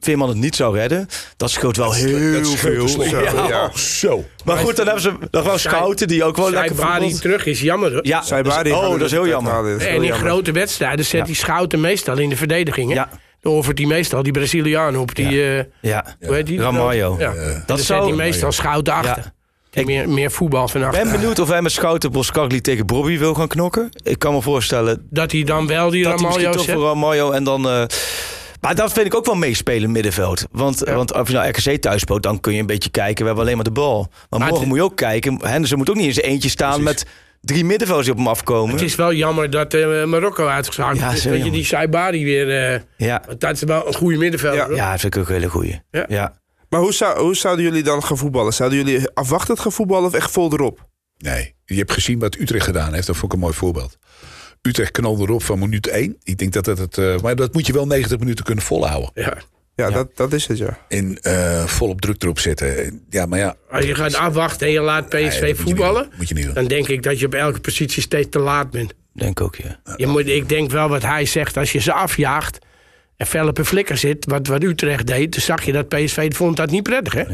Veerman 0.00 0.28
het 0.28 0.38
niet 0.38 0.56
zou 0.56 0.76
redden. 0.76 1.08
Dat 1.36 1.50
scheelt 1.50 1.76
wel 1.76 1.92
heel 1.92 2.32
dat 2.42 2.48
veel. 2.48 3.04
Ja. 3.04 3.48
Ja. 3.48 3.70
Zo. 3.76 4.24
Maar 4.44 4.56
goed, 4.56 4.76
dan 4.76 4.84
hebben 4.84 5.02
ze 5.02 5.12
nog 5.30 5.44
wel 5.44 5.58
scouten 5.58 6.08
die 6.08 6.24
ook 6.24 6.36
wel 6.36 6.50
lekker 6.50 6.76
voetballen. 6.76 7.20
terug 7.20 7.46
is 7.46 7.60
jammer. 7.60 7.92
hoor. 7.92 8.06
Ja, 8.06 8.20
dus- 8.20 8.72
oh, 8.72 8.90
dat 8.90 9.00
is 9.00 9.10
heel 9.10 9.26
jammer. 9.26 9.52
En 9.80 9.94
in 9.94 10.02
jammer. 10.02 10.12
grote 10.14 10.52
wedstrijden 10.52 11.04
zet 11.04 11.20
Ja. 11.20 11.26
die 11.26 11.34
Schouten 11.34 11.80
meestal 11.80 12.18
in 12.18 12.28
de 12.28 12.36
verdediging. 12.36 12.88
hè? 12.88 12.94
Ja. 12.94 13.08
Offert 13.44 13.78
hij 13.78 13.86
meestal 13.86 14.22
die 14.22 14.32
Braziliaan 14.32 14.96
op. 14.96 15.14
Die, 15.14 15.44
eh 15.56 15.64
Ja, 15.80 16.16
hoe 16.26 16.34
heet 16.34 16.46
die? 16.46 16.60
Ramalho. 16.60 17.16
Ja. 17.18 17.32
Dat 17.66 17.80
zou- 17.80 18.06
hij 18.06 18.16
meestal 18.16 18.52
Schouten 18.52 18.92
achter. 18.94 19.22
Ja. 19.24 19.32
Die 19.70 19.84
Meer, 19.84 20.08
meer 20.08 20.30
voetbal 20.30 20.68
van 20.68 20.80
Ik 20.80 20.86
achter. 20.86 21.02
ben 21.02 21.12
benieuwd 21.12 21.38
of 21.38 21.48
hij 21.48 21.62
met 21.62 21.72
Schouten 21.72 22.12
Boskagli 22.12 22.60
tegen 22.60 22.86
Bobby 22.86 23.18
wil 23.18 23.34
gaan 23.34 23.48
knokken. 23.48 23.88
Ik 24.02 24.18
kan 24.18 24.32
me 24.34 24.42
voorstellen 24.42 25.06
Dat 25.10 25.32
hij 25.32 25.42
dan 25.42 25.66
wel 25.66 25.90
die 25.90 26.02
dat 26.04 26.12
hij 26.12 26.22
misschien 26.22 26.44
Ramalho 26.44 26.56
toch 26.56 26.64
zet. 26.64 26.74
voor 26.74 26.84
Ramalho 26.84 27.30
en 27.30 27.44
dan... 27.44 27.68
eh, 27.68 27.84
maar 28.60 28.74
dat 28.74 28.92
vind 28.92 29.06
ik 29.06 29.14
ook 29.14 29.26
wel 29.26 29.34
meespelen 29.34 29.92
middenveld. 29.92 30.44
Want, 30.50 30.78
want 30.78 31.14
als 31.14 31.28
je 31.28 31.34
nou 31.34 31.48
RKC 31.48 31.80
thuis 31.80 32.00
speelt, 32.00 32.22
dan 32.22 32.40
kun 32.40 32.52
je 32.54 32.60
een 32.60 32.66
beetje 32.66 32.90
kijken. 32.90 33.16
We 33.20 33.24
hebben 33.24 33.42
alleen 33.44 33.54
maar 33.56 33.64
de 33.64 33.70
bal. 33.70 34.08
Maar, 34.30 34.38
morgen 34.40 34.58
het- 34.58 34.66
moet 34.68 34.76
je 34.76 34.82
ook 34.84 34.96
kijken. 34.96 35.38
Henderson 35.42 35.78
moet 35.78 35.90
ook 35.90 35.96
niet 35.96 36.06
in 36.06 36.12
zijn 36.14 36.26
eentje 36.26 36.48
staan 36.48 36.82
met 36.82 37.06
drie 37.44 37.64
middenvelders 37.64 38.06
die 38.06 38.14
op 38.16 38.22
hem 38.22 38.28
afkomen. 38.32 38.74
Het 38.74 38.84
is 38.84 38.94
wel 38.94 39.12
jammer 39.14 39.50
dat 39.50 39.74
eh, 39.74 40.04
Marokko 40.04 40.46
uitgeschakeld 40.46 40.98
Ja, 41.00 41.06
is. 41.12 41.14
Dat 41.14 41.22
je 41.22 41.30
jammer. 41.30 41.52
die 41.52 41.64
Saibari 41.64 42.24
weer... 42.24 42.72
eh, 42.74 42.80
Ja, 42.96 43.22
dat 43.38 43.52
is 43.52 43.62
wel 43.62 43.86
een 43.86 43.94
goede 43.94 44.16
middenvelder. 44.18 44.70
Ja. 44.70 44.76
ja, 44.76 44.90
dat 44.90 45.00
vind 45.00 45.14
ik 45.14 45.20
ook 45.20 45.28
een 45.28 45.34
hele 45.34 45.48
goeie. 45.48 45.80
Ja. 45.90 46.04
Ja. 46.08 46.38
Maar 46.68 46.80
hoe, 46.80 46.92
zou, 46.92 47.20
hoe 47.20 47.36
zouden 47.36 47.64
jullie 47.64 47.82
dan 47.82 48.02
gaan 48.04 48.18
voetballen? 48.18 48.52
Zouden 48.52 48.78
jullie 48.78 49.10
afwachtend 49.14 49.60
gaan 49.60 49.72
voetballen 49.72 50.06
of 50.08 50.14
echt 50.14 50.30
vol 50.30 50.52
erop? 50.52 50.88
Nee, 51.18 51.54
je 51.64 51.74
hebt 51.74 51.92
gezien 51.92 52.18
wat 52.18 52.38
Utrecht 52.38 52.64
gedaan 52.64 52.94
heeft. 52.94 53.06
Dat 53.06 53.16
vond 53.16 53.26
ik 53.26 53.38
een 53.38 53.44
mooi 53.44 53.54
voorbeeld. 53.54 53.98
Utrecht 54.62 54.90
knalde 54.90 55.22
erop 55.22 55.42
van 55.42 55.58
minuut 55.58 55.86
1. 55.88 56.16
Ik 56.22 56.38
denk 56.38 56.52
dat 56.52 56.66
het... 56.66 56.78
het 56.78 56.98
eh, 56.98 57.18
maar 57.20 57.36
dat 57.36 57.52
moet 57.52 57.66
je 57.66 57.72
wel 57.72 57.86
90 57.86 58.18
minuten 58.18 58.44
kunnen 58.44 58.64
volhouden. 58.64 59.10
Ja. 59.14 59.36
Ja, 59.76 59.90
Dat, 59.90 60.16
dat 60.16 60.32
is 60.32 60.46
het, 60.46 60.58
ja. 60.58 60.78
En 60.88 61.18
eh, 61.22 61.64
volop 61.66 62.00
druk 62.00 62.22
erop 62.22 62.38
zetten. 62.38 63.00
Ja, 63.10 63.26
maar 63.26 63.38
ja... 63.38 63.56
Als 63.70 63.84
je 63.84 63.94
gaat 63.94 64.14
afwachten 64.14 64.66
en 64.66 64.72
je 64.72 64.80
laat 64.80 65.12
Nee, 65.12 65.28
PSV 65.28 65.40
moet 65.40 65.48
je 65.48 65.54
voetballen... 65.56 66.08
Moet 66.16 66.28
je 66.28 66.34
niet 66.34 66.44
doen. 66.44 66.54
dan 66.54 66.66
denk 66.66 66.88
ik 66.88 67.02
dat 67.02 67.18
je 67.18 67.26
op 67.26 67.34
elke 67.34 67.60
positie 67.60 68.02
steeds 68.02 68.28
te 68.30 68.38
laat 68.38 68.70
bent. 68.70 68.94
Denk 69.12 69.40
ook, 69.40 69.56
ja. 69.56 69.80
Je 69.96 70.06
moet, 70.06 70.26
ik 70.26 70.48
denk 70.48 70.70
wel 70.70 70.88
wat 70.88 71.02
hij 71.02 71.24
zegt, 71.26 71.56
als 71.56 71.72
je 71.72 71.78
ze 71.78 71.92
afjaagt... 71.92 72.58
en 73.16 73.26
fel 73.26 73.48
op 73.48 73.58
een 73.58 73.64
flikker 73.64 73.96
zit, 73.96 74.24
wat, 74.26 74.46
wat 74.46 74.62
Utrecht 74.62 75.06
deed... 75.06 75.32
dan 75.32 75.40
zag 75.42 75.64
je 75.64 75.72
dat 75.72 75.88
PSV 75.88 76.34
vond 76.34 76.56
dat 76.56 76.70
niet 76.70 76.82
prettig, 76.82 77.12
hè? 77.12 77.24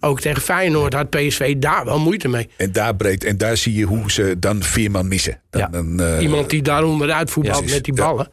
Ook 0.00 0.20
tegen 0.20 0.42
Feyenoord 0.42 0.92
had 0.94 1.10
PSV 1.10 1.56
daar 1.56 1.84
wel 1.84 1.98
moeite 1.98 2.28
mee. 2.28 2.48
En 2.56 2.72
daar 2.72 2.96
breed. 2.96 3.24
En 3.24 3.36
daar 3.36 3.56
zie 3.56 3.74
je 3.74 3.84
hoe 3.84 4.10
ze 4.10 4.38
dan 4.38 4.62
Veerman 4.62 5.08
missen. 5.08 5.40
Dan, 5.50 5.60
Ja. 5.60 5.68
dan, 5.68 6.00
eh, 6.00 6.22
Iemand 6.22 6.50
die 6.50 6.62
daar 6.62 6.84
onderuit 6.84 7.30
voetbalt 7.30 7.56
precies. 7.56 7.74
met 7.74 7.84
die 7.84 7.94
Ja. 7.94 8.28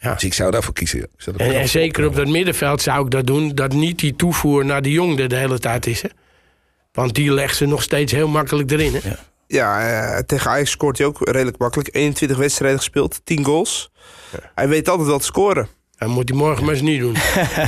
Ballen. 0.00 0.14
Dus 0.14 0.24
ik 0.24 0.34
zou 0.34 0.50
daarvoor 0.50 0.74
kiezen. 0.74 0.98
ja. 0.98 1.04
Ik 1.04 1.22
zou 1.22 1.36
dat 1.36 1.46
En, 1.46 1.68
zeker 1.68 2.06
op 2.06 2.14
dat 2.14 2.28
middenveld 2.28 2.82
zou 2.82 3.04
ik 3.04 3.10
dat 3.10 3.26
doen... 3.26 3.54
dat 3.54 3.72
niet 3.72 3.98
die 3.98 4.16
toevoer 4.16 4.64
naar 4.64 4.82
de 4.82 4.90
Jong 4.90 5.18
er 5.18 5.28
de 5.28 5.36
hele 5.36 5.58
tijd 5.58 5.86
is, 5.86 6.02
hè? 6.02 6.08
Want 6.92 7.14
die 7.14 7.32
legt 7.32 7.56
ze 7.56 7.66
nog 7.66 7.82
steeds 7.82 8.12
heel 8.12 8.28
makkelijk 8.28 8.70
erin, 8.70 8.94
hè? 8.94 9.10
Ja, 9.46 9.80
eh, 10.16 10.18
tegen 10.18 10.50
Ajax 10.50 10.70
scoort 10.70 10.98
hij 10.98 11.06
ook 11.06 11.28
redelijk 11.28 11.58
makkelijk. 11.58 11.88
21 11.92 12.36
wedstrijden 12.36 12.78
gespeeld, 12.78 13.20
10 13.24 13.44
goals. 13.44 13.90
Hij 14.54 14.68
weet 14.68 14.88
altijd 14.88 15.08
wel 15.08 15.18
te 15.18 15.24
scoren. 15.24 15.68
Dat 16.00 16.08
moet 16.08 16.28
hij 16.28 16.38
morgen 16.38 16.64
maar 16.64 16.74
eens 16.74 16.82
niet 16.82 17.00
doen. 17.00 17.16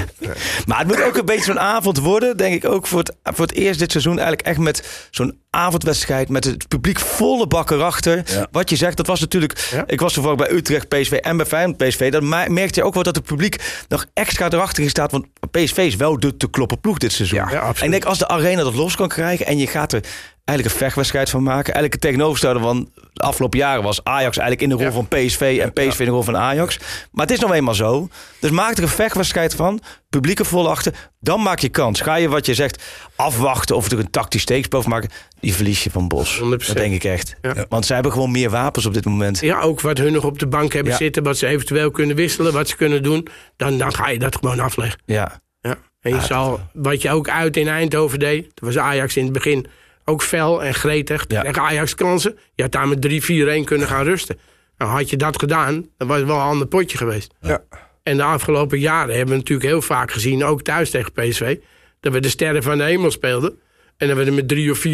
Maar 0.66 0.78
het 0.78 0.86
moet 0.86 1.02
ook 1.02 1.16
een 1.16 1.24
beetje 1.24 1.44
zo'n 1.44 1.60
avond 1.60 1.98
worden, 1.98 2.36
denk 2.36 2.54
ik 2.54 2.70
ook 2.70 2.86
voor 2.86 2.98
het, 2.98 3.14
voor 3.22 3.46
het 3.46 3.54
eerst 3.54 3.78
dit 3.78 3.90
seizoen. 3.90 4.18
Eigenlijk 4.18 4.48
echt 4.48 4.58
met 4.58 5.08
zo'n 5.10 5.38
avondwedstrijd 5.50 6.28
met 6.28 6.44
het 6.44 6.68
publiek 6.68 6.98
volle 6.98 7.46
bak 7.46 7.70
erachter. 7.70 8.22
Ja. 8.26 8.46
Wat 8.50 8.70
je 8.70 8.76
zegt, 8.76 8.96
dat 8.96 9.06
was 9.06 9.20
natuurlijk... 9.20 9.68
Ja. 9.72 9.84
Ik 9.86 10.00
was 10.00 10.12
toevallig 10.12 10.38
bij 10.38 10.50
Utrecht, 10.50 10.88
PSV 10.88 11.12
en 11.12 11.36
bij 11.36 11.46
Feyenoord 11.46 11.76
PSV. 11.76 12.10
Dan 12.10 12.28
merkte 12.28 12.80
je 12.80 12.86
ook 12.86 12.94
wel 12.94 13.02
dat 13.02 13.16
het 13.16 13.24
publiek 13.24 13.84
nog 13.88 14.06
extra 14.14 14.50
erachter 14.50 14.90
staat. 14.90 15.10
Want 15.10 15.26
PSV 15.50 15.76
is 15.76 15.96
wel 15.96 16.20
de 16.20 16.36
te 16.36 16.50
kloppen 16.50 16.80
ploeg 16.80 16.98
dit 16.98 17.12
seizoen. 17.12 17.38
Ja, 17.38 17.44
absoluut. 17.44 17.78
En 17.78 17.84
ik 17.84 17.90
denk 17.90 18.04
als 18.04 18.18
de 18.18 18.28
arena 18.28 18.62
dat 18.62 18.74
los 18.74 18.96
kan 18.96 19.08
krijgen 19.08 19.46
en 19.46 19.58
je 19.58 19.66
gaat 19.66 19.92
er 19.92 20.04
eigenlijk 20.44 20.74
een 20.76 20.82
vechtwedstrijd 20.82 21.30
van 21.30 21.42
maken. 21.42 21.74
Eigenlijk 21.74 21.92
het 21.92 22.00
tegenovergestelde 22.02 22.60
van 22.60 22.90
de 23.12 23.22
afgelopen 23.22 23.58
jaren 23.58 23.82
was 23.82 24.04
Ajax 24.04 24.38
eigenlijk 24.38 24.70
in 24.70 24.78
de 24.78 24.84
rol 24.84 24.92
van 24.92 25.08
PSV 25.08 25.58
en 25.62 25.72
PSV 25.72 25.98
in 25.98 26.04
de 26.04 26.10
rol 26.10 26.22
van 26.22 26.36
Ajax. 26.36 26.78
Maar 27.10 27.26
het 27.26 27.34
is 27.34 27.40
nou 27.40 27.52
eenmaal 27.52 27.74
zo. 27.74 28.08
Dus 28.38 28.50
maak 28.50 28.76
er 28.76 28.82
een 28.82 28.88
vechtwedstrijd 28.88 29.54
van. 29.54 29.80
Publieke 30.10 30.44
vol 30.44 30.70
achter. 30.70 31.10
Dan 31.20 31.42
maak 31.42 31.58
je 31.58 31.68
kans. 31.68 32.00
Ga 32.00 32.14
je 32.14 32.28
wat 32.28 32.46
je 32.46 32.54
zegt 32.54 32.82
afwachten 33.16 33.76
of 33.76 33.90
er 33.90 33.98
een 33.98 34.10
tactisch 34.10 34.42
steekspel 34.42 34.82
van 34.82 34.90
maken. 34.90 35.10
Die 35.40 35.54
verlies 35.54 35.84
je 35.84 35.90
van 35.90 36.08
Bos. 36.08 36.40
100%. 36.40 36.42
Dat 36.42 36.76
denk 36.76 36.94
ik 36.94 37.04
echt. 37.04 37.36
Ja. 37.42 37.54
Want 37.68 37.86
zij 37.86 37.94
hebben 37.94 38.12
gewoon 38.12 38.30
meer 38.30 38.50
wapens 38.50 38.86
op 38.86 38.94
dit 38.94 39.04
moment. 39.04 39.40
Ja, 39.40 39.60
ook 39.60 39.80
wat 39.80 39.98
hun 39.98 40.12
nog 40.12 40.24
op 40.24 40.38
de 40.38 40.46
bank 40.46 40.72
hebben 40.72 40.92
Ja. 40.92 40.98
zitten... 40.98 41.22
wat 41.22 41.38
ze 41.38 41.46
eventueel 41.46 41.90
kunnen 41.90 42.16
wisselen, 42.16 42.52
wat 42.52 42.68
ze 42.68 42.76
kunnen 42.76 43.02
doen... 43.02 43.26
dan, 43.56 43.78
dan 43.78 43.94
ga 43.94 44.08
je 44.08 44.18
dat 44.18 44.36
gewoon 44.36 44.60
afleggen. 44.60 45.00
Ja. 45.06 45.40
Ja. 45.60 45.76
En 46.00 46.14
je 46.14 46.20
zal, 46.20 46.60
wat 46.72 47.02
je 47.02 47.10
ook 47.10 47.28
uit 47.28 47.56
in 47.56 47.68
Eindhoven 47.68 48.18
deed... 48.18 48.42
dat 48.42 48.74
was 48.74 48.78
Ajax 48.78 49.16
in 49.16 49.24
het 49.24 49.32
begin 49.32 49.66
ook 50.04 50.22
fel 50.22 50.62
en 50.64 50.74
gretig. 50.74 51.24
Ja. 51.28 51.42
Tegen 51.42 51.62
Ajax 51.62 51.94
kansen. 51.94 52.38
Je 52.54 52.62
had 52.62 52.72
daar 52.72 52.88
met 52.88 53.06
3-4-1 53.06 53.64
kunnen 53.64 53.86
gaan 53.86 54.04
rusten. 54.04 54.38
Nou, 54.78 54.90
had 54.90 55.10
je 55.10 55.16
dat 55.16 55.38
gedaan, 55.38 55.86
dan 55.98 56.08
was 56.08 56.16
het 56.16 56.26
wel 56.26 56.36
een 56.36 56.42
ander 56.42 56.66
potje 56.66 56.96
geweest. 56.96 57.34
Ja. 57.40 57.62
En 58.02 58.16
de 58.16 58.22
afgelopen 58.22 58.78
jaren 58.78 59.14
hebben 59.16 59.34
we 59.34 59.40
natuurlijk 59.40 59.68
heel 59.68 59.82
vaak 59.82 60.10
gezien... 60.12 60.44
ook 60.44 60.62
thuis 60.62 60.90
tegen 60.90 61.12
PSV... 61.12 61.56
dat 62.00 62.12
we 62.12 62.20
de 62.20 62.28
sterren 62.28 62.62
van 62.62 62.78
de 62.78 62.84
hemel 62.84 63.10
speelden... 63.10 63.58
en 63.96 64.08
dat 64.08 64.16
we 64.16 64.24
er 64.24 64.32
met 64.32 64.48
3 64.48 64.70
of 64.70 64.84
4-1 64.86 64.90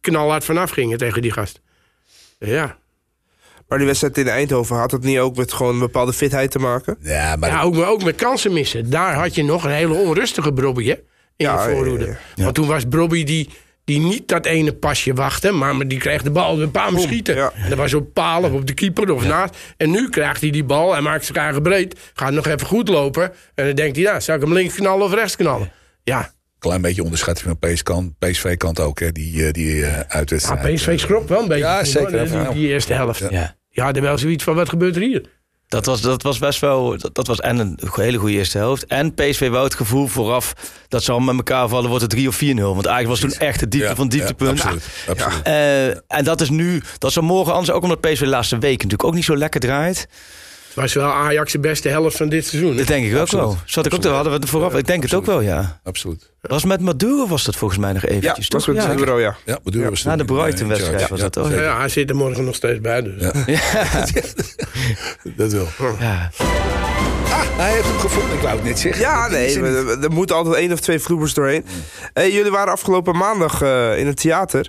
knalhard 0.00 0.44
vanaf 0.44 0.70
gingen 0.70 0.98
tegen 0.98 1.22
die 1.22 1.32
gast. 1.32 1.60
Ja, 2.38 2.78
Maar 3.68 3.78
die 3.78 3.86
wedstrijd 3.86 4.18
in 4.18 4.28
Eindhoven 4.28 4.76
had 4.76 4.90
het 4.90 5.02
niet 5.02 5.18
ook 5.18 5.36
met 5.36 5.52
gewoon 5.52 5.72
een 5.72 5.78
bepaalde 5.78 6.12
fitheid 6.12 6.50
te 6.50 6.58
maken? 6.58 6.96
Ja, 7.00 7.36
maar 7.36 7.50
Ja, 7.50 7.62
ook, 7.62 7.74
maar 7.76 7.88
ook 7.88 8.04
met 8.04 8.16
kansen 8.16 8.52
missen. 8.52 8.90
Daar 8.90 9.14
had 9.14 9.34
je 9.34 9.44
nog 9.44 9.64
een 9.64 9.70
hele 9.70 9.94
onrustige 9.94 10.52
Brobby 10.52 10.84
hè, 10.86 10.94
in 10.94 11.02
Ja, 11.36 11.68
je 11.68 11.74
voorhoede. 11.74 12.04
ja, 12.04 12.18
ja, 12.34 12.42
Want 12.42 12.54
toen 12.54 12.66
was 12.66 12.84
Brobby 12.88 13.24
die, 13.24 13.48
die 13.84 13.98
niet 13.98 14.28
dat 14.28 14.46
ene 14.46 14.72
pasje 14.72 15.14
wachtte... 15.14 15.50
maar, 15.52 15.76
maar 15.76 15.88
die 15.88 15.98
kreeg 15.98 16.22
de 16.22 16.30
bal 16.30 16.60
een 16.60 16.70
paar 16.70 16.90
schieten. 16.96 17.36
ja. 17.36 17.52
En 17.54 17.68
dat 17.68 17.78
was 17.78 17.94
op 17.94 18.14
paal 18.14 18.42
of 18.42 18.52
op 18.52 18.66
de 18.66 18.74
keeper 18.74 19.12
of 19.12 19.26
naast. 19.26 19.56
En 19.76 19.90
nu 19.90 20.08
krijgt 20.08 20.40
hij 20.40 20.50
die 20.50 20.64
bal 20.64 20.96
en 20.96 21.02
maakt 21.02 21.24
zich 21.24 21.36
eigen 21.36 21.62
breed. 21.62 21.98
Gaat 22.14 22.32
nog 22.32 22.46
even 22.46 22.66
goed 22.66 22.88
lopen. 22.88 23.32
En 23.54 23.66
dan 23.66 23.74
denkt 23.74 23.96
hij, 23.96 24.04
nou, 24.04 24.20
zal 24.20 24.34
ik 24.34 24.40
hem 24.40 24.52
links 24.52 24.74
knallen 24.74 25.04
of 25.06 25.14
rechts 25.14 25.36
knallen? 25.36 25.72
Ja, 26.02 26.32
Klein 26.58 26.80
beetje 26.82 27.02
onderschatting 27.02 27.46
van 27.60 27.70
PSV-kant 27.70 28.18
PSV 28.18 28.56
-kant 28.56 28.80
ook, 28.80 29.00
hè, 29.00 29.12
die, 29.12 29.46
eh, 29.46 29.52
die 29.52 29.84
eh, 29.84 29.92
Ja, 29.92 30.04
uitwedstrijd. 30.08 30.74
PSV 30.74 30.98
schrok 30.98 31.28
wel 31.28 31.42
een 31.42 31.48
beetje. 31.48 31.64
Ja, 31.64 31.84
zeker. 31.84 32.24
Die, 32.28 32.38
Ja. 32.38 32.50
die 32.52 32.68
eerste 32.68 32.92
helft. 32.92 33.24
Ja. 33.30 33.56
Had 33.74 33.96
er 33.96 34.02
wel 34.02 34.18
zoiets 34.18 34.44
van, 34.44 34.54
wat 34.54 34.68
gebeurt 34.68 34.96
er 34.96 35.02
hier? 35.02 35.22
Dat 35.70 35.86
was, 35.86 36.00
dat 36.00 36.22
was 36.22 36.38
best 36.38 36.60
wel. 36.60 36.98
Dat, 36.98 37.14
dat 37.14 37.26
was 37.26 37.40
en 37.40 37.58
een 37.58 37.78
hele 37.94 38.18
goede 38.18 38.34
eerste 38.34 38.58
helft. 38.58 38.86
En 38.86 39.14
PSV 39.14 39.48
wou 39.48 39.64
het 39.64 39.74
gevoel 39.74 40.06
vooraf 40.06 40.52
dat 40.88 41.02
ze 41.02 41.12
al 41.12 41.20
met 41.20 41.36
elkaar 41.36 41.68
vallen, 41.68 41.88
wordt 41.88 42.02
het 42.02 42.10
3 42.10 42.28
of 42.28 42.34
4-0. 42.34 42.38
Want 42.60 42.86
eigenlijk 42.86 43.06
was 43.06 43.20
toen 43.20 43.46
echt 43.46 43.60
de 43.60 43.68
diepte 43.68 43.88
Ja, 43.88 43.94
van 43.94 44.08
dieptepunt. 44.08 44.58
Ja, 44.58 44.64
absoluut. 44.64 44.84
absoluut. 45.08 45.42
Eh, 45.46 45.86
en 45.88 46.24
dat 46.24 46.40
is 46.40 46.50
nu, 46.50 46.82
dat 46.98 47.12
zal 47.12 47.22
morgen 47.22 47.52
anders 47.52 47.70
ook 47.70 47.82
omdat 47.82 48.00
PSV 48.00 48.18
de 48.18 48.26
laatste 48.26 48.58
weken 48.58 48.76
natuurlijk 48.76 49.04
ook 49.04 49.14
niet 49.14 49.24
zo 49.24 49.36
lekker 49.36 49.60
draait. 49.60 50.08
Het 50.70 50.78
was 50.78 50.94
wel 50.94 51.10
Ajax 51.10 51.52
de 51.52 51.58
beste 51.58 51.88
helft 51.88 52.16
van 52.16 52.28
dit 52.28 52.46
seizoen. 52.46 52.70
hè? 52.70 52.76
Dat 52.76 52.86
denk 52.86 53.06
ik 53.06 53.14
ook 53.14 53.20
Absoluut. 53.20 53.44
wel. 53.44 53.56
Zat 53.64 53.86
ik 53.86 53.94
ook, 53.94 54.02
daar 54.02 54.12
hadden 54.14 54.32
we 54.32 54.38
het 54.38 54.48
vooraf. 54.48 54.74
Ik 54.74 54.86
denk 54.86 55.02
het 55.02 55.14
ook 55.14 55.26
wel, 55.26 55.40
ja. 55.40 55.80
absoluut. 55.84 56.30
Was 56.40 56.64
met 56.64 56.80
Maduro 56.80 57.26
was 57.26 57.44
dat 57.44 57.56
volgens 57.56 57.80
mij 57.80 57.92
nog 57.92 58.02
Ja, 58.02 58.08
eventjes. 58.08 58.48
dat 58.48 58.64
toch? 58.64 58.66
was 58.66 58.74
met 58.74 58.84
ja. 58.84 58.88
Maduro, 58.98 59.20
ja. 59.20 59.36
Ja, 59.44 59.58
Maduro 59.64 59.88
was 59.90 60.02
Na 60.02 60.16
de 60.16 60.24
Brighton-wedstrijd 60.24 61.08
was 61.08 61.20
dat 61.20 61.38
ook. 61.38 61.50
Ja, 61.50 61.60
Ja, 61.62 61.78
hij 61.78 61.88
zit 61.88 62.10
er 62.10 62.16
morgen 62.16 62.44
nog 62.44 62.54
steeds 62.54 62.80
bij. 62.80 63.02
Dus. 63.02 63.22
Ja. 63.22 63.32
Dat 65.36 65.52
wel. 65.52 65.68
Ja. 65.98 66.30
Hij 67.56 67.72
heeft 67.72 67.86
hem 67.86 67.98
gevonden, 67.98 68.36
ik 68.36 68.40
wou 68.42 68.54
het 68.54 68.64
net 68.64 68.78
zeggen. 68.78 69.00
Ja, 69.02 69.28
nee, 69.28 69.60
er 70.02 70.10
moeten 70.12 70.36
altijd 70.36 70.54
één 70.56 70.72
of 70.72 70.80
twee 70.80 70.98
vloebers 70.98 71.34
doorheen. 71.34 71.64
Hey, 72.12 72.32
jullie 72.32 72.50
waren 72.50 72.72
afgelopen 72.72 73.16
maandag 73.16 73.62
eh, 73.62 73.98
in 73.98 74.06
het 74.06 74.16
theater. 74.20 74.68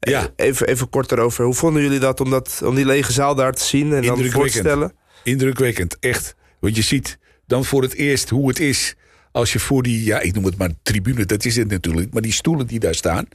Ja. 0.00 0.26
Even, 0.36 0.66
even 0.66 0.88
kort 0.88 1.12
erover. 1.12 1.44
Hoe 1.44 1.54
vonden 1.54 1.82
jullie 1.82 1.98
dat 1.98 2.20
om, 2.20 2.30
dat 2.30 2.60
om 2.64 2.74
die 2.74 2.84
lege 2.86 3.12
zaal 3.12 3.34
daar 3.34 3.52
te 3.52 3.64
zien 3.64 3.92
en 3.94 4.02
dan 4.02 4.24
voor 4.30 4.46
te 4.46 4.52
stellen? 4.58 4.92
Indrukwekkend, 5.24 5.96
echt. 6.00 6.34
Want 6.58 6.76
je 6.76 6.82
ziet 6.82 7.18
dan 7.46 7.64
voor 7.64 7.82
het 7.82 7.94
eerst 7.94 8.28
hoe 8.28 8.48
het 8.48 8.60
is 8.60 8.94
als 9.32 9.52
je 9.52 9.58
voor 9.58 9.82
die, 9.82 10.04
ja, 10.04 10.20
ik 10.20 10.34
noem 10.34 10.44
het 10.44 10.56
maar 10.56 10.70
tribune, 10.82 11.26
dat 11.26 11.44
is 11.44 11.56
het 11.56 11.68
natuurlijk, 11.68 12.12
maar 12.12 12.22
die 12.22 12.32
stoelen 12.32 12.66
die 12.66 12.78
daar 12.78 12.94
staan, 12.94 13.28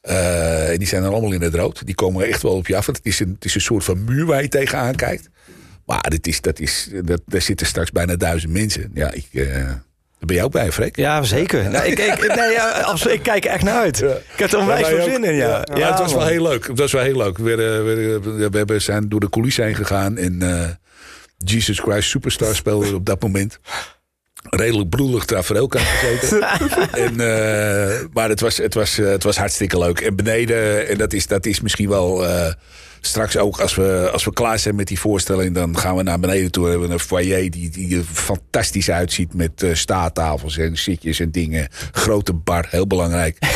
eh, 0.00 0.70
en 0.70 0.78
die 0.78 0.88
zijn 0.88 1.02
dan 1.02 1.12
allemaal 1.12 1.32
in 1.32 1.42
het 1.42 1.54
rood. 1.54 1.86
Die 1.86 1.94
komen 1.94 2.26
echt 2.26 2.42
wel 2.42 2.52
op 2.52 2.66
je 2.66 2.76
af. 2.76 2.86
want 2.86 2.98
Het 2.98 3.06
is 3.06 3.20
een, 3.20 3.32
het 3.34 3.44
is 3.44 3.54
een 3.54 3.60
soort 3.60 3.84
van 3.84 4.04
muur 4.04 4.26
waar 4.26 4.42
je 4.42 4.48
tegenaan 4.48 4.94
kijkt. 4.94 5.28
Maar 5.86 6.10
dit 6.10 6.26
is, 6.26 6.40
dat 6.40 6.58
is, 6.60 6.90
dat, 7.04 7.20
daar 7.26 7.42
zitten 7.42 7.66
straks 7.66 7.90
bijna 7.92 8.16
duizend 8.16 8.52
mensen. 8.52 8.90
Ja, 8.94 9.12
ik, 9.12 9.26
eh, 9.32 9.46
daar 9.54 9.82
ben 10.18 10.34
jij 10.36 10.44
ook 10.44 10.52
bij, 10.52 10.72
Freek? 10.72 10.96
Ja, 10.96 11.22
zeker. 11.22 11.70
Nou, 11.70 11.86
ik, 11.86 11.98
ik, 11.98 12.34
nee, 12.36 12.52
ja, 12.52 12.80
absoluut, 12.80 13.14
ik 13.16 13.22
kijk 13.22 13.44
er 13.44 13.50
echt 13.50 13.62
naar 13.64 13.80
uit. 13.80 13.98
Ja. 13.98 14.06
Ik 14.12 14.38
heb 14.38 14.52
er 14.52 14.58
onwijs 14.58 14.86
veel 14.86 15.02
zin 15.04 15.24
in, 15.24 15.34
ja. 15.34 15.66
Ja, 15.74 15.90
het 15.90 15.98
was 15.98 16.12
wel 16.12 16.26
heel 16.26 16.42
leuk. 16.42 16.66
Het 16.66 16.78
was 16.78 16.92
wel 16.92 17.02
heel 17.02 17.16
leuk. 17.16 17.38
We, 17.38 17.42
werden- 17.44 17.84
we, 17.84 18.20
we, 18.20 18.48
we 18.50 18.56
hebben, 18.56 18.82
zijn 18.82 19.08
door 19.08 19.20
de 19.20 19.28
coulissen 19.30 19.64
heen 19.64 19.74
gegaan. 19.74 20.16
En 20.16 20.42
eh, 20.42 20.68
Jesus 21.38 21.78
Christ 21.78 22.08
Superstar 22.08 22.54
speelde 22.54 22.94
op 22.94 23.04
dat 23.06 23.22
moment. 23.22 23.58
Redelijk 24.50 24.88
broelig 24.88 25.24
tafereelkant 25.24 25.84
gezeten. 25.84 26.40
en, 27.04 27.20
eh, 27.20 28.04
maar 28.12 28.28
het 28.28 28.40
was, 28.40 28.56
het, 28.56 28.74
was, 28.74 28.98
eh, 28.98 29.06
het 29.06 29.22
was 29.22 29.36
hartstikke 29.36 29.78
leuk. 29.78 30.00
En 30.00 30.16
beneden, 30.16 30.88
en 30.88 30.98
dat 30.98 31.12
is, 31.12 31.26
dat 31.26 31.46
is 31.46 31.60
misschien 31.60 31.88
wel... 31.88 32.26
eh, 32.26 32.52
straks 33.06 33.36
ook 33.36 33.60
als 33.60 33.74
we, 33.74 34.08
als 34.12 34.24
we 34.24 34.32
klaar 34.32 34.58
zijn 34.58 34.74
met 34.74 34.88
die 34.88 35.00
voorstelling... 35.00 35.54
dan 35.54 35.78
gaan 35.78 35.96
we 35.96 36.02
naar 36.02 36.20
beneden 36.20 36.50
toe. 36.50 36.64
We 36.64 36.70
hebben 36.70 36.90
een 36.90 36.98
foyer 36.98 37.50
die, 37.50 37.70
die 37.70 37.96
er 37.96 38.04
fantastisch 38.04 38.90
uitziet... 38.90 39.34
met 39.34 39.62
eh, 39.62 39.74
staattafels 39.74 40.58
en 40.58 40.78
zitjes 40.78 41.20
en 41.20 41.30
dingen. 41.30 41.68
Grote 41.92 42.32
bar, 42.32 42.66
heel 42.70 42.86
belangrijk. 42.86 43.38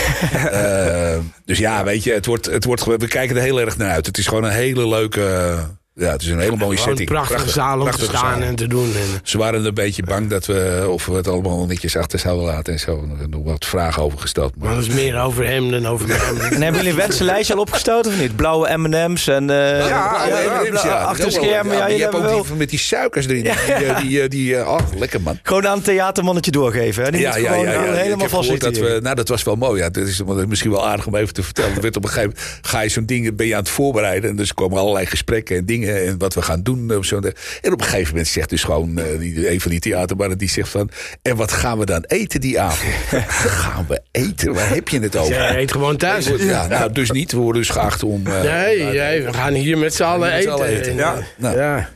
Dus 1.45 1.59
ja, 1.59 1.85
weet 1.85 2.05
je, 2.05 2.13
het 2.13 2.27
wordt, 2.27 2.47
het 2.47 2.65
wordt, 2.65 2.85
we 2.85 3.09
kijken 3.09 3.37
er 3.37 3.43
heel 3.43 3.61
erg 3.61 3.77
naar 3.77 3.91
uit. 3.91 4.07
Het 4.07 4.19
is 4.19 4.27
gewoon 4.27 4.45
een 4.45 4.51
hele 4.51 4.89
leuke... 4.89 5.57
ja, 5.99 6.11
het 6.13 6.23
is 6.23 6.29
een 6.29 6.41
hele 6.41 6.57
mooie 6.57 6.77
een 6.77 6.83
setting. 6.83 7.09
prachtige 7.09 7.35
Prachtig, 7.35 7.55
zaal 7.55 7.73
om 7.73 7.79
te 7.79 7.85
prachtige 7.85 8.17
staan 8.17 8.39
zaal. 8.39 8.49
en 8.49 8.55
te 8.57 8.67
doen. 8.67 8.85
En, 8.95 9.21
Ze 9.23 9.39
waren 9.39 9.65
een 9.65 9.75
beetje 9.75 10.03
bang 10.03 10.31
dat 10.31 10.47
we, 10.47 10.87
of 10.91 11.07
we 11.07 11.15
het 11.15 11.29
allemaal 11.29 11.67
netjes 11.67 11.97
achter 11.97 12.19
zouden 12.19 12.45
laten 12.45 12.73
en 12.73 12.79
zo. 12.81 13.09
Er 13.21 13.29
nog 13.29 13.45
wat 13.45 13.65
vragen 13.65 14.03
over 14.03 14.19
gesteld. 14.19 14.53
maar 14.59 14.75
dat 14.75 14.83
is 14.83 14.89
meer 14.89 15.21
over 15.21 15.47
hem 15.47 15.71
dan 15.71 15.87
over 15.87 16.07
mij. 16.07 16.17
En 16.59 16.63
hebben 16.63 16.73
jullie 16.75 16.91
een 16.91 16.97
wensenlijstje 17.07 17.55
al 17.55 17.61
opgestoten 17.61 18.13
of 18.13 18.19
niet? 18.21 18.37
Blauwe 18.37 18.77
M&M's 18.77 19.27
en... 19.29 19.51
eh, 19.51 19.57
Ja, 19.89 20.27
ja, 20.29 20.41
ja, 20.85 21.03
achter 21.03 21.33
schermen, 21.33 21.77
ja, 21.77 21.87
je 21.87 22.03
hebt 22.03 22.15
ook 22.15 22.23
wel... 22.23 22.43
die 22.43 22.55
met 22.55 22.71
die 22.71 22.79
suikers 22.79 23.27
erin. 23.27 23.43
Die, 23.43 23.53
eh, 23.53 24.01
die, 24.01 24.23
eh, 24.23 24.29
die, 24.29 24.67
oh, 24.67 24.79
lekker 24.97 25.21
man. 25.21 25.39
Gewoon 25.43 25.67
aan 25.67 25.77
een 25.77 25.83
theatermannetje 25.83 26.51
doorgeven. 26.51 27.05
Hè? 27.05 27.11
Die 27.11 27.27
eh, 27.27 27.41
Ik 27.41 27.67
heb 27.69 27.95
helemaal 27.95 28.29
gehoord 28.29 28.61
dat 28.61 28.77
we, 28.77 28.99
nou, 29.03 29.17
dat 29.17 29.29
was 29.29 29.43
wel 29.43 29.57
mooi. 29.57 29.81
Ja, 29.83 29.91
dat 29.91 30.07
is 30.07 30.23
misschien 30.49 30.71
wel 30.71 30.87
aardig 30.89 31.07
om 31.07 31.15
even 31.15 31.35
te 31.35 31.43
vertellen. 31.43 31.75
Er 31.75 31.81
werd 31.81 31.97
op 31.97 32.03
een 32.05 32.09
gegeven 32.11 32.35
moment 32.37 32.59
ga 32.67 32.81
je 32.81 32.89
zo'n 32.89 33.07
ding, 33.07 33.37
ben 33.37 33.47
je 33.47 33.55
aan 33.55 33.61
het 33.61 33.69
voorbereiden. 33.69 34.31
En 34.31 34.37
dus 34.37 34.55
komen 34.55 34.79
allerlei 34.79 35.07
gesprekken 35.07 35.57
en 35.57 35.65
dingen 35.65 35.88
en 35.97 36.19
wat 36.19 36.35
we 36.35 36.43
gaan 36.43 36.63
doen. 36.63 36.97
Of 36.97 37.05
zo. 37.05 37.17
En 37.63 37.73
op 37.73 37.81
een 37.81 37.87
gegeven 37.87 38.09
moment 38.11 38.29
zegt 38.29 38.51
dus 38.51 38.63
gewoon 38.65 38.99
eh, 38.99 39.19
die, 39.19 39.51
een 39.51 39.61
van 39.61 39.71
die 39.71 39.81
theatermannen 39.81 40.39
die 40.39 40.49
zegt 40.49 40.69
van. 40.69 40.91
En 41.23 41.37
wat 41.37 41.53
gaan 41.53 41.79
we 41.79 41.87
dan 41.87 42.05
eten 42.07 42.41
die 42.41 42.61
avond? 42.61 42.93
gaan 43.63 43.85
we 43.89 44.01
eten? 44.11 44.55
Waar 44.55 44.69
heb 44.75 44.89
je 44.89 45.01
het 45.01 45.17
over? 45.17 45.35
Jij 45.35 45.57
eet 45.61 45.73
gewoon 45.73 45.97
thuis. 45.97 46.31
Ja, 46.39 46.67
nou, 46.67 46.93
dus 46.93 47.11
niet. 47.11 47.33
We 47.33 47.39
worden 47.39 47.63
dus 47.63 47.71
geacht 47.71 48.03
om. 48.03 48.27
eh, 48.27 48.43
Nee, 48.43 48.83
nee, 48.83 49.23
we 49.23 49.33
gaan 49.33 49.53
hier 49.55 49.79
met 49.79 49.95
z'n 49.95 50.03
allen 50.03 50.33
eten. 50.33 50.53
allen 50.53 50.67
eten. 50.67 50.91
En, 50.93 50.97
Ja. 50.97 51.15
eh, 51.17 51.23
Nou. 51.37 51.57
ja. 51.59 51.89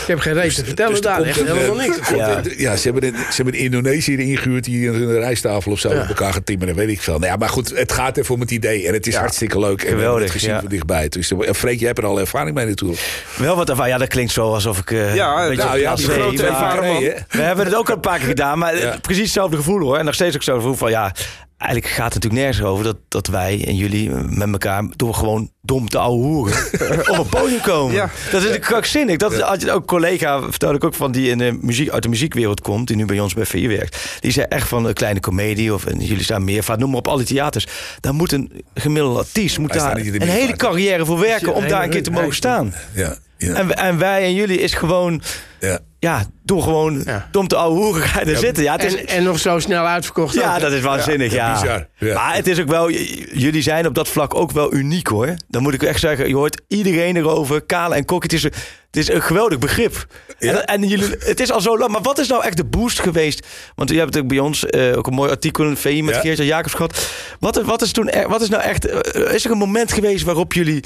Ik 0.00 0.06
heb 0.06 0.18
geen 0.18 0.32
reet 0.34 0.54
te 0.54 0.64
vertellen 0.64 0.92
Dus 0.92 1.00
daar. 1.00 1.22
Echt 1.22 1.36
helemaal 1.44 1.80
eh, 1.80 1.86
niks. 1.86 2.08
Ja. 2.08 2.40
ja, 2.56 2.76
ze 2.76 2.90
hebben, 2.90 3.04
een, 3.08 3.14
ze 3.16 3.36
hebben 3.42 3.54
een 3.54 3.60
Indonesiër 3.60 4.18
ingehuurd 4.18 4.64
die 4.64 4.88
een, 4.88 4.94
een 5.02 5.18
rijsttafel 5.18 5.72
of 5.72 5.78
zo 5.78 5.88
op 5.88 6.08
elkaar 6.08 6.32
gaat 6.32 6.46
timmeren, 6.46 6.74
weet 6.74 6.88
ik 6.88 7.00
veel. 7.00 7.18
Nou 7.18 7.32
ja, 7.32 7.36
maar 7.36 7.48
goed, 7.48 7.72
het 7.78 7.92
gaat 7.92 8.16
even 8.16 8.34
om 8.34 8.40
het 8.40 8.50
idee 8.50 8.86
en 8.86 8.92
het 8.94 9.06
is 9.06 9.14
hartstikke 9.14 9.58
leuk. 9.58 9.70
En 9.70 9.76
we 9.76 9.84
hebben 9.86 9.98
Geweldig, 10.04 10.22
het 10.22 10.32
gezien 10.32 10.50
ja. 10.50 10.60
van 10.60 10.68
dichtbij. 10.68 11.08
Dus, 11.08 11.30
eh, 11.32 11.52
Freek, 11.52 11.78
jij 11.78 11.86
hebt 11.86 11.98
er 11.98 12.04
al 12.06 12.20
ervaring 12.20 12.54
mee 12.54 12.66
natuurlijk. 12.66 13.00
Wel 13.36 13.56
wat 13.56 13.68
ervan. 13.68 13.88
Ja, 13.88 13.98
dat 13.98 14.08
klinkt 14.08 14.32
zo 14.32 14.52
alsof 14.54 14.78
ik... 14.78 14.90
eh, 14.90 15.14
Ja, 15.14 15.42
een 15.42 15.48
beetje 15.48 15.64
nou 15.64 15.78
ja, 15.78 15.94
die 15.94 16.08
grote. 16.08 16.42
Nee, 16.80 17.04
hè? 17.10 17.14
We 17.28 17.42
hebben 17.42 17.64
het 17.64 17.74
ook 17.74 17.88
al 17.88 17.94
een 17.94 18.00
paar 18.00 18.18
keer 18.18 18.28
gedaan, 18.28 18.58
maar 18.58 18.76
Ja. 18.76 18.92
eh, 18.92 19.00
precies 19.00 19.22
hetzelfde 19.22 19.56
gevoel 19.56 19.80
hoor. 19.80 19.98
En 19.98 20.04
nog 20.04 20.14
steeds 20.14 20.34
ook 20.36 20.42
zo'n 20.42 20.54
gevoel 20.54 20.74
van 20.74 20.90
ja, 20.90 21.12
eigenlijk 21.58 21.92
gaat 21.92 22.14
het 22.14 22.22
natuurlijk 22.22 22.42
nergens 22.42 22.62
over 22.72 22.84
dat, 22.84 22.96
dat 23.08 23.26
wij 23.26 23.64
en 23.66 23.76
jullie 23.76 24.10
met 24.10 24.52
elkaar 24.52 24.84
door 24.96 25.14
gewoon 25.14 25.50
dom 25.62 25.88
te 25.88 25.98
ouwe 25.98 26.24
hoeren 26.24 26.56
op 27.10 27.18
een 27.18 27.28
podium 27.28 27.60
komen. 27.60 27.94
Ja. 27.94 28.02
Dat 28.06 28.12
is 28.26 28.32
natuurlijk 28.32 28.64
krankzinnig. 28.64 29.16
Dat 29.16 29.40
had 29.40 29.62
je 29.62 29.72
ook 29.72 29.86
collega, 29.86 30.40
vertelde 30.42 30.76
ik 30.76 30.84
ook 30.84 30.94
van 30.94 31.12
die 31.12 31.30
in 31.30 31.38
de 31.38 31.58
muziek, 31.60 31.90
uit 31.90 32.02
de 32.02 32.08
muziekwereld 32.08 32.60
komt, 32.60 32.86
die 32.86 32.96
nu 32.96 33.04
bij 33.04 33.20
ons 33.20 33.34
bij 33.34 33.46
VI 33.46 33.68
werkt. 33.68 34.18
Die 34.20 34.32
zei 34.32 34.46
echt 34.48 34.68
van 34.68 34.86
een 34.86 34.94
kleine 34.94 35.20
komedie 35.20 35.74
of 35.74 35.86
en 35.86 35.98
jullie 35.98 36.24
staan 36.24 36.44
meer 36.44 36.62
vaak, 36.62 36.78
noem 36.78 36.88
maar 36.88 36.98
op 36.98 37.08
alle 37.08 37.24
theaters. 37.24 37.66
Daar 38.00 38.14
moet 38.14 38.32
een 38.32 38.64
gemiddelde 38.74 39.18
artiest 39.18 39.58
moet 39.58 39.72
daar 39.72 39.96
een 39.96 40.22
hele 40.22 40.56
carrière 40.56 41.04
voor 41.04 41.18
werken 41.18 41.54
om 41.54 41.68
daar 41.68 41.82
een 41.82 41.90
keer 41.90 42.02
te 42.02 42.10
mogen 42.10 42.34
staan. 42.34 42.74
Ja, 42.92 43.16
ja, 43.38 43.54
En, 43.54 43.76
en 43.76 43.98
wij 43.98 44.22
en 44.22 44.34
jullie 44.34 44.58
is 44.58 44.74
gewoon 44.74 45.22
ja. 45.60 45.78
Ja, 45.98 46.24
door 46.44 46.62
gewoon 46.62 47.02
Ja. 47.04 47.28
dom 47.30 47.48
te 47.48 47.56
ouwe 47.56 47.76
hoeren 47.78 48.02
ga 48.02 48.20
je 48.20 48.26
er 48.30 48.36
zitten. 48.36 48.62
Ja, 48.62 48.72
het 48.72 48.84
is, 48.84 48.94
En, 48.96 49.06
en 49.06 49.22
nog 49.22 49.38
zo 49.38 49.58
snel 49.58 49.84
uitverkocht. 49.86 50.34
ja, 50.34 50.54
ook. 50.54 50.60
dat 50.60 50.72
is 50.72 50.80
waanzinnig. 50.80 51.32
Ja, 51.32 51.52
bizar. 51.60 52.14
Maar 52.14 52.34
het 52.34 52.46
is 52.46 52.60
ook 52.60 52.68
wel, 52.68 52.90
jullie 53.32 53.62
zijn 53.62 53.86
op 53.86 53.94
dat 53.94 54.08
vlak 54.08 54.34
ook 54.34 54.52
wel 54.52 54.74
uniek 54.74 55.06
hoor. 55.06 55.34
Dan 55.48 55.62
moet 55.62 55.74
ik 55.74 55.82
echt 55.82 56.00
zeggen, 56.00 56.28
je 56.28 56.34
hoort 56.34 56.60
iedereen 56.68 57.16
erover. 57.16 57.60
Kale 57.62 57.94
en 57.94 58.04
Kok, 58.04 58.22
het 58.22 58.32
is 58.32 58.42
een, 58.42 58.52
het 58.86 58.96
is 58.96 59.08
een 59.08 59.22
geweldig 59.22 59.58
begrip. 59.58 60.06
Ja. 60.38 60.52
En, 60.52 60.64
en 60.64 60.88
jullie, 60.88 61.14
het 61.18 61.40
is 61.40 61.50
al 61.52 61.60
zo 61.60 61.78
lang. 61.78 61.90
Maar 61.92 62.02
wat 62.02 62.18
is 62.18 62.28
nou 62.28 62.44
echt 62.44 62.56
de 62.56 62.64
boost 62.64 63.00
geweest? 63.00 63.46
Want 63.74 63.90
je 63.90 63.98
hebt 63.98 64.18
ook 64.18 64.26
bij 64.28 64.38
ons 64.38 64.66
eh, 64.66 64.96
ook 64.96 65.06
een 65.06 65.14
mooi 65.14 65.30
artikel 65.30 65.64
in 65.64 65.76
VI 65.76 66.02
met. 66.02 66.16
Geert 66.16 66.38
Jacobs 66.38 66.74
gehad. 66.74 67.08
Wat, 67.40 67.62
wat 67.62 67.82
is 67.82 67.92
toen, 67.92 68.08
er- 68.10 68.28
wat 68.28 68.40
is 68.40 68.48
nou 68.48 68.62
echt, 68.62 68.84
eh, 68.86 69.32
is 69.34 69.44
er 69.44 69.50
een 69.50 69.58
moment 69.58 69.92
geweest 69.92 70.24
waarop 70.24 70.52
jullie 70.52 70.84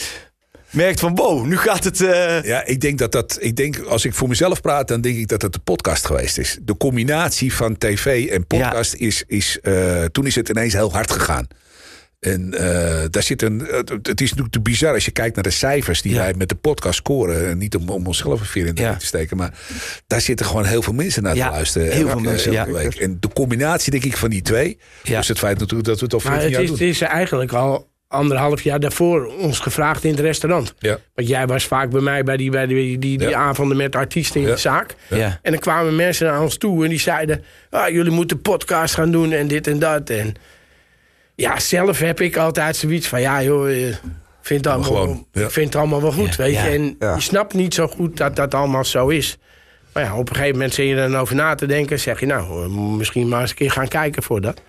merkt 0.72 1.00
van 1.00 1.14
wow, 1.14 1.46
nu 1.46 1.56
gaat 1.56 1.84
het... 1.84 2.00
eh, 2.00 2.42
Ja, 2.42 2.64
ik 2.66 2.80
denk 2.80 2.98
dat 2.98 3.12
dat. 3.12 3.36
Ik 3.40 3.56
denk, 3.56 3.78
als 3.78 4.04
ik 4.04 4.14
voor 4.14 4.28
mezelf 4.28 4.60
praat, 4.60 4.88
dan 4.88 5.00
denk 5.00 5.16
ik 5.16 5.28
dat 5.28 5.42
het 5.42 5.52
de 5.52 5.58
podcast 5.58 6.06
geweest 6.06 6.38
is. 6.38 6.58
De 6.62 6.76
combinatie 6.76 7.52
van 7.54 7.78
tv 7.78 8.28
en 8.30 8.46
podcast 8.46 8.94
is. 8.94 9.24
is 9.26 9.58
eh, 9.62 10.04
toen 10.04 10.26
is 10.26 10.34
het 10.34 10.48
ineens 10.48 10.72
heel 10.72 10.92
hard 10.92 11.10
gegaan. 11.10 11.46
En 12.20 12.54
eh, 12.54 13.04
daar 13.10 13.22
zit 13.22 13.42
een. 13.42 13.58
Het, 14.02 14.20
is 14.20 14.28
natuurlijk 14.30 14.50
te 14.52 14.60
bizar 14.60 14.94
als 14.94 15.04
je 15.04 15.10
kijkt 15.10 15.34
naar 15.34 15.44
de 15.44 15.50
cijfers 15.50 16.02
die 16.02 16.12
Ja. 16.12 16.18
wij 16.18 16.34
met 16.34 16.48
de 16.48 16.54
podcast 16.54 16.96
scoren. 16.96 17.48
En 17.48 17.58
Niet 17.58 17.74
om, 17.76 17.88
om 17.88 18.06
onszelf 18.06 18.40
een 18.40 18.46
veer 18.46 18.66
in 18.66 18.74
de 18.74 18.82
Ja. 18.82 18.90
nek 18.90 18.98
te 18.98 19.06
steken, 19.06 19.36
maar 19.36 19.58
daar 20.06 20.20
zitten 20.20 20.46
gewoon 20.46 20.64
heel 20.64 20.82
veel 20.82 20.92
mensen 20.92 21.22
naar 21.22 21.36
Ja, 21.36 21.46
te 21.48 21.52
luisteren. 21.54 21.92
heel 21.92 22.08
veel 22.08 22.20
mensen, 22.20 22.54
elke 22.56 22.70
ja. 22.70 22.76
week. 22.76 22.94
En 22.94 23.16
de 23.20 23.28
combinatie, 23.28 23.90
denk 23.90 24.04
ik, 24.04 24.16
van 24.16 24.30
die 24.30 24.42
twee. 24.42 24.78
Ja. 25.02 25.18
Dus 25.18 25.28
het 25.28 25.38
feit 25.38 25.58
natuurlijk 25.58 25.88
dat 25.88 25.98
we 25.98 26.04
het 26.04 26.14
al 26.14 26.20
Maar 26.24 26.40
14 26.40 26.48
het 26.48 26.52
jaar 26.54 26.62
is, 26.72 26.78
doen. 26.78 26.88
het 26.88 26.96
is 26.96 27.08
eigenlijk 27.08 27.52
al 27.52 27.90
anderhalf 28.12 28.62
jaar 28.62 28.80
daarvoor 28.80 29.26
ons 29.38 29.58
gevraagd 29.58 30.04
in 30.04 30.10
het 30.10 30.20
restaurant. 30.20 30.74
Ja. 30.78 30.98
Want 31.14 31.28
jij 31.28 31.46
was 31.46 31.64
vaak 31.64 31.90
bij 31.90 32.00
mij 32.00 32.22
bij 32.24 32.36
die, 32.36 32.50
bij 32.50 32.66
die, 32.66 32.98
die, 32.98 33.18
die 33.18 33.28
Ja. 33.28 33.38
avonden 33.38 33.76
met 33.76 33.96
artiesten 33.96 34.40
in 34.40 34.46
Ja. 34.46 34.52
de 34.52 34.60
zaak. 34.60 34.94
ja. 35.08 35.38
En 35.42 35.52
dan 35.52 35.60
kwamen 35.60 35.96
mensen 35.96 36.26
naar 36.26 36.42
ons 36.42 36.56
toe 36.56 36.82
en 36.84 36.90
die 36.90 36.98
zeiden... 37.00 37.44
Ah, 37.70 37.88
jullie 37.88 38.12
moeten 38.12 38.40
podcast 38.40 38.94
gaan 38.94 39.10
doen 39.10 39.32
en 39.32 39.48
dit 39.48 39.66
en 39.66 39.78
dat. 39.78 40.10
En 40.10 40.34
ja, 41.34 41.60
zelf 41.60 41.98
heb 41.98 42.20
ik 42.20 42.36
altijd 42.36 42.76
zoiets 42.76 43.06
van... 43.06 43.20
Ja 43.20 43.42
joh, 43.42 43.68
eh, 43.70 43.88
ik 43.88 43.98
vind 44.48 44.64
het 44.64 44.74
allemaal, 44.74 45.26
vind 45.32 45.54
het 45.66 45.76
allemaal 45.76 46.02
wel 46.02 46.12
goed, 46.12 46.34
Ja, 46.34 46.42
weet 46.44 46.54
je. 46.54 46.58
En 46.68 46.96
Ja. 46.98 47.14
je 47.14 47.20
snapt 47.20 47.54
niet 47.54 47.74
zo 47.74 47.86
goed 47.86 48.16
dat 48.16 48.36
dat 48.36 48.54
allemaal 48.54 48.84
zo 48.84 49.08
is. 49.08 49.38
Maar 49.92 50.02
ja, 50.04 50.16
op 50.16 50.28
een 50.28 50.34
gegeven 50.34 50.56
moment 50.56 50.74
zit 50.74 50.86
je 50.88 50.94
er 50.94 51.10
dan 51.10 51.20
over 51.20 51.34
na 51.34 51.54
te 51.54 51.66
denken. 51.66 52.00
zeg 52.00 52.20
je 52.20 52.26
nou, 52.26 52.68
moeten 52.68 52.96
misschien 52.96 53.28
maar 53.28 53.40
eens 53.40 53.50
een 53.50 53.56
keer 53.56 53.70
gaan 53.70 53.88
kijken 53.88 54.22
voor 54.22 54.40
dat. 54.40 54.60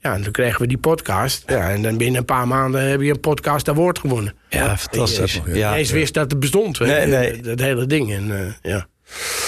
Ja, 0.00 0.14
en 0.14 0.22
toen 0.22 0.32
kregen 0.32 0.60
we 0.60 0.66
die 0.66 0.78
podcast. 0.78 1.42
Ja, 1.46 1.70
en 1.70 1.82
dan 1.82 1.96
binnen 1.96 2.18
een 2.18 2.24
paar 2.24 2.48
maanden 2.48 2.88
heb 2.88 3.00
je 3.00 3.10
een 3.10 3.20
podcast 3.20 3.68
award 3.68 3.98
gewonnen. 3.98 4.34
Ja, 4.48 4.76
fantastisch. 4.76 5.40
Ja. 5.46 5.76
Eens 5.76 5.90
wist 5.90 6.14
dat 6.14 6.30
het 6.30 6.40
bestond. 6.40 6.78
Nee, 6.80 7.06
nee. 7.06 7.40
Dat 7.40 7.60
hele 7.60 7.86
ding. 7.86 8.12
En, 8.12 8.38
eh, 8.62 8.72
ja. 8.72 8.86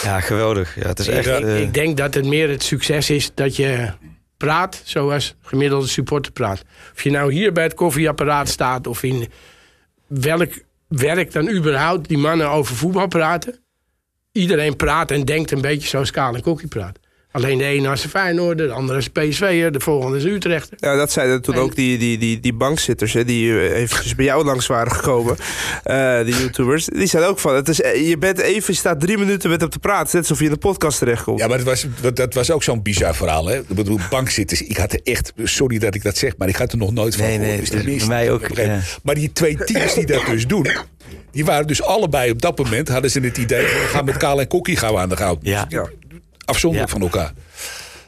ja, 0.02 0.20
geweldig. 0.20 0.74
Ja, 0.74 0.86
het 0.86 0.98
is 0.98 1.08
echt... 1.08 1.26
ik, 1.26 1.44
eh, 1.44 1.60
ik 1.60 1.74
denk 1.74 1.96
dat 1.96 2.14
het 2.14 2.24
meer 2.24 2.48
het 2.48 2.62
succes 2.62 3.10
is 3.10 3.30
dat 3.34 3.56
je 3.56 3.88
praat 4.36 4.82
zoals 4.84 5.34
gemiddelde 5.42 5.86
supporter 5.86 6.32
praat. 6.32 6.62
Of 6.92 7.02
je 7.02 7.10
nou 7.10 7.32
hier 7.32 7.52
bij 7.52 7.62
het 7.62 7.74
koffieapparaat 7.74 8.48
staat 8.48 8.86
of 8.86 9.02
in 9.02 9.28
welk 10.06 10.52
werk 10.88 11.32
dan 11.32 11.50
überhaupt 11.50 12.08
die 12.08 12.18
mannen 12.18 12.48
over 12.48 12.76
voetbal 12.76 13.08
praten. 13.08 13.58
Iedereen 14.32 14.76
praat 14.76 15.10
en 15.10 15.24
denkt 15.24 15.50
een 15.50 15.60
beetje 15.60 15.88
zoals 15.88 16.10
Kaal 16.10 16.34
en 16.34 16.42
Kokkie 16.42 16.68
praat. 16.68 16.98
Alleen 17.32 17.58
de 17.58 17.64
ene 17.64 17.92
is 17.92 18.04
Feyenoorder, 18.04 18.66
de 18.66 18.72
andere 18.72 18.98
is 18.98 19.08
PSV'er, 19.08 19.72
de 19.72 19.80
volgende 19.80 20.16
is 20.16 20.24
Utrechter. 20.24 20.76
Ja, 20.80 20.96
dat 20.96 21.12
zeiden 21.12 21.42
toen 21.42 21.54
En- 21.54 21.60
ook 21.60 21.74
die, 21.74 21.98
die, 21.98 22.18
die, 22.18 22.40
die 22.40 22.52
bankzitters, 22.52 23.12
hè, 23.12 23.24
die 23.24 23.50
eh, 23.52 23.80
eventjes 23.80 24.14
bij 24.14 24.24
jou 24.24 24.44
langs 24.44 24.66
waren 24.66 24.92
gekomen. 24.92 25.36
eh, 25.84 26.24
die 26.24 26.34
YouTubers. 26.38 26.84
Die 26.84 27.06
zeiden 27.06 27.30
ook 27.32 27.38
van, 27.38 27.54
het 27.54 27.68
is, 27.68 27.80
eh, 27.80 28.08
je 28.08 28.18
bent 28.18 28.38
even, 28.38 28.72
je 28.72 28.78
staat 28.78 29.00
drie 29.00 29.18
minuten 29.18 29.50
met 29.50 29.60
hem 29.60 29.70
te 29.70 29.78
praten. 29.78 30.06
Net 30.12 30.20
alsof 30.22 30.38
je 30.38 30.44
in 30.44 30.50
de 30.50 30.56
podcast 30.58 30.98
terechtkomt. 30.98 31.38
Ja, 31.38 31.46
maar 31.46 31.56
dat 31.56 31.66
was, 31.66 31.86
dat- 32.00 32.16
dat 32.16 32.34
was 32.34 32.50
ook 32.50 32.62
zo'n 32.62 32.82
bizar 32.82 33.14
verhaal. 33.14 33.46
Hè? 33.46 33.58
Ik 33.58 33.68
bedoel, 33.68 33.98
bankzitters. 34.10 34.62
Ik 34.62 34.76
had 34.76 34.92
er 34.92 35.00
echt, 35.04 35.32
sorry 35.44 35.78
dat 35.78 35.94
ik 35.94 36.02
dat 36.02 36.16
zeg, 36.16 36.36
maar 36.36 36.48
ik 36.48 36.56
had 36.56 36.72
er 36.72 36.78
nog 36.78 36.92
nooit 36.92 37.16
van 37.16 37.24
Nee, 37.26 37.38
gehoord. 37.38 37.72
nee, 37.72 37.84
Dus 37.84 37.98
bij 37.98 38.06
mij 38.08 38.30
ook, 38.30 38.50
op 38.50 38.56
ja. 38.56 38.80
Maar 39.02 39.14
die 39.14 39.32
twee 39.32 39.56
teams 39.64 39.94
die 39.94 40.06
dat 40.06 40.26
dus 40.26 40.46
doen, 40.46 40.66
die 41.32 41.44
waren 41.44 41.66
dus 41.66 41.82
allebei 41.82 42.30
op 42.30 42.42
dat 42.42 42.58
moment, 42.58 42.88
hadden 42.88 43.10
ze 43.10 43.20
het 43.20 43.38
idee, 43.38 43.62
we 43.62 43.86
gaan 43.90 44.04
met 44.04 44.16
Kaal 44.16 44.40
en 44.40 44.46
Kokkie 44.48 44.76
gaan 44.76 44.92
we 44.92 44.98
aan 44.98 45.08
de 45.08 45.16
gang. 45.16 45.38
Ja. 45.42 45.66
Ja. 45.68 45.88
Afzonderlijk 46.50 46.90
van 46.92 47.00
elkaar. 47.00 47.32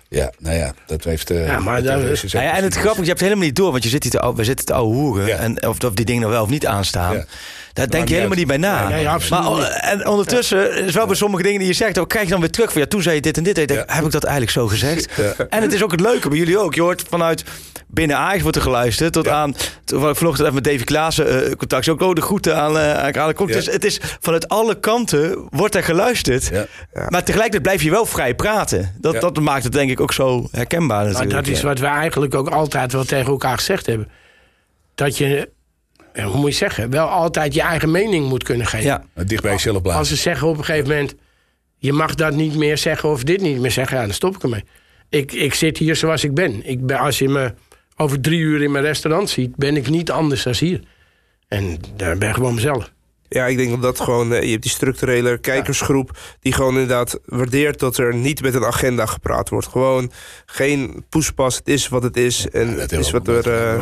Ja, 0.08 0.30
nou 0.38 0.56
ja, 0.56 0.72
dat 0.86 1.04
heeft... 1.04 1.30
eh, 1.30 1.46
Ja, 1.46 1.58
maar 1.58 1.82
dat 1.82 2.00
heeft- 2.00 2.32
Nou 2.32 2.44
ja, 2.44 2.56
en 2.56 2.62
het 2.64 2.74
grappige, 2.74 3.00
je 3.00 3.06
hebt 3.08 3.18
het 3.20 3.28
helemaal 3.28 3.44
niet 3.46 3.56
door, 3.56 3.70
want 3.70 3.82
je 3.82 3.88
zit 3.88 4.02
hier 4.02 4.12
te, 4.12 4.32
we 4.34 4.44
zitten 4.44 4.66
te 4.66 4.72
ouwe 4.72 4.94
hoeren. 4.94 5.26
Ja. 5.26 5.36
En 5.36 5.66
of, 5.68 5.84
of 5.84 5.92
die 5.94 6.04
dingen 6.04 6.20
nou 6.20 6.32
wel 6.32 6.42
of 6.42 6.48
niet 6.48 6.66
aanstaan. 6.66 7.14
Ja. 7.16 7.24
Daar 7.72 7.88
denk 7.88 8.08
je 8.08 8.14
helemaal 8.14 8.36
niet 8.36 8.46
bij 8.46 8.56
na. 8.56 8.88
Nee, 8.88 8.96
nee, 8.96 9.08
absoluut 9.08 9.42
maar, 9.44 9.58
niet. 9.58 9.80
en 9.80 10.06
ondertussen 10.06 10.84
is 10.84 10.94
wel 10.94 11.06
bij 11.06 11.16
sommige 11.16 11.42
dingen 11.42 11.58
die 11.58 11.68
je 11.68 11.74
zegt, 11.74 11.94
dan 11.94 12.06
krijg 12.06 12.24
je 12.24 12.30
dan 12.30 12.40
weer 12.40 12.50
terug 12.50 12.72
van 12.72 12.80
ja, 12.80 12.86
toen 12.86 13.02
zei 13.02 13.14
je 13.14 13.20
dit 13.20 13.36
en 13.36 13.42
dit. 13.42 13.58
En. 13.58 13.76
Heb 13.86 14.04
ik 14.04 14.10
dat 14.10 14.24
eigenlijk 14.24 14.52
zo 14.52 14.66
gezegd? 14.66 15.08
Ja. 15.16 15.46
En 15.48 15.62
het 15.62 15.72
is 15.72 15.82
ook 15.82 15.90
het 15.90 16.00
leuke 16.00 16.28
bij 16.28 16.38
jullie 16.38 16.58
ook. 16.58 16.74
Je 16.74 16.80
hoort 16.80 17.04
vanuit 17.08 17.44
binnen 17.86 18.16
Ajax 18.16 18.42
wordt 18.42 18.56
er 18.56 18.62
geluisterd 18.62 19.12
tot 19.12 19.24
Ja. 19.24 19.32
aan. 19.32 19.54
Toen 19.84 20.00
had 20.00 20.10
ik 20.10 20.16
vanochtend 20.16 20.48
even 20.48 20.62
met 20.62 20.72
Davy 20.72 20.84
Klaassen 20.84 21.44
eh, 21.46 21.52
contact. 21.56 21.88
Ook 21.88 22.00
oh, 22.00 22.14
de 22.14 22.20
groeten 22.20 22.56
aan, 22.56 22.78
eh 22.78 22.98
aan. 22.98 23.12
Ja. 23.12 23.32
Dus 23.46 23.66
het 23.66 23.84
is 23.84 24.00
vanuit 24.20 24.48
alle 24.48 24.80
kanten 24.80 25.46
wordt 25.50 25.74
er 25.74 25.82
geluisterd. 25.84 26.48
Ja. 26.52 26.66
Maar 27.08 27.24
tegelijkertijd 27.24 27.62
blijf 27.62 27.82
je 27.82 27.90
wel 27.90 28.06
vrij 28.06 28.34
praten. 28.34 28.94
Dat, 29.00 29.12
Ja. 29.14 29.20
dat 29.20 29.40
maakt 29.40 29.64
het 29.64 29.72
denk 29.72 29.90
ik 29.90 30.00
ook 30.00 30.12
zo 30.12 30.48
herkenbaar 30.50 31.04
Maar 31.04 31.12
natuurlijk. 31.12 31.44
dat 31.44 31.54
is 31.56 31.62
wat 31.62 31.78
we 31.78 31.86
eigenlijk 31.86 32.34
ook 32.34 32.48
altijd 32.48 32.92
wel 32.92 33.04
tegen 33.04 33.30
elkaar 33.30 33.56
gezegd 33.58 33.86
hebben. 33.86 34.08
Dat 34.94 35.16
je, 35.18 35.48
hoe 36.14 36.36
moet 36.36 36.50
je 36.50 36.56
zeggen, 36.56 36.90
wel 36.90 37.06
altijd 37.06 37.54
je 37.54 37.60
eigen 37.60 37.90
mening 37.90 38.28
moet 38.28 38.42
kunnen 38.42 38.66
geven. 38.66 38.86
Ja. 38.86 39.24
Dicht 39.24 39.42
bij 39.42 39.52
jezelf 39.52 39.80
blijven. 39.80 40.00
Als 40.00 40.08
ze 40.08 40.16
zeggen 40.16 40.48
op 40.48 40.58
een 40.58 40.64
gegeven 40.64 40.88
moment... 40.88 41.14
je 41.76 41.92
mag 41.92 42.14
dat 42.14 42.34
niet 42.34 42.54
meer 42.54 42.78
zeggen 42.78 43.08
of 43.08 43.24
dit 43.24 43.40
niet 43.40 43.60
meer 43.60 43.70
zeggen... 43.70 43.96
ja, 43.96 44.02
dan 44.02 44.14
stop 44.14 44.34
ik 44.34 44.42
ermee. 44.42 44.64
Ik, 45.08 45.32
ik 45.32 45.54
zit 45.54 45.78
hier 45.78 45.96
zoals 45.96 46.24
ik 46.24 46.34
ben. 46.34 46.66
ik 46.66 46.86
ben. 46.86 46.98
Als 46.98 47.18
je 47.18 47.28
me 47.28 47.54
over 47.96 48.20
drie 48.20 48.40
uur 48.40 48.62
in 48.62 48.70
mijn 48.70 48.84
restaurant 48.84 49.30
ziet... 49.30 49.56
ben 49.56 49.76
ik 49.76 49.88
niet 49.88 50.10
anders 50.10 50.42
dan 50.42 50.54
hier. 50.58 50.80
En 51.48 51.78
daar 51.96 52.18
ben 52.18 52.28
ik 52.28 52.34
gewoon 52.34 52.54
mezelf. 52.54 52.92
Ja, 53.32 53.46
ik 53.46 53.56
denk 53.56 53.70
dat 53.70 53.82
dat 53.82 54.00
gewoon... 54.00 54.32
eh, 54.34 54.42
je 54.42 54.50
hebt 54.50 54.62
die 54.62 54.70
structurele 54.70 55.38
kijkersgroep... 55.38 56.10
die 56.40 56.52
gewoon 56.52 56.72
inderdaad 56.72 57.18
waardeert 57.24 57.78
dat 57.78 57.96
er 57.96 58.14
niet 58.14 58.42
met 58.42 58.54
een 58.54 58.64
agenda 58.64 59.06
gepraat 59.06 59.48
wordt. 59.48 59.66
Gewoon 59.66 60.10
geen 60.46 61.04
poespas, 61.08 61.56
het 61.56 61.68
is 61.68 61.88
wat 61.88 62.02
het 62.02 62.16
is. 62.16 62.46
En 62.52 62.78
het 62.78 62.92
is 62.92 63.10
wat 63.10 63.28
er... 63.28 63.50
eh, 63.52 63.78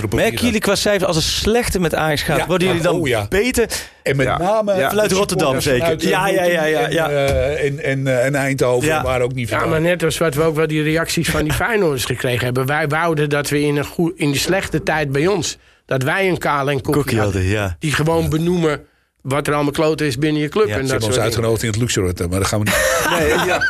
papier 0.00 0.08
Merken 0.14 0.44
jullie 0.44 0.60
qua 0.60 0.74
cijfers 0.74 1.04
als 1.04 1.16
het 1.16 1.24
slechter 1.24 1.80
met 1.80 1.94
Ajax 1.94 2.22
gaat, 2.22 2.38
Ja, 2.38 2.46
worden 2.46 2.66
jullie 2.66 2.82
ja, 2.82 2.88
dan 2.88 3.00
oh 3.00 3.08
ja. 3.08 3.26
beter? 3.28 3.68
En 4.02 4.16
met 4.16 4.26
Ja. 4.26 4.38
name 4.38 4.74
Ja. 4.74 4.88
Vanuit 4.88 5.08
de 5.10 5.14
Rotterdam 5.16 5.60
zeker. 5.60 6.08
Ja, 6.08 6.28
eh, 6.28 6.34
ja, 6.34 6.44
ja, 6.44 6.64
ja, 6.64 6.80
en, 6.80 6.92
ja. 6.92 7.10
eh, 7.10 7.64
En, 7.66 7.78
en, 7.78 8.22
en 8.24 8.34
Eindhoven 8.34 8.88
Ja. 8.88 9.02
waren 9.02 9.24
ook 9.24 9.34
niet 9.34 9.48
Ja, 9.48 9.58
vandaan. 9.58 9.70
maar 9.70 9.80
net 9.90 10.02
als 10.04 10.18
wat 10.18 10.34
we 10.34 10.42
ook 10.42 10.54
wel 10.56 10.66
die 10.66 10.82
reacties 10.82 11.28
van 11.30 11.42
die 11.42 11.52
Feyenoorders 11.62 12.04
gekregen 12.04 12.44
hebben. 12.44 12.66
Wij 12.66 12.88
wouden 12.88 13.28
dat 13.28 13.48
we 13.48 13.60
in, 13.60 13.76
een 13.76 13.84
goed, 13.84 14.12
in 14.16 14.30
die 14.30 14.40
slechte 14.40 14.82
tijd 14.82 15.12
bij 15.12 15.26
ons... 15.26 15.58
dat 15.86 16.02
wij 16.02 16.28
een 16.28 16.38
kale 16.38 16.70
en 16.70 16.80
Kokkie 16.80 17.18
hadden. 17.18 17.22
hadden, 17.40 17.42
ja. 17.44 17.76
Die 17.78 17.92
gewoon 17.92 18.28
benoemen 18.30 18.80
wat 19.22 19.46
er 19.46 19.54
allemaal 19.54 19.72
kloten 19.72 20.06
is 20.06 20.18
binnen 20.18 20.42
je 20.42 20.48
club. 20.48 20.66
Ja, 20.68 20.74
en 20.74 20.80
ze 20.80 20.86
Ze 20.86 20.92
dat 20.92 21.00
hebben 21.00 21.08
ons 21.18 21.18
uitgenodigd 21.26 21.62
in 21.62 21.68
het 21.68 21.78
Luxor 21.78 22.04
Hotel, 22.04 22.28
maar 22.28 22.38
dat 22.38 22.48
gaan 22.48 22.58
we 22.58 22.64
niet. 22.64 23.00
Nee, 23.18 23.28
ja. 23.28 23.60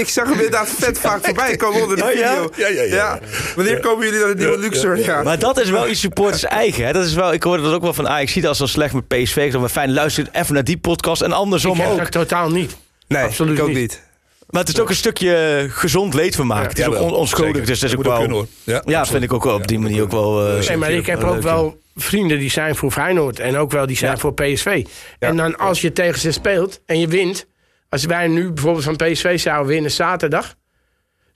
Ik 0.00 0.08
zag 0.08 0.24
hem 0.24 0.34
inderdaad 0.34 0.68
vet 0.68 0.98
vaak 0.98 1.24
voorbij 1.24 1.56
komen 1.56 1.82
onder 1.82 1.96
de 1.96 2.04
Oh, 2.04 2.12
ja? 2.12 2.28
video. 2.28 2.50
Ja, 2.56 2.68
ja, 2.68 2.82
ja. 2.82 3.20
Wanneer 3.56 3.80
komen 3.80 4.04
jullie 4.04 4.20
naar 4.20 4.28
de 4.28 4.34
nieuwe 4.38 4.58
Luxor? 4.58 4.98
Ja. 4.98 5.22
Maar 5.22 5.38
dat 5.38 5.60
is 5.60 5.70
wel 5.70 5.88
iets 5.88 6.00
supporters 6.00 6.44
eigen. 6.44 6.86
Hè? 6.86 6.92
Dat 6.92 7.04
is 7.04 7.14
wel, 7.14 7.32
ik 7.32 7.42
hoorde 7.42 7.62
dat 7.62 7.72
ook 7.72 7.82
wel 7.82 7.94
van 7.94 8.08
Ajax. 8.08 8.32
Ziet 8.32 8.46
als 8.46 8.58
zo 8.58 8.66
slecht 8.66 8.94
met 8.94 9.06
PSV. 9.08 9.52
Dan 9.52 9.60
maar 9.60 9.70
fijn, 9.70 9.92
luister 9.92 10.28
even 10.32 10.54
naar 10.54 10.64
die 10.64 10.78
podcast. 10.78 11.22
En 11.22 11.32
andersom 11.32 11.80
Ik 11.80 11.86
ook. 11.86 11.98
dat 11.98 12.10
totaal 12.10 12.50
niet. 12.50 12.76
Nee, 13.08 13.24
Absoluut 13.24 13.56
ik 13.56 13.62
ook 13.62 13.68
niet. 13.68 13.76
niet. 13.76 14.02
Maar 14.46 14.60
het 14.60 14.68
is 14.74 14.80
ook 14.80 14.88
een 14.88 14.94
stukje 14.94 15.66
gezond 15.70 16.14
leedvermaak. 16.14 16.62
Ja, 16.62 16.68
het 16.68 16.78
is 16.78 16.84
ook 16.86 17.00
on- 17.00 17.14
onschuldig. 17.14 17.64
Dus 17.64 17.80
dat 17.80 17.90
is 17.90 17.96
ook 17.96 18.02
wel... 18.04 18.18
kunnen, 18.18 18.36
hoor. 18.36 18.82
Ja, 18.84 19.06
vind 19.06 19.22
ik 19.22 19.32
ook 19.32 19.44
wel 19.44 19.54
op 19.54 19.66
die 19.68 19.78
manier 19.78 20.02
ook 20.02 20.10
wel... 20.10 20.46
eh, 20.58 20.68
Nee, 20.68 20.76
maar 20.76 20.90
ik 20.90 21.06
heb 21.06 21.22
ook 21.22 21.42
wel 21.42 21.80
vrienden 21.94 22.38
die 22.38 22.50
zijn 22.50 22.76
voor 22.76 22.90
Feyenoord. 22.90 23.38
En 23.40 23.56
ook 23.56 23.70
wel 23.70 23.86
die 23.86 23.96
zijn 23.96 24.12
Ja. 24.12 24.18
voor 24.18 24.34
PSV. 24.34 24.84
En 25.18 25.36
dan 25.36 25.56
als 25.58 25.80
je 25.80 25.92
tegen 25.92 26.20
ze 26.20 26.32
speelt 26.32 26.80
en 26.86 27.00
je 27.00 27.08
wint. 27.08 27.46
Als 27.88 28.04
wij 28.04 28.28
nu 28.28 28.50
bijvoorbeeld 28.52 28.84
van 28.84 28.96
PSV 28.96 29.38
zouden 29.40 29.66
winnen 29.72 29.90
zaterdag. 29.90 30.54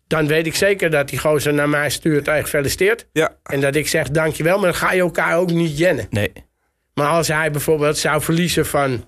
Dan 0.06 0.26
weet 0.26 0.46
ik 0.46 0.54
zeker 0.54 0.90
dat 0.90 1.08
die 1.08 1.18
gozer 1.18 1.54
naar 1.54 1.68
mij 1.68 1.90
stuurt. 1.90 2.26
Hey, 2.26 2.42
gefeliciteerd. 2.42 3.06
Ja. 3.12 3.34
En 3.42 3.61
dat 3.61 3.74
ik 3.74 3.88
zeg 3.88 4.08
dankjewel. 4.11 4.56
Maar 4.58 4.70
dan 4.70 4.74
ga 4.80 4.92
je 4.92 5.00
elkaar 5.00 5.36
ook 5.36 5.50
niet 5.50 5.78
jennen. 5.78 6.06
Nee. 6.11 6.32
Maar 6.94 7.08
als 7.08 7.28
hij 7.28 7.50
bijvoorbeeld 7.50 7.98
zou 7.98 8.22
verliezen 8.22 8.66
van... 8.66 9.04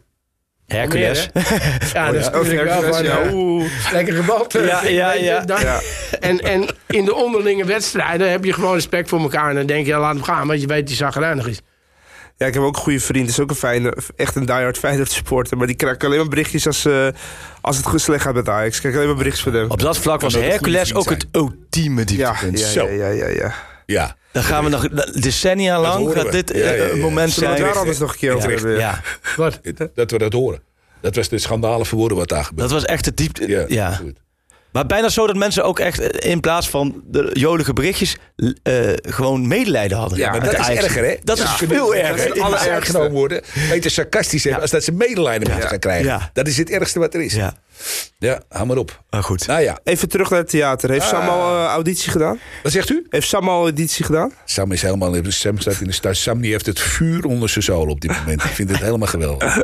Hercules. 0.73 1.29
Ja, 1.93 2.12
dan 2.12 2.23
stuur 2.23 2.53
ik 2.53 2.62
wel 2.64 2.83
van... 2.93 3.05
ja, 3.05 3.20
eh, 3.20 3.35
oeh. 3.35 3.70
Lekker 3.93 4.14
gebald. 4.14 4.53
Ja, 4.53 4.85
ja, 4.85 5.12
ja. 5.12 5.45
En, 6.20 6.41
en 6.41 6.66
in 6.87 7.05
de 7.05 7.14
onderlinge 7.14 7.64
wedstrijden 7.64 8.31
heb 8.31 8.45
je 8.45 8.53
gewoon 8.53 8.75
respect 8.75 9.09
voor 9.09 9.20
elkaar. 9.20 9.49
En 9.49 9.55
dan 9.55 9.66
denk 9.66 9.87
je, 9.87 9.97
laat 9.97 10.14
hem 10.14 10.23
gaan, 10.23 10.47
want 10.47 10.61
je 10.61 10.66
weet 10.66 10.87
die 10.87 10.97
zagrijnig 10.97 11.47
is. 11.47 11.61
Ja, 12.37 12.47
ik 12.47 12.55
heb 12.55 12.62
ook 12.62 12.77
een 12.77 12.83
goede 12.83 13.01
vriend. 13.01 13.29
is 13.29 13.41
ook 13.41 13.51
een 13.51 13.57
fijne, 13.57 13.97
echt 14.16 14.37
een 14.37 14.47
diehard 14.47 14.79
Feyenoord 14.79 15.11
supporter. 15.11 15.57
Maar 15.57 15.66
die 15.66 15.77
krijgt 15.77 16.05
alleen 16.05 16.18
maar 16.18 16.29
berichtjes 16.29 16.66
als, 16.66 16.85
eh, 16.85 17.07
als 17.61 17.77
het 17.77 17.87
goed 17.87 18.01
slecht 18.01 18.23
gaat 18.23 18.35
met 18.35 18.49
Ajax. 18.49 18.75
Ik 18.75 18.81
krijg 18.81 18.95
alleen 18.95 19.07
maar 19.09 19.16
berichtjes 19.16 19.45
van 19.45 19.55
hem. 19.55 19.70
Op 19.70 19.81
dat 19.81 19.99
vlak 19.99 20.20
was 20.20 20.35
Hercules 20.35 20.95
ook 20.95 21.11
het 21.11 21.27
ultieme 21.33 22.01
Ja, 22.01 22.05
dieptepunt. 22.07 22.59
ja, 22.61 22.66
Zo. 22.66 22.89
ja, 22.89 23.09
ja, 23.09 23.09
ja, 23.09 23.29
ja. 23.29 23.55
Ja, 23.87 24.16
Dan 24.33 24.43
gaan 24.43 24.64
we 24.64 24.70
nog 24.70 24.89
decennia 25.20 25.80
lang 25.80 26.12
we. 26.12 26.30
dit 26.30 26.51
Ja, 26.55 26.59
ja, 26.59 26.72
eh, 26.72 26.89
ja. 26.89 26.97
moment 26.97 27.33
Zullen 27.33 27.49
we 27.49 27.55
het 27.55 27.59
zijn. 27.62 27.72
daar 27.72 27.80
anders 27.80 27.99
nog 27.99 28.12
een 28.12 28.18
keer 28.18 28.35
over 28.35 28.51
Ja. 28.51 28.57
hebben? 28.57 28.78
Ja, 28.78 29.01
Wat? 29.37 29.61
dat 29.95 30.11
we 30.11 30.18
dat 30.18 30.33
horen. 30.33 30.62
Dat 31.01 31.14
was 31.16 31.28
de 31.28 31.39
schandalen 31.39 31.87
verwoorden 31.87 32.16
wat 32.18 32.28
daar 32.28 32.45
gebeurde. 32.45 32.72
dat 32.72 32.80
was 32.80 32.91
echt 32.91 33.05
het 33.05 33.16
diepte. 33.16 33.64
ja. 33.68 34.01
Maar 34.72 34.87
bijna 34.87 35.09
zo 35.09 35.26
dat 35.26 35.37
mensen 35.37 35.64
ook 35.64 35.78
echt 35.78 35.99
eh, 36.01 36.30
in 36.30 36.41
plaats 36.41 36.68
van 36.68 37.03
de 37.07 37.30
jolige 37.33 37.72
berichtjes 37.72 38.16
eh, 38.62 38.74
gewoon 39.03 39.47
medelijden 39.47 39.99
hadden. 39.99 40.18
Ja, 40.18 40.30
Maar 40.30 40.45
dat 40.45 40.59
is 40.59 40.68
erger, 40.68 41.05
hè? 41.05 41.16
Dat 41.24 41.39
is 41.39 41.43
Ja. 41.45 41.57
veel 41.57 41.87
Dat 41.87 41.95
erger. 41.95 42.16
is 42.16 42.24
het 42.24 42.41
allerergste 42.41 42.93
genomen 42.93 43.12
worden. 43.12 43.43
Beter 43.70 43.91
sarcastisch 43.91 44.43
hebben 44.45 44.62
als 44.62 44.70
dat 44.70 44.85
ze 44.85 44.93
medelijden 44.93 45.51
moeten 45.51 45.68
gaan 45.68 45.78
krijgen. 45.78 46.07
Ja. 46.07 46.30
Dat 46.33 46.47
is 46.47 46.57
het 46.57 46.70
ergste 46.70 46.99
wat 46.99 47.14
er 47.14 47.20
is. 47.22 47.35
Ja, 47.35 47.55
Ja, 48.18 48.43
hou 48.49 48.66
maar 48.66 48.76
op. 48.76 49.03
maar 49.11 49.22
goed. 49.22 49.47
Nou 49.47 49.61
ja, 49.62 49.78
Even 49.85 50.09
terug 50.09 50.30
naar 50.30 50.39
het 50.39 50.49
theater. 50.49 50.91
Heeft 50.91 51.07
Sam 51.09 51.20
Ah. 51.20 51.28
al 51.28 51.59
eh, 51.59 51.64
auditie 51.66 52.11
gedaan? 52.11 52.39
wat 52.62 52.72
zegt 52.72 52.91
u? 52.91 53.07
Heeft 53.11 53.28
Sam 53.28 53.49
al 53.49 53.61
auditie 53.62 54.05
gedaan? 54.05 54.33
Sam 54.45 54.72
is 54.72 54.83
helemaal... 54.83 55.14
Sam 55.28 55.59
staat 55.59 55.80
in 55.80 55.87
de 55.87 55.93
stad. 55.93 56.16
Sam 56.16 56.41
die 56.41 56.51
heeft 56.53 56.66
het 56.66 56.80
vuur 56.80 57.24
onder 57.24 57.49
zijn 57.49 57.64
zool 57.64 57.87
op 57.87 58.01
dit 58.01 58.11
moment. 58.18 58.45
Ik 58.45 58.51
vind 58.51 58.68
het 58.70 58.80
helemaal 58.80 59.09
geweldig. 59.09 59.59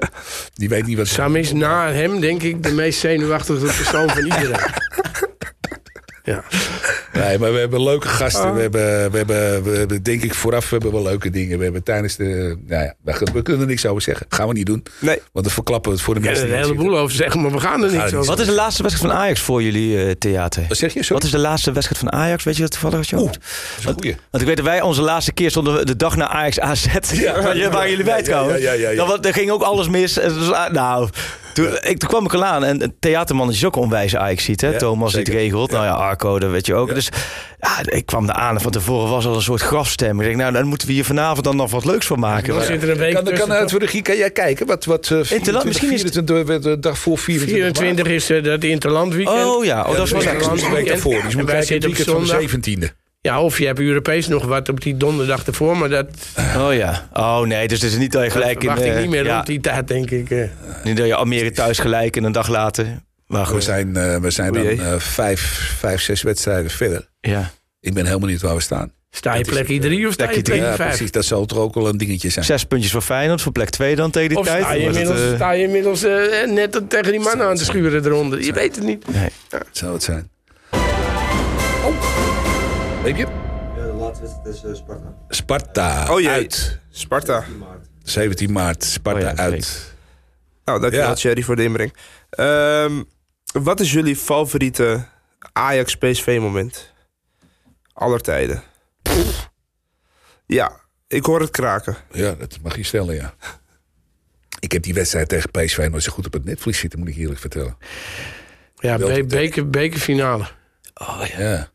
Die 0.55 0.69
weet 0.69 0.87
niet 0.87 0.97
wat... 0.97 1.07
Sam 1.07 1.37
is 1.37 1.53
na 1.53 1.91
hem, 1.93 2.21
denk 2.21 2.43
ik, 2.43 2.62
de 2.62 2.73
meest 2.73 3.01
zenuwachtige 3.01 3.64
persoon 3.66 4.09
van 4.11 4.25
iedereen. 4.25 4.61
Ja. 6.29 6.45
Nee, 7.12 7.39
maar 7.39 7.53
we 7.53 7.59
hebben 7.59 7.83
leuke 7.83 8.09
gasten. 8.09 8.55
We, 8.55 8.61
hebben, 8.61 9.11
we, 9.11 9.16
hebben, 9.16 9.62
we 9.62 9.79
hebben, 9.79 10.03
denk 10.03 10.22
ik, 10.22 10.35
vooraf 10.35 10.70
hebben 10.70 10.91
we 10.91 10.95
wel 10.95 11.05
leuke 11.05 11.31
dingen. 11.31 11.59
We 11.59 11.64
hebben 11.64 11.83
tijdens 11.83 12.16
de... 12.16 12.57
Nou 12.66 12.83
ja, 12.83 12.95
we, 13.03 13.26
we 13.33 13.43
kunnen 13.43 13.62
er 13.62 13.68
niks 13.68 13.87
over 13.87 14.03
zeggen. 14.03 14.26
Gaan 14.29 14.49
we 14.49 14.53
niet 14.53 14.66
doen. 14.66 14.83
Nee. 14.99 15.20
Want 15.33 15.45
dan 15.45 15.55
verklappen 15.55 15.91
we 15.91 15.97
het 15.97 16.07
voor 16.07 16.14
de 16.14 16.20
mensen 16.20 16.45
er 16.45 16.51
een 16.51 16.57
die 16.57 16.66
hier 16.66 16.74
heleboel 16.74 16.99
over 16.99 17.16
zeggen, 17.16 17.41
maar 17.43 17.51
we 17.51 17.61
gaan 17.61 17.83
er 17.83 17.89
Gaan 17.89 18.05
niet 18.05 18.12
er 18.12 18.24
zo. 18.24 18.24
Wat 18.24 18.39
is 18.39 18.47
de 18.47 18.53
laatste 18.53 18.83
wedstrijd 18.83 19.12
van 19.12 19.22
Ajax 19.22 19.41
voor 19.41 19.62
jullie 19.62 20.05
eh, 20.05 20.11
theater? 20.11 20.64
Wat 20.68 20.76
zeg 20.76 20.95
je? 20.95 21.01
Sorry? 21.03 21.14
Wat 21.14 21.24
is 21.24 21.31
de 21.31 21.39
laatste 21.39 21.72
wedstrijd 21.72 22.01
van 22.01 22.12
Ajax? 22.12 22.45
Weet 22.45 22.57
je 22.57 22.62
dat 22.62 22.70
toevallig? 22.70 22.99
Als 22.99 23.11
je 23.11 23.16
Oeh, 23.16 23.24
hoort? 23.24 23.39
dat 23.41 23.79
is 23.79 23.85
een 23.85 23.93
goeie. 23.93 24.16
Want 24.31 24.43
ik 24.43 24.49
weet 24.49 24.57
dat 24.57 24.66
wij 24.66 24.81
onze 24.81 25.03
laatste 25.03 25.33
keer 25.33 25.51
stonden 25.51 25.87
de 25.87 25.97
dag 25.97 26.16
na 26.16 26.29
Ajax 26.29 26.61
AZ. 26.61 26.87
Ja, 27.12 27.43
waren 27.70 27.91
jullie 27.91 28.05
bij 28.05 28.18
Ja, 28.18 28.22
trouwens? 28.24 28.62
ja, 28.62 28.72
ja, 28.72 28.81
ja, 28.81 28.91
ja. 28.91 29.07
Dan, 29.07 29.24
er 29.24 29.33
ging 29.33 29.51
ook 29.51 29.62
alles 29.62 29.89
mis. 29.89 30.18
Nou, 30.72 31.09
toen, 31.55 31.66
ik, 31.80 31.99
toen 31.99 32.09
kwam 32.09 32.24
ik 32.24 32.34
al 32.34 32.44
aan. 32.44 32.64
En 32.64 32.82
een 32.82 32.94
theaterman 33.01 33.51
is 33.51 33.64
ook 33.64 33.76
een 33.76 33.82
onwijze 33.82 34.18
Ajax 34.18 34.44
ziet, 34.44 34.61
hè? 34.61 34.68
Ja, 34.70 34.78
Thomas 34.78 35.11
die 35.11 35.18
het 35.18 35.28
zeker. 35.28 35.42
regelt. 35.42 35.70
Nou 35.70 35.84
ja, 35.84 35.92
Arco, 35.92 36.38
dat 36.38 36.51
weet 36.51 36.66
je 36.66 36.74
ook. 36.74 36.88
Ja. 36.88 36.94
Dus 36.94 37.09
ja, 37.59 37.78
ik 37.84 38.07
kwam 38.07 38.28
er 38.28 38.34
aan 38.34 38.55
en 38.55 38.61
van 38.61 38.70
tevoren 38.70 39.11
was 39.11 39.26
al 39.26 39.34
een 39.34 39.42
soort 39.42 39.62
grafstem. 39.62 40.20
Ik 40.20 40.26
denk, 40.26 40.36
nou, 40.36 40.53
dan 40.53 40.66
moeten 40.66 40.86
we 40.86 40.92
hier 40.94 41.05
vanavond 41.05 41.44
dan 41.44 41.57
nog 41.57 41.70
wat 41.70 41.84
leuks 41.84 42.07
van 42.07 42.18
maken. 42.18 42.55
Dan 42.55 42.62
zit 42.62 42.82
er 42.82 42.90
een 42.90 42.96
week 42.96 43.14
Kan, 43.14 43.24
kan 43.24 43.53
uit 43.53 43.70
voor 43.70 43.78
de 43.78 43.84
regie, 43.84 44.03
kan 44.03 44.16
jij 44.16 44.30
kijken? 44.30 44.66
Wat, 44.66 44.84
wat, 44.84 45.11
uh, 45.11 45.24
24, 45.24 45.64
misschien 45.64 45.92
is 45.92 46.03
het- 46.03 46.12
24, 46.14 46.61
de 46.62 46.78
dag 46.78 46.99
voor 46.99 47.18
24. 47.18 47.76
24 47.82 48.07
is 48.07 48.30
eh, 48.30 48.44
dat 48.44 48.64
interland 48.64 49.14
weekend. 49.14 49.44
Oh 49.46 49.64
ja, 49.64 49.80
oh, 49.84 49.96
dat 49.96 50.07
is 50.07 50.12
wel 50.12 50.22
een 50.22 50.70
week 50.70 50.86
daarvoor. 50.88 51.22
Dus 51.22 51.36
moet 51.36 51.44
kijken 51.44 51.74
het 51.74 51.96
de 51.96 52.03
zondag. 52.03 52.40
17e. 52.40 53.07
Ja, 53.21 53.43
of 53.43 53.59
je 53.59 53.66
hebt 53.66 53.79
Europees 53.79 54.29
nog 54.29 54.45
wat 54.45 54.69
op 54.69 54.81
die 54.81 54.97
donderdag 54.97 55.45
ervoor, 55.47 55.77
maar 55.77 55.89
dat 55.89 56.07
Oh 56.57 56.75
ja. 56.75 57.09
Oh 57.12 57.41
nee, 57.41 57.69
dus 57.69 57.83
het 57.83 57.91
is 57.93 57.99
niet 57.99 58.12
dat 58.12 58.25
je 58.25 58.31
gelijk 58.31 58.55
in... 58.55 58.61
verwacht 58.61 58.85
ik 58.87 58.93
eh, 58.93 59.01
niet 59.01 59.11
meer 59.11 59.25
ja, 59.25 59.35
rond 59.35 59.47
die 59.47 59.61
tijd, 59.61 59.89
denk 59.89 60.11
ik. 60.11 60.31
eh. 60.31 60.43
Niet 60.85 60.97
dat 60.97 61.07
je 61.07 61.14
Almere 61.14 61.51
thuis 61.51 61.79
gelijk 61.79 62.16
en 62.16 62.25
een 62.25 62.33
dag 62.33 62.49
later... 62.49 62.87
Maar 63.27 63.43
We 63.43 63.49
goed, 63.49 63.64
zijn, 63.64 63.97
eh, 63.97 64.16
we 64.16 64.31
zijn 64.31 64.53
dan 64.53 64.62
O 64.62 64.64
jee. 64.64 64.81
eh, 64.83 64.99
vijf, 64.99 65.41
vijf, 65.79 66.01
zes 66.03 66.23
wedstrijden 66.23 66.71
verder. 66.71 67.09
ja. 67.21 67.51
Ik 67.81 67.95
ben 67.95 68.07
helemaal 68.07 68.29
niet 68.29 68.41
waar 68.41 68.55
we 68.55 68.61
staan. 68.61 68.93
Sta 69.11 69.31
je 69.35 69.39
Dat 69.39 69.47
is, 69.47 69.53
plekje 69.53 69.79
drie 69.79 70.07
of 70.07 70.12
sta 70.12 70.23
je 70.25 70.29
plekje 70.31 70.53
drie. 70.53 70.62
Ja, 70.64 70.75
vijf? 70.75 70.89
precies. 70.89 71.11
Dat 71.11 71.25
zal 71.25 71.47
toch 71.47 71.59
ook 71.59 71.75
wel 71.75 71.89
een 71.89 71.97
dingetje 71.97 72.29
zijn. 72.29 72.45
Zes 72.45 72.64
puntjes 72.64 72.93
voor 72.93 73.01
Feyenoord, 73.03 73.41
voor 73.43 73.53
plek 73.53 73.69
2 73.71 73.97
dan 73.97 74.11
tegen 74.11 74.29
die 74.29 74.39
Of 74.39 74.47
tijd. 74.47 74.62
sta 74.64 74.73
je 74.73 74.89
het, 74.91 75.35
sta 75.37 75.51
je 75.51 75.62
inmiddels 75.62 76.03
net 76.47 76.81
tegen 76.89 77.11
die 77.12 77.21
mannen 77.21 77.47
aan 77.47 77.57
te 77.57 77.64
schuren 77.64 78.05
eronder? 78.05 78.43
Je 78.45 78.53
weet 78.53 78.77
het 78.77 78.85
niet. 78.85 79.05
nee. 79.14 79.29
Zou 79.73 79.93
het 79.93 80.03
zijn. 80.03 80.31
Oh. 81.85 82.28
Weet 83.03 83.16
je? 83.16 83.26
Ja, 83.76 83.82
de 83.86 83.92
laatste 83.92 84.22
wedstrijd 84.24 84.55
is 84.55 84.64
eh, 84.64 84.74
Sparta. 84.74 85.14
Sparta. 85.28 86.12
Oh 86.14 86.20
jee, 86.20 86.28
Uit. 86.28 86.78
Sparta. 86.90 87.44
17 88.03 88.53
maart. 88.53 88.84
Sparta 88.84 89.30
Oh 89.30 89.36
ja, 89.36 89.42
uit. 89.42 89.92
Nou, 90.64 90.80
dankjewel 90.80 91.09
Ja. 91.09 91.14
Thierry 91.14 91.42
voor 91.42 91.57
de 91.57 91.62
inbreng. 91.62 91.94
Ehm, 92.30 93.03
wat 93.53 93.80
is 93.80 93.92
jullie 93.92 94.16
favoriete 94.16 95.05
Ajax-PSV 95.53 96.38
moment? 96.40 96.92
Aller 97.92 98.20
tijden. 98.20 98.62
Ja, 100.46 100.80
ik 101.07 101.24
hoor 101.24 101.40
het 101.40 101.51
kraken. 101.51 101.96
Ja, 102.12 102.32
dat 102.32 102.59
mag 102.62 102.76
je 102.76 102.82
stellen, 102.82 103.14
ja. 103.14 103.34
Ik 104.61 104.72
heb 104.72 104.82
die 104.82 104.94
wedstrijd 104.94 105.28
tegen 105.28 105.51
PSV 105.51 105.88
nooit 105.90 106.03
zo 106.03 106.12
goed 106.12 106.26
op 106.26 106.32
het 106.32 106.44
netvlies 106.44 106.78
zitten, 106.78 106.99
moet 106.99 107.09
ik 107.09 107.16
eerlijk 107.16 107.40
vertellen. 107.40 107.76
Ja, 108.76 108.96
be 108.96 109.24
beker, 109.24 109.70
bekerfinale 109.70 110.49
Oh, 110.94 111.24
ja. 111.26 111.40
Ja. 111.40 111.68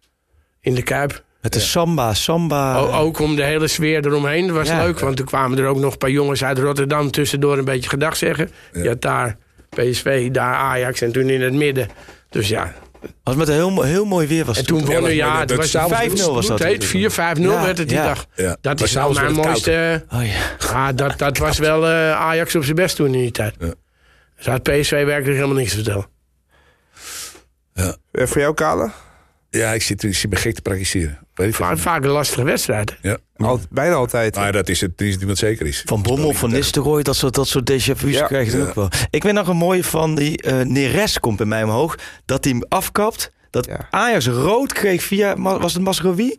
In 0.63 0.75
de 0.75 0.81
Kuip. 0.83 1.23
Met 1.41 1.53
de 1.53 1.59
samba, 1.59 2.13
samba. 2.13 2.77
O- 2.77 2.91
ook 2.93 3.19
om 3.19 3.35
de 3.35 3.43
hele 3.43 3.67
sfeer 3.67 4.05
eromheen. 4.05 4.47
Dat 4.47 4.55
was 4.55 4.67
Ja. 4.67 4.83
leuk, 4.83 4.99
want 4.99 5.17
toen 5.17 5.25
kwamen 5.25 5.57
er 5.57 5.65
ook 5.65 5.79
nog 5.79 5.91
een 5.91 5.97
paar 5.97 6.09
jongens 6.09 6.43
uit 6.43 6.57
Rotterdam 6.59 7.11
tussendoor 7.11 7.57
een 7.57 7.65
beetje 7.65 7.89
gedag 7.89 8.15
zeggen. 8.17 8.49
Je 8.73 8.87
had 8.87 9.01
daar 9.01 9.37
PSV, 9.69 10.31
daar 10.31 10.55
Ajax 10.55 11.01
en 11.01 11.11
toen 11.11 11.29
in 11.29 11.41
het 11.41 11.53
midden. 11.53 11.87
Dus 12.29 12.47
ja, 12.47 12.73
was 13.23 13.35
met 13.35 13.47
een 13.47 13.53
heel, 13.53 13.81
heel 13.81 14.05
mooi 14.05 14.27
weer. 14.27 14.45
Was 14.45 14.57
en 14.57 14.65
toen 14.65 14.79
Ja, 14.79 14.85
wonnen, 14.85 15.15
ja, 15.15 15.39
het 15.39 15.55
was 15.55 15.69
s'avonds 15.69 15.97
5-0 15.97 16.33
was 16.33 16.47
dat. 16.47 16.63
heet 16.63 16.85
4-5-0 16.85 17.51
Ja, 17.51 17.63
werd 17.63 17.77
het 17.77 17.87
die 17.89 17.97
ja. 17.97 18.05
dag. 18.05 18.25
Ja. 18.35 18.57
Dat 18.61 18.63
Maar 18.63 18.73
is 18.73 18.79
wel 18.79 18.87
s'avonds 19.13 19.19
mijn 19.19 19.33
mooiste... 19.47 20.03
Oh 20.13 20.25
ja. 20.25 20.41
Ja, 20.73 20.93
dat, 20.93 21.17
dat 21.17 21.37
was 21.37 21.57
wel 21.57 21.87
eh, 21.87 22.11
Ajax 22.11 22.55
op 22.55 22.63
zijn 22.63 22.75
best 22.75 22.95
toen 22.95 23.05
in 23.05 23.11
die 23.11 23.31
tijd. 23.31 23.55
Ja. 23.59 23.73
Dus 24.37 24.45
had 24.45 24.63
PSV 24.63 24.91
werkelijk 25.05 25.35
helemaal 25.35 25.55
niks 25.57 25.69
te 25.69 25.75
vertellen. 25.75 26.05
Ja. 27.73 27.95
Eh, 28.11 28.25
voor 28.27 28.41
jou, 28.41 28.53
Kale? 28.53 28.89
Ja, 29.59 29.71
ik 29.73 29.81
zit, 29.81 30.03
ik 30.03 30.15
zit 30.15 30.29
me 30.29 30.35
gek 30.35 30.55
te 30.55 30.61
praktiseren. 30.61 31.19
Weet 31.33 31.55
Vaak, 31.55 31.77
vaak 31.77 32.03
een 32.03 32.09
lastige 32.09 32.43
wedstrijd. 32.43 32.95
Ja. 33.01 33.17
Al, 33.35 33.59
bijna 33.69 33.95
altijd. 33.95 34.35
Maar 34.35 34.51
dat 34.51 34.69
is 34.69 34.81
het 34.81 35.01
is 35.01 35.17
niet 35.17 35.27
wat 35.27 35.37
zeker 35.37 35.65
is. 35.65 35.81
Van 35.85 36.01
Bommel, 36.01 36.33
van 36.33 36.51
Nistelrooy, 36.51 37.03
dat 37.03 37.15
soort, 37.15 37.33
dat 37.35 37.47
soort 37.47 37.71
déjà 37.71 37.91
vu's 37.95 38.13
Ja. 38.15 38.25
krijg 38.25 38.51
je 38.51 38.57
Ja. 38.57 38.63
ook 38.63 38.75
wel. 38.75 38.89
Ik 39.09 39.23
weet 39.23 39.33
nog 39.33 39.47
een 39.47 39.57
mooie 39.57 39.83
van 39.83 40.15
die 40.15 40.41
eh 40.41 40.61
Neres 40.61 41.19
komt 41.19 41.37
bij 41.37 41.45
mij 41.45 41.63
omhoog. 41.63 41.95
Dat 42.25 42.43
hij 42.43 42.53
hem 42.53 42.63
afkapt. 42.69 43.31
Dat 43.49 43.65
Ja. 43.65 43.87
Ajax 43.89 44.27
rood 44.27 44.73
kreeg 44.73 45.03
via, 45.03 45.37
was 45.37 45.73
het 45.73 45.83
Masrowi? 45.83 46.35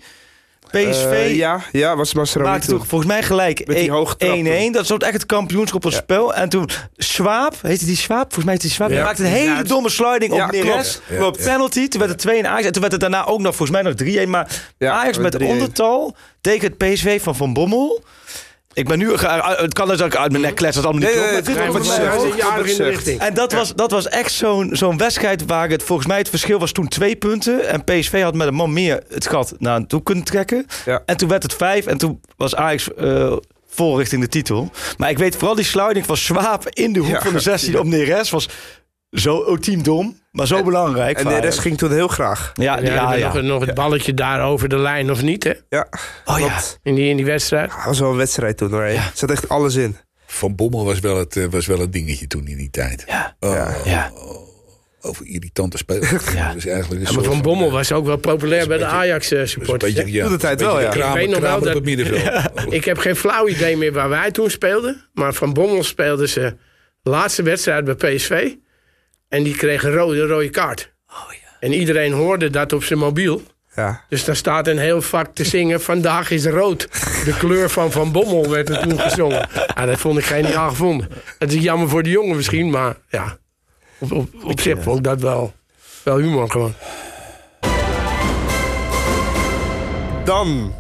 PSV 0.75 1.11
Eh, 1.13 1.35
ja, 1.37 1.61
ja, 1.73 1.97
was 1.97 2.15
Masraoui 2.15 2.51
maakte 2.51 2.67
toen. 2.69 2.79
volgens 2.87 3.11
mij 3.11 3.23
gelijk 3.23 3.67
Met 3.67 3.77
die 3.77 3.91
hoge 3.91 4.17
trap 4.17 4.37
1-1. 4.37 4.71
Dat 4.73 4.85
stond 4.85 5.03
echt 5.03 5.13
het 5.13 5.27
kampioenschap 5.27 5.85
op 5.85 5.91
het 5.93 6.01
spel. 6.03 6.35
En 6.35 6.49
toen 6.49 6.69
Schwab, 6.97 7.55
heette 7.63 7.85
die 7.85 7.97
Schwab? 7.97 8.23
Volgens 8.23 8.45
mij 8.45 8.53
heette 8.53 8.67
die 8.67 8.75
Schwab. 8.75 8.89
Ja. 8.89 8.95
Die 8.95 9.05
maakte 9.05 9.23
een 9.23 9.29
hele 9.29 9.55
Ja. 9.55 9.63
domme 9.63 9.89
sliding 9.91 10.33
op 10.33 10.51
Neres. 10.51 11.01
ja. 11.11 11.31
Penalty. 11.31 11.89
Toen 11.89 12.01
werd 12.01 12.13
het 12.13 12.21
2 12.21 12.39
in 12.39 12.47
Ajax. 12.47 12.67
En 12.67 12.73
toen 12.73 12.81
werd 12.81 12.93
het 12.93 13.01
daarna 13.01 13.25
ook 13.27 13.41
nog 13.41 13.57
volgens 13.57 13.71
mij 13.83 13.83
nog 13.83 13.95
3-1. 13.95 14.29
Maar 14.31 14.73
Ja, 14.79 14.93
Ajax 14.93 15.19
met 15.19 15.33
3-1. 15.33 15.47
ondertal 15.49 16.17
tegen 16.41 16.69
het 16.69 16.79
PSV 16.79 17.23
van 17.23 17.37
Van 17.37 17.53
Bommel. 17.53 18.03
Ik 18.75 18.89
ben 18.89 18.99
nu... 18.99 19.17
ge- 19.17 19.57
Het 19.61 19.73
kan 19.75 19.89
dus 19.89 20.03
ook 20.03 20.17
uit 20.17 20.31
mijn 20.31 20.43
nek 20.43 20.55
kletsen. 20.55 20.83
Dat 20.83 20.91
allemaal 20.93 21.09
niet 21.11 21.19
Nee, 21.21 21.29
klopt. 21.31 21.47
nee, 21.47 21.57
het 21.67 21.85
is 21.85 22.31
een 22.31 22.37
jaar 22.37 22.67
in 22.67 22.77
de 22.77 22.85
richting. 22.85 23.21
En 23.21 23.35
dat 23.35 23.53
was, 23.53 23.75
dat 23.75 23.91
was 23.91 24.09
echt 24.09 24.33
zo'n 24.33 24.69
zo'n 24.73 24.97
wedstrijd 24.97 25.47
waar 25.47 25.69
het 25.69 25.83
volgens 25.83 26.09
mij 26.09 26.19
het 26.19 26.29
verschil 26.29 26.59
was 26.59 26.73
toen 26.73 26.89
twee 26.89 27.17
punten. 27.17 27.69
En 27.69 27.85
PSV 27.85 28.23
had 28.23 28.35
met 28.35 28.47
een 28.47 28.55
man 28.55 28.73
meer 28.73 29.03
het 29.09 29.27
gat 29.29 29.55
naar 29.59 29.87
toe 29.87 30.03
kunnen 30.03 30.25
trekken. 30.25 30.67
Ja. 30.85 31.03
En 31.07 31.17
toen 31.17 31.29
werd 31.29 31.43
het 31.43 31.55
vijf 31.55 31.87
en 31.87 31.99
toen 31.99 32.21
was 32.37 32.55
Ajax 32.55 32.95
eh, 32.95 33.33
vol 33.69 33.99
richting 33.99 34.21
de 34.23 34.29
titel. 34.29 34.71
Maar 34.97 35.11
ik 35.11 35.19
weet 35.19 35.37
vooral 35.37 35.55
die 35.55 35.65
sliding 35.65 36.07
van 36.07 36.17
Swaap 36.17 36.69
in 36.69 36.93
de 36.93 37.01
hoek 37.01 37.09
Ja. 37.09 37.21
van 37.21 37.33
de 37.33 37.41
16 37.41 37.79
op 37.79 37.85
Neres 37.87 38.31
was 38.31 38.49
zo 39.15 39.45
ultiem 39.47 39.83
dom, 39.83 40.19
maar 40.31 40.47
zo 40.47 40.63
belangrijk. 40.63 41.19
En 41.19 41.29
de 41.29 41.41
rest 41.41 41.59
ging 41.59 41.79
toen 41.79 41.93
heel 41.93 42.09
graag. 42.09 42.53
Ja, 42.55 42.79
Ja, 42.81 42.83
ja, 42.95 43.13
ja. 43.15 43.33
Nog, 43.33 43.43
nog 43.43 43.65
het 43.67 43.75
balletje 43.75 44.15
daar 44.15 44.43
over 44.43 44.69
de 44.69 44.79
lijn 44.79 45.11
of 45.11 45.23
niet, 45.23 45.45
hè? 45.45 45.53
Ja, 45.69 45.89
Oh 46.25 46.39
ja. 46.39 46.61
In 46.83 46.95
die, 46.95 47.09
in 47.09 47.17
die 47.17 47.27
wedstrijd. 47.27 47.71
Dat 47.71 47.85
was 47.85 47.99
wel 48.01 48.11
een 48.11 48.17
wedstrijd 48.17 48.57
toen 48.57 48.71
hoor. 48.71 48.83
Er 48.83 49.11
zat 49.15 49.31
echt 49.31 49.49
alles 49.49 49.75
in. 49.75 49.97
Van 50.27 50.55
Bommel 50.55 50.85
was 50.85 51.01
wel, 51.01 51.19
het, 51.19 51.37
eh, 51.37 51.45
was 51.51 51.67
wel 51.67 51.81
een 51.81 51.91
dingetje 51.91 52.27
toen 52.27 52.47
in 52.47 52.57
die 52.57 52.71
tijd. 52.71 53.05
Ja. 53.07 53.37
Oh, 53.41 53.51
Ja. 53.53 53.75
Ja. 53.85 54.13
Over 55.01 55.27
irritante 55.27 55.77
spelers. 55.77 56.11
Ja. 56.35 56.47
Dat 56.49 56.57
is 56.57 56.67
eigenlijk 56.67 57.01
een 57.03 57.09
Ja, 57.09 57.15
maar 57.17 57.25
Van 57.25 57.43
Bommel 57.43 57.67
eh, 57.67 57.73
was 57.73 57.93
ook 57.93 58.07
wel 58.07 58.17
populair 58.17 58.67
bij 58.69 58.77
de 58.79 58.83
beetje- 58.85 58.99
Ajax 58.99 59.31
eh, 59.33 59.47
ja, 60.07 60.23
Toen 60.25 60.33
de 60.33 60.39
tijd 60.39 60.61
wel, 60.61 60.81
ja. 60.81 60.89
Kramer, 60.89 61.21
Ik 61.21 61.27
weet 61.27 61.31
nog 61.31 61.41
wel 61.41 61.49
Kramer 61.59 61.67
dat- 61.67 61.77
op 61.77 61.85
het 61.87 61.97
middenveld. 61.97 62.73
Ik 62.75 62.85
heb 62.85 62.99
geen 62.99 63.17
flauw 63.17 63.49
idee 63.49 63.77
meer 63.77 63.93
waar 63.93 64.09
wij 64.09 64.31
toen 64.31 64.51
speelden. 64.51 65.09
Maar 65.13 65.35
Van 65.35 65.53
Bommel 65.53 65.83
speelde 65.83 66.29
ze 66.29 66.57
laatste 67.03 67.43
wedstrijd 67.43 67.85
bij 67.85 67.95
PSV. 68.15 68.53
En 69.35 69.43
die 69.43 69.57
kreeg 69.57 69.85
een 69.85 69.93
rode, 69.93 70.27
rode 70.27 70.51
kaart. 70.51 70.93
En 71.61 71.73
iedereen 71.73 72.13
hoorde 72.13 72.51
dat 72.51 72.73
op 72.73 72.85
zijn 72.85 72.99
mobiel. 72.99 73.43
Ja. 73.75 74.05
Dus 74.09 74.25
daar 74.25 74.37
staat 74.37 74.67
een 74.67 74.79
heel 74.79 75.03
vak 75.03 75.35
te 75.35 75.45
zingen. 75.45 75.81
Vandaag 75.81 76.31
is 76.31 76.47
rood. 76.47 76.89
De 77.25 77.37
kleur 77.39 77.71
van 77.71 77.93
Van 77.93 78.13
Bommel 78.13 78.51
werd 78.51 78.69
er 78.69 78.83
toen 78.83 79.01
gezongen. 79.01 79.49
Ah, 79.75 79.87
dat 79.87 79.99
vond 79.99 80.19
ik 80.19 80.25
geniaal 80.25 80.69
gevonden. 80.69 81.09
Het 81.39 81.53
is 81.53 81.63
jammer 81.63 81.89
voor 81.89 82.03
de 82.03 82.11
jongen 82.11 82.37
misschien, 82.37 82.71
maar 82.71 82.97
ja. 83.09 83.39
Op, 83.99 84.13
op, 84.13 84.29
op 84.45 84.61
zich 84.61 84.83
vond 84.83 84.99
ik 84.99 85.05
dat 85.05 85.21
wel, 85.21 85.53
wel 86.03 86.19
humor 86.19 86.51
gewoon. 86.51 86.75
Dan 90.25 90.75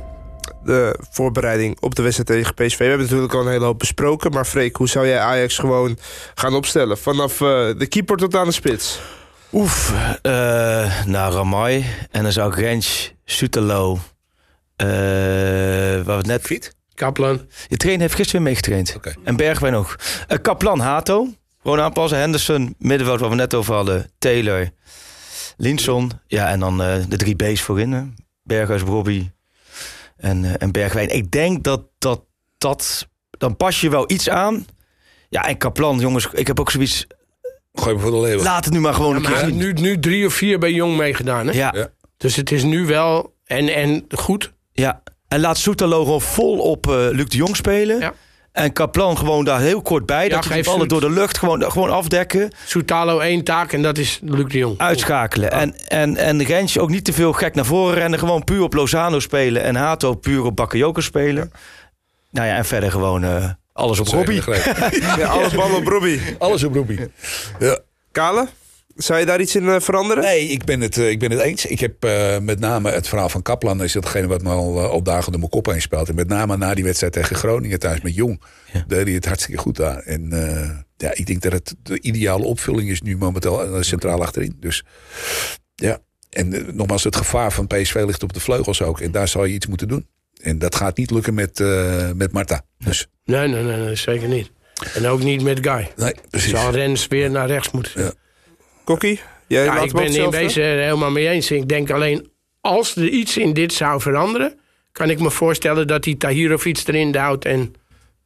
de 0.64 0.98
voorbereiding 1.10 1.80
op 1.80 1.94
de 1.94 2.02
wedstrijd 2.02 2.28
tegen 2.28 2.54
PSV. 2.54 2.78
We 2.78 2.84
hebben 2.84 3.06
natuurlijk 3.06 3.34
al 3.34 3.40
een 3.40 3.52
hele 3.52 3.64
hoop 3.64 3.78
besproken. 3.78 4.32
Maar 4.32 4.44
Freek, 4.44 4.76
hoe 4.76 4.88
zou 4.88 5.06
jij 5.06 5.18
Ajax 5.18 5.58
gewoon 5.58 5.98
gaan 6.34 6.54
opstellen? 6.54 6.98
Vanaf 6.98 7.40
eh, 7.40 7.48
de 7.78 7.86
keeper 7.88 8.16
tot 8.16 8.36
aan 8.36 8.46
de 8.46 8.52
spits. 8.52 9.00
Oef, 9.52 9.92
eh 10.22 11.04
nou 11.06 11.34
Ramai. 11.34 11.84
En 12.10 12.22
dan 12.22 12.32
zou 12.32 12.50
ik 12.52 12.58
Rens, 12.58 13.14
Sutelo, 13.24 13.98
eh 14.76 14.86
waar 16.04 16.04
we 16.04 16.12
het 16.12 16.26
net... 16.26 16.72
Kaplan. 16.94 17.40
Je 17.68 17.76
trainer 17.76 18.02
heeft 18.02 18.14
gisteren 18.14 18.42
weer 18.42 18.50
meegetraind. 18.50 18.94
Oké. 18.96 19.14
En 19.24 19.36
Bergwijn 19.36 19.74
ook. 19.74 19.98
Eh, 20.28 20.38
Kaplan, 20.42 20.80
Hato. 20.80 21.28
Gewoon 21.62 21.80
aanpassen. 21.80 22.18
Henderson, 22.18 22.74
middenveld 22.78 23.20
waar 23.20 23.30
we 23.30 23.34
net 23.34 23.54
over 23.54 23.74
hadden. 23.74 24.10
Taylor, 24.18 24.70
Linson. 25.56 26.10
Ja, 26.26 26.48
en 26.48 26.60
dan 26.60 26.82
eh, 26.82 26.94
de 27.08 27.16
drie 27.16 27.34
B's 27.36 27.60
voorin. 27.62 27.92
hè. 27.92 28.02
Berghuis, 28.42 28.82
Robbie 28.82 29.32
en, 30.24 30.44
eh, 30.44 30.52
en 30.58 30.72
Bergwijn. 30.72 31.08
Ik 31.08 31.30
denk 31.30 31.64
dat, 31.64 31.82
dat 31.98 32.22
dat... 32.58 33.08
Dan 33.30 33.56
pas 33.56 33.80
je 33.80 33.90
wel 33.90 34.10
iets 34.10 34.28
aan. 34.28 34.66
Ja, 35.28 35.44
en 35.48 35.56
Kaplan, 35.56 35.98
jongens. 35.98 36.28
Ik 36.32 36.46
heb 36.46 36.60
ook 36.60 36.70
zoiets... 36.70 37.06
Gooi 37.72 37.94
me 37.94 38.00
voor 38.00 38.10
de 38.10 38.20
leeuwen. 38.20 38.44
Laat 38.44 38.64
het 38.64 38.74
nu 38.74 38.80
maar 38.80 38.94
gewoon 38.94 39.10
Ja, 39.10 39.16
een 39.16 39.24
keer 39.24 39.38
zien. 39.38 39.56
nu, 39.56 39.72
nu 39.72 39.98
drie 39.98 40.26
of 40.26 40.34
vier 40.34 40.58
bij 40.58 40.72
Jong 40.72 40.96
meegedaan. 40.96 41.46
Hè? 41.46 41.52
Ja, 41.52 41.72
Ja. 41.76 41.88
Dus 42.16 42.36
het 42.36 42.52
is 42.52 42.62
nu 42.62 42.86
wel... 42.86 43.34
En, 43.44 43.68
en 43.74 44.04
goed. 44.16 44.52
ja. 44.72 45.02
En 45.28 45.40
laat 45.40 45.58
Soetalo 45.58 46.04
gewoon 46.04 46.20
vol 46.20 46.58
op 46.58 46.86
eh, 46.86 46.94
Luc 47.10 47.28
de 47.28 47.36
Jong 47.36 47.56
spelen. 47.56 47.98
Ja. 47.98 48.14
En 48.54 48.72
Kaplan 48.72 49.18
gewoon 49.18 49.44
daar 49.44 49.60
heel 49.60 49.82
kort 49.82 50.06
bij. 50.06 50.28
dat 50.28 50.44
je 50.44 50.50
die 50.50 50.58
geef 50.58 50.66
ballen 50.66 50.88
door 50.88 51.00
de 51.00 51.10
lucht 51.10 51.38
gewoon, 51.38 51.72
gewoon 51.72 51.90
afdekken. 51.90 52.50
Soetalo 52.64 53.18
één 53.18 53.44
taak 53.44 53.72
en 53.72 53.82
dat 53.82 53.98
is 53.98 54.18
Luc 54.22 54.48
de 54.48 54.58
Jong. 54.58 54.78
Uitschakelen. 54.78 55.50
En, 55.50 55.74
en, 55.88 56.16
en 56.16 56.42
Rensje 56.44 56.80
ook 56.80 56.90
niet 56.90 57.04
te 57.04 57.12
veel 57.12 57.32
gek 57.32 57.54
naar 57.54 57.64
voren 57.64 57.94
rennen. 57.94 58.18
Gewoon 58.18 58.44
puur 58.44 58.62
op 58.62 58.74
Lozano 58.74 59.20
spelen. 59.20 59.62
En 59.62 59.74
Hato 59.76 60.14
puur 60.14 60.44
op 60.44 60.56
Bakayoko 60.56 61.00
spelen. 61.00 61.52
Nou 62.30 62.46
ja, 62.48 62.56
en 62.56 62.64
verder 62.64 62.90
gewoon 62.90 63.24
eh, 63.24 63.50
alles 63.72 64.00
op 64.00 64.06
Robbie. 64.06 64.42
Ja, 65.18 65.26
alles 65.26 65.54
ballen 65.54 65.76
op 65.76 65.86
Robbie. 65.86 66.20
Alles 66.38 66.64
op 66.64 66.74
Robbie. 66.74 67.00
Ja. 67.58 67.78
Kale, 68.12 68.48
zou 68.94 69.18
je 69.20 69.26
daar 69.26 69.40
iets 69.40 69.56
in 69.56 69.68
eh, 69.68 69.80
veranderen? 69.80 70.22
Nee, 70.22 70.46
ik 70.48 70.64
ben, 70.64 70.80
het, 70.80 70.98
eh, 70.98 71.10
ik 71.10 71.18
ben 71.18 71.30
het 71.30 71.40
eens. 71.40 71.66
Ik 71.66 71.80
heb 71.80 72.04
eh, 72.04 72.38
met 72.38 72.60
name 72.60 72.90
het 72.90 73.08
verhaal 73.08 73.28
van 73.28 73.42
Kaplan... 73.42 73.82
is 73.82 73.92
datgene 73.92 74.26
wat 74.26 74.42
me 74.42 74.50
al, 74.50 74.78
eh, 74.78 74.88
al 74.88 75.02
dagen 75.02 75.30
door 75.30 75.40
mijn 75.40 75.50
kop 75.50 75.66
heen 75.66 75.80
speelt. 75.80 76.08
En 76.08 76.14
met 76.14 76.28
name 76.28 76.56
na 76.56 76.74
die 76.74 76.84
wedstrijd 76.84 77.12
tegen 77.12 77.36
Groningen 77.36 77.78
thuis 77.78 78.00
met 78.00 78.14
Jong... 78.14 78.42
Ja. 78.72 78.84
deed 78.88 79.04
hij 79.04 79.14
het 79.14 79.24
hartstikke 79.26 79.60
goed 79.60 79.76
daar. 79.76 79.98
En 79.98 80.32
eh, 80.32 80.70
ja, 80.96 81.14
ik 81.14 81.26
denk 81.26 81.42
dat 81.42 81.52
het 81.52 81.74
de 81.82 82.00
ideale 82.00 82.44
opvulling 82.44 82.90
is 82.90 83.02
nu 83.02 83.16
momenteel 83.16 83.82
centraal 83.82 84.22
achterin. 84.22 84.56
Dus 84.60 84.84
ja, 85.74 85.98
en 86.30 86.66
nogmaals, 86.76 87.04
het 87.04 87.16
gevaar 87.16 87.52
van 87.52 87.66
PSV 87.66 88.02
ligt 88.06 88.22
op 88.22 88.32
de 88.32 88.40
vleugels 88.40 88.82
ook. 88.82 89.00
En 89.00 89.10
daar 89.10 89.28
zal 89.28 89.44
je 89.44 89.54
iets 89.54 89.66
moeten 89.66 89.88
doen. 89.88 90.06
En 90.42 90.58
dat 90.58 90.74
gaat 90.74 90.96
niet 90.96 91.10
lukken 91.10 91.34
met, 91.34 91.60
eh 91.60 92.10
met 92.14 92.32
Marta. 92.32 92.62
Dus 92.78 93.06
Nee, 93.24 93.48
nee, 93.48 93.62
nee, 93.62 93.76
nee, 93.76 93.94
zeker 93.94 94.28
niet. 94.28 94.50
En 94.94 95.06
ook 95.06 95.22
niet 95.22 95.42
met 95.42 95.58
Guy. 95.68 95.90
nee, 95.96 96.14
precies. 96.30 96.50
Zal 96.50 96.70
Rens 96.70 97.06
weer 97.08 97.30
naar 97.30 97.46
rechts 97.46 97.70
moeten. 97.70 98.14
Kokkie, 98.84 99.20
jij 99.46 99.64
Ja, 99.64 99.74
laat 99.74 99.84
ik 99.84 99.92
ben 99.92 100.00
in 100.00 100.06
hetzelfde? 100.06 100.38
wezen 100.38 100.64
helemaal 100.64 101.10
mee 101.10 101.28
eens. 101.28 101.50
Ik 101.50 101.68
denk 101.68 101.90
alleen, 101.90 102.30
als 102.60 102.96
er 102.96 103.08
iets 103.08 103.36
in 103.36 103.52
dit 103.52 103.72
zou 103.72 104.00
veranderen... 104.00 104.58
kan 104.92 105.10
ik 105.10 105.20
me 105.20 105.30
voorstellen 105.30 105.86
dat 105.86 106.04
hij 106.04 106.14
Tahirovic 106.14 106.82
erin 106.86 107.12
duwt... 107.12 107.44
en 107.44 107.74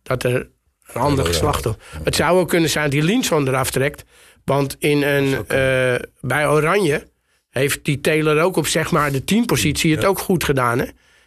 dat 0.02 0.22
er 0.22 0.48
een 0.86 1.00
ander 1.00 1.24
geslacht 1.24 1.66
op. 1.66 1.82
Het 2.02 2.16
zou 2.16 2.38
ook 2.38 2.48
kunnen 2.48 2.70
zijn 2.70 2.84
dat 2.84 2.92
hij 2.92 3.02
Linson 3.02 3.48
eraf 3.48 3.70
trekt... 3.70 4.04
Want 4.48 4.76
in 4.78 5.02
een, 5.02 5.46
eh, 5.46 5.94
bij 6.20 6.48
Oranje 6.48 7.06
heeft 7.50 7.84
die 7.84 8.00
Taylor 8.00 8.40
ook 8.42 8.56
op 8.56 8.66
zeg 8.66 8.90
maar 8.90 9.12
de 9.12 9.24
teampositie 9.24 9.94
het 9.94 10.04
ook 10.04 10.18
goed 10.18 10.44
gedaan. 10.44 10.78
Hè? 10.78 10.84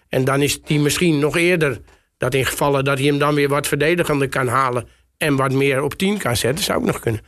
En 0.10 0.26
dan 0.26 0.42
is 0.42 0.60
hij 0.64 0.78
misschien 0.78 1.20
nog 1.20 1.38
eerder 1.38 1.82
dat 2.18 2.34
in 2.34 2.46
gevallen 2.46 2.84
dat 2.84 2.98
hij 2.98 3.08
hem 3.08 3.18
dan 3.18 3.36
weer 3.36 3.48
wat 3.48 3.68
verdedigender 3.68 4.30
kan 4.30 4.48
halen 4.48 4.88
en 5.18 5.36
wat 5.36 5.52
meer 5.52 5.84
op 5.84 5.94
10 5.94 6.18
kan 6.18 6.36
zetten, 6.36 6.64
zou 6.64 6.80
ook 6.80 6.86
nog 6.86 7.00
kunnen. 7.00 7.22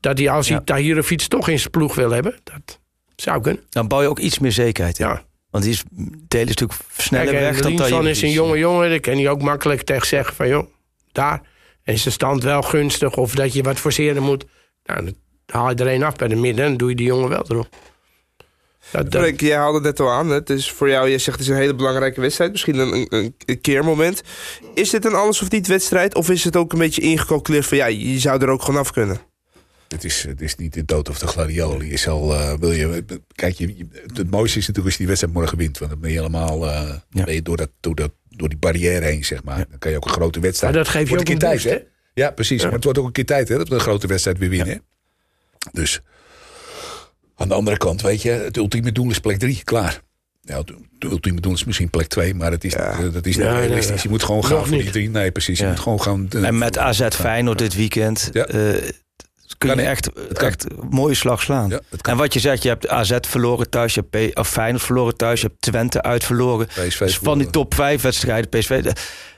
Dat 0.00 0.18
hij 0.18 0.30
als 0.30 0.48
hij 0.48 0.60
Tahirovic 0.60 1.20
toch 1.20 1.48
in 1.48 1.58
zijn 1.58 1.70
ploeg 1.70 1.94
wil 1.94 2.10
hebben, 2.10 2.34
dat 2.44 2.78
zou 3.16 3.40
kunnen. 3.40 3.62
Dan 3.68 3.88
bouw 3.88 4.02
je 4.02 4.08
ook 4.08 4.18
iets 4.18 4.38
meer 4.38 4.52
zekerheid 4.52 4.98
in. 4.98 5.06
Ja. 5.06 5.22
Want 5.50 5.64
die 5.64 5.72
is, 5.72 5.82
Taylor 6.28 6.48
is 6.48 6.54
natuurlijk 6.56 6.80
sneller 6.96 7.26
Kijk, 7.32 7.38
en 7.38 7.52
weg 7.52 7.60
dan 7.60 7.76
Tahirovic. 7.76 8.10
is 8.10 8.22
een 8.22 8.30
jonge 8.30 8.58
jongen, 8.58 8.88
daar 8.88 9.00
kan 9.00 9.14
hij 9.16 9.28
ook 9.28 9.42
makkelijk 9.42 9.82
tegen 9.82 10.06
zeggen 10.06 10.34
van 10.34 10.48
joh, 10.48 10.66
daar 11.12 11.42
en 11.82 11.94
is 11.94 12.02
de 12.02 12.10
stand 12.10 12.42
wel 12.42 12.62
gunstig 12.62 13.16
of 13.16 13.34
dat 13.34 13.52
je 13.52 13.62
wat 13.62 13.78
forceren 13.78 14.22
moet. 14.22 14.44
Nou, 14.84 15.04
dan 15.04 15.14
haal 15.46 15.68
je 15.68 15.74
er 15.74 15.86
een 15.94 16.02
af 16.02 16.16
bij 16.16 16.28
de 16.28 16.34
midden 16.36 16.64
en 16.64 16.68
dan 16.70 16.78
doe 16.78 16.88
je 16.88 16.96
die 16.96 17.06
jongen 17.06 17.28
wel 17.28 17.44
erop. 17.48 17.68
Dat, 18.90 19.10
dat- 19.10 19.22
Frank, 19.22 19.40
jij 19.40 19.56
haalde 19.56 19.74
het 19.78 19.84
net 19.86 20.00
al 20.00 20.10
aan. 20.12 20.28
Het 20.30 20.50
is 20.50 20.70
voor 20.70 20.88
jou, 20.88 21.08
je 21.08 21.18
zegt 21.18 21.38
het 21.38 21.46
is 21.48 21.52
een 21.52 21.60
hele 21.60 21.74
belangrijke 21.74 22.20
wedstrijd. 22.20 22.50
Misschien 22.50 22.78
een, 22.78 23.06
een, 23.08 23.34
een 23.46 23.60
keermoment. 23.60 24.22
Is 24.74 24.90
dit 24.90 25.04
een 25.04 25.14
alles 25.14 25.42
of 25.42 25.50
niet 25.50 25.66
wedstrijd? 25.66 26.14
Of 26.14 26.30
is 26.30 26.44
het 26.44 26.56
ook 26.56 26.72
een 26.72 26.78
beetje 26.78 27.02
ingecalculeerd 27.02 27.66
van 27.66 27.76
ja, 27.76 27.86
je 27.86 28.18
zou 28.18 28.42
er 28.42 28.48
ook 28.48 28.62
gewoon 28.62 28.80
af 28.80 28.92
kunnen? 28.92 29.18
Het 29.88 30.04
is, 30.04 30.22
het 30.22 30.40
is 30.40 30.54
niet 30.56 30.74
de 30.74 30.84
dood 30.84 31.08
of 31.08 31.18
de 31.18 31.26
gladioli. 31.26 31.90
Is 31.92 32.08
al, 32.08 32.34
eh, 32.34 32.54
wil 32.54 32.72
je, 32.72 33.04
kijk, 33.34 33.54
je, 33.54 33.86
het 34.14 34.30
mooiste 34.30 34.58
is 34.58 34.66
natuurlijk 34.66 34.84
als 34.84 34.92
je 34.92 34.98
die 34.98 35.06
wedstrijd 35.06 35.34
morgen 35.34 35.58
wint. 35.58 35.78
Want 35.78 35.90
dan 35.90 36.00
ben 36.00 36.10
je 36.10 36.16
helemaal 36.16 36.66
eh, 36.70 36.86
dan 36.88 37.00
Ja. 37.10 37.24
ben 37.24 37.34
je 37.34 37.42
door, 37.42 37.56
dat, 37.56 37.70
door, 37.80 37.94
dat, 37.94 38.12
door 38.28 38.48
die 38.48 38.58
barrière 38.58 39.04
heen, 39.04 39.24
zeg 39.24 39.44
maar. 39.44 39.66
Dan 39.70 39.78
kan 39.78 39.90
je 39.90 39.96
ook 39.96 40.04
een 40.04 40.10
grote 40.10 40.40
wedstrijd. 40.40 40.74
Maar 40.74 40.82
dat 40.84 40.92
geeft 40.92 41.06
je 41.08 41.12
ook 41.12 41.18
een 41.20 41.24
keer 41.26 41.38
tijd, 41.38 41.64
hè? 41.64 41.78
Ja, 42.14 42.30
precies. 42.30 42.62
Maar 42.62 42.72
het 42.72 42.84
wordt 42.84 42.98
ook 42.98 43.06
een 43.06 43.12
keer 43.12 43.26
tijd, 43.26 43.48
hè? 43.48 43.56
Dat 43.56 43.68
we 43.68 43.74
een 43.74 43.80
grote 43.80 44.06
wedstrijd 44.06 44.38
weer 44.38 44.48
winnen. 44.50 44.82
Dus 45.72 46.00
aan 47.36 47.48
de 47.48 47.54
andere 47.54 47.76
kant, 47.76 48.02
weet 48.02 48.22
je, 48.22 48.30
het 48.30 48.56
ultieme 48.56 48.92
doel 48.92 49.10
is 49.10 49.18
plek 49.20 49.38
drie. 49.38 49.60
Klaar. 49.64 50.00
Ja, 50.40 50.58
het 50.58 50.72
ultieme 50.98 51.40
doel 51.40 51.52
is 51.52 51.64
misschien 51.64 51.90
plek 51.90 52.06
twee, 52.06 52.34
maar 52.34 52.50
dat 52.50 52.64
is, 52.64 52.74
niet- 52.74 53.12
dat 53.12 53.26
is 53.26 53.36
niet 53.36 53.44
Ja, 53.46 53.58
realistisch. 53.58 54.02
Je 54.02 54.08
moet 54.08 54.22
gewoon 54.22 54.44
gaan 54.44 54.52
Nog 54.56 54.60
voor 54.66 54.74
die 54.74 54.82
niet. 54.84 54.92
drie. 54.92 55.08
Nee, 55.10 55.30
precies. 55.32 55.58
Je 55.58 55.66
moet 55.66 55.80
gewoon 55.80 56.00
gaan. 56.02 56.28
En 56.30 56.58
met 56.58 56.78
AZ 56.78 57.08
Feyenoord 57.08 57.58
dit 57.58 57.74
weekend 57.74 58.30
Ja. 58.32 58.46
Kun 59.58 59.76
je 59.76 59.82
echt, 59.82 60.10
echt 60.32 60.64
een 60.70 60.86
mooie 60.90 61.14
slag 61.14 61.42
slaan. 61.42 61.68
Ja, 61.68 61.80
en 62.02 62.16
wat 62.16 62.32
je 62.32 62.40
zegt, 62.40 62.62
je 62.62 62.68
hebt 62.68 62.88
AZ 62.88 63.16
verloren 63.20 63.70
thuis, 63.70 63.94
je 63.94 64.04
hebt 64.10 64.32
P- 64.34 64.38
of 64.38 64.48
Feyenoord 64.48 64.82
verloren 64.84 65.16
thuis, 65.16 65.40
je 65.40 65.46
hebt 65.46 65.60
Twente 65.62 66.02
uit 66.02 66.24
verloren. 66.24 66.66
PSV 66.66 66.98
Dus 66.98 67.18
van 67.22 67.38
die 67.38 67.50
top 67.50 67.74
5 67.74 68.02
wedstrijden, 68.02 68.48
PSV. 68.48 68.82
de- 68.82 68.92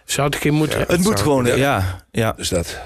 zou 0.05 0.27
het 0.27 0.35
een 0.35 0.41
keer 0.41 0.53
moeten. 0.53 0.81
Het 0.89 1.01
moet 1.03 1.21
gewoon, 1.21 1.45
ja. 1.45 1.55
ja. 1.55 2.05
ja, 2.11 2.33
Dus 2.33 2.49
dat. 2.49 2.79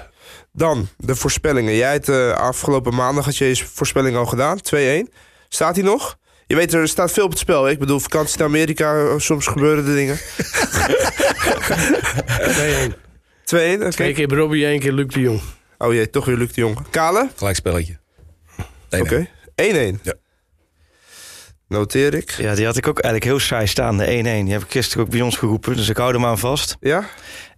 Dan 0.53 0.87
de 0.97 1.15
voorspellingen. 1.15 1.75
Jij 1.75 1.91
hebt 1.91 2.09
eh, 2.09 2.31
afgelopen 2.31 2.95
maandag 2.95 3.25
had 3.25 3.37
je 3.37 3.45
je 3.45 3.65
voorspelling 3.73 4.15
al 4.17 4.25
gedaan. 4.25 4.59
2-1. 4.75 5.11
Staat 5.49 5.75
hij 5.75 5.83
nog? 5.85 6.17
Je 6.47 6.55
weet, 6.55 6.73
er 6.73 6.87
staat 6.87 7.11
veel 7.11 7.23
op 7.23 7.29
het 7.29 7.39
spel. 7.39 7.63
hè? 7.63 7.69
Ik 7.71 7.79
bedoel, 7.79 7.99
vakantie 7.99 8.37
naar 8.37 8.47
Amerika, 8.47 8.95
eh, 8.95 9.13
soms 9.17 9.47
gebeuren 9.47 9.85
er 9.87 9.95
dingen. 9.95 10.17
2-1. 12.89 12.93
2-1, 13.43 13.79
oké. 13.79 13.89
Twee 13.89 14.13
keer 14.13 14.33
Robbie, 14.35 14.65
één 14.65 14.79
keer 14.79 14.91
Luc 14.93 15.07
de 15.07 15.19
Jong. 15.19 15.41
Oh 15.77 15.93
jee, 15.93 16.09
toch 16.09 16.25
weer 16.25 16.37
Luc 16.37 16.53
de 16.53 16.61
Jong. 16.61 16.77
Kale? 16.89 17.29
Gelijkspelletje. 17.35 17.97
Nee, 18.89 19.01
Oké. 19.01 19.27
nee. 19.55 19.93
1-1. 19.93 20.01
Ja. 20.03 20.13
Noteer 21.67 22.13
ik. 22.13 22.31
ja, 22.31 22.55
die 22.55 22.65
had 22.65 22.77
ik 22.77 22.87
ook 22.87 22.99
eigenlijk 22.99 23.23
heel 23.33 23.39
saai 23.47 23.67
staan, 23.67 23.97
de 23.97 24.05
1-1. 24.05 24.07
Die 24.43 24.51
heb 24.51 24.61
ik 24.63 24.71
gisteren 24.71 25.05
ook 25.05 25.11
bij 25.11 25.21
ons 25.21 25.37
geroepen, 25.37 25.75
dus 25.75 25.89
ik 25.89 25.97
hou 25.97 26.13
hem 26.13 26.25
aan 26.25 26.39
vast. 26.39 26.75
1-1, 26.75 26.77
Ja? 26.79 27.03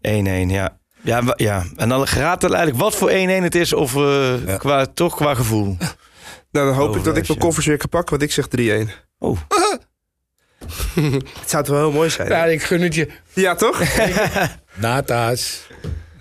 ja. 0.02 0.78
Ja, 1.02 1.22
ja, 1.36 1.66
en 1.76 1.90
dan 1.90 2.06
raadt 2.06 2.42
het 2.42 2.52
eigenlijk 2.54 2.84
wat 2.84 2.96
voor 2.96 3.10
1-1 3.10 3.14
het 3.44 3.56
is, 3.56 3.74
of 3.74 3.96
eh, 3.96 4.46
Ja. 4.46 4.58
qua, 4.58 4.86
toch 4.86 5.16
qua 5.16 5.34
gevoel. 5.36 5.78
Nou, 6.52 6.66
dan 6.66 6.74
hoop 6.74 6.90
Oh, 6.90 6.96
ik 6.98 7.04
dat 7.04 7.18
ik 7.18 7.28
mijn 7.28 7.40
koffers 7.40 7.66
weer 7.66 7.78
kan 7.78 7.90
pakken, 7.90 8.10
want 8.10 8.22
ik 8.22 8.32
zeg 8.32 8.48
3-1. 8.48 8.92
Oh. 9.20 9.38
Het 11.40 11.50
zou 11.50 11.64
toch 11.64 11.76
wel 11.76 11.84
heel 11.84 11.92
mooi 11.92 12.10
zijn? 12.10 12.28
Ja, 12.30 12.46
ik 12.46 12.64
gun 12.64 12.82
het 12.82 12.96
je. 12.96 13.08
Ja, 13.34 13.56
toch? 13.56 13.82
Nata's. 14.76 15.68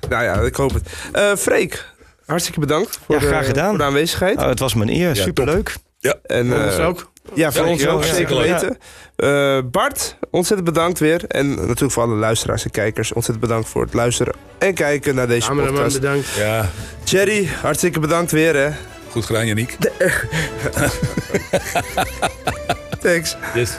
Nou 0.09 0.25
ja, 0.25 0.35
ik 0.35 0.55
hoop 0.57 0.75
het. 0.75 0.89
Eh 1.13 1.35
Freek, 1.37 1.85
hartstikke 2.27 2.61
bedankt 2.61 2.99
voor, 3.07 3.15
Ja, 3.15 3.21
graag 3.21 3.41
de, 3.41 3.47
gedaan. 3.47 3.69
voor 3.69 3.79
de 3.79 3.85
aanwezigheid. 3.85 4.37
Nou, 4.37 4.49
het 4.49 4.59
was 4.59 4.75
mijn 4.75 4.89
eer, 4.91 5.17
superleuk. 5.17 5.75
En, 6.23 6.47
Voor 6.49 6.57
eh, 6.59 6.65
ons 6.65 6.79
ook. 6.79 7.11
Ja, 7.35 7.53
voor 7.53 7.65
Ja, 7.65 7.71
ons 7.71 7.87
ook, 7.87 8.05
ja. 8.05 8.15
zeker 8.15 8.45
Ja. 8.47 8.53
weten. 8.53 8.79
Eh, 9.17 9.59
Bart, 9.71 10.17
ontzettend 10.31 10.69
bedankt 10.75 10.99
weer. 10.99 11.25
En 11.29 11.55
natuurlijk 11.55 11.93
voor 11.93 12.03
alle 12.03 12.15
luisteraars 12.15 12.65
en 12.65 12.71
kijkers. 12.71 13.13
Ontzettend 13.13 13.47
bedankt 13.49 13.69
voor 13.69 13.83
het 13.83 13.95
luisteren 13.95 14.35
en 14.59 14.75
kijken 14.75 15.15
naar 15.15 15.27
deze 15.27 15.49
Cameraman, 15.49 15.75
podcast. 15.75 16.01
bedankt. 16.01 16.29
Ja, 16.37 16.69
Jerry, 17.05 17.49
hartstikke 17.63 18.01
bedankt 18.01 18.31
weer 18.31 18.55
hè. 18.57 18.69
goed 19.11 19.25
gedaan, 19.25 19.47
Janiek. 19.47 19.77
Thanks. 23.03 23.37
Yes. 23.55 23.71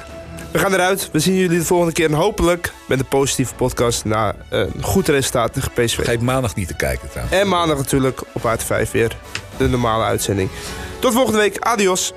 We 0.57 0.63
gaan 0.63 0.73
eruit. 0.73 1.09
We 1.11 1.19
zien 1.19 1.35
jullie 1.35 1.57
de 1.57 1.65
volgende 1.65 1.93
keer. 1.93 2.05
En 2.05 2.13
hopelijk 2.13 2.73
met 2.87 2.99
een 2.99 3.07
positieve 3.07 3.55
podcast 3.55 4.05
na 4.05 4.35
een 4.49 4.71
goed 4.81 5.07
resultaat 5.07 5.53
tegen 5.53 5.71
PSV. 5.71 5.95
Vergeet 5.95 6.21
maandag 6.21 6.55
niet 6.55 6.67
te 6.67 6.75
kijken 6.75 7.09
trouwens. 7.09 7.37
En 7.37 7.47
maandag 7.47 7.77
natuurlijk 7.77 8.21
op 8.33 8.41
AT5 8.41 8.91
weer 8.91 9.17
de 9.57 9.67
normale 9.67 10.03
uitzending. 10.03 10.49
Tot 10.99 11.13
volgende 11.13 11.39
week. 11.39 11.57
Adios. 11.59 12.13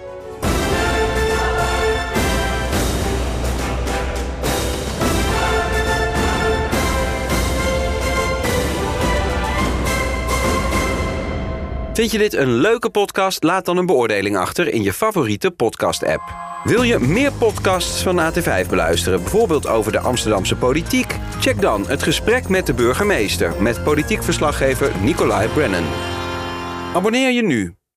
Vind 12.00 12.12
je 12.12 12.18
dit 12.18 12.34
een 12.34 12.52
leuke 12.52 12.90
podcast? 12.90 13.42
Laat 13.42 13.64
dan 13.64 13.76
een 13.76 13.86
beoordeling 13.86 14.36
achter 14.36 14.72
in 14.72 14.82
je 14.82 14.92
favoriete 14.92 15.50
podcast-app. 15.50 16.22
Wil 16.64 16.82
je 16.82 16.98
meer 16.98 17.32
podcasts 17.32 18.02
van 18.02 18.20
AT5 18.20 18.68
beluisteren, 18.68 19.22
bijvoorbeeld 19.22 19.66
over 19.66 19.92
de 19.92 19.98
Amsterdamse 19.98 20.56
politiek? 20.56 21.16
Check 21.40 21.60
dan 21.60 21.86
het 21.86 22.02
gesprek 22.02 22.48
met 22.48 22.66
de 22.66 22.74
burgemeester 22.74 23.62
met 23.62 23.84
politiek 23.84 24.22
verslaggever 24.22 24.92
Nicolai 25.02 25.48
Brennan. 25.48 25.84
Abonneer 26.94 27.30
je 27.30 27.42
nu 27.42 27.74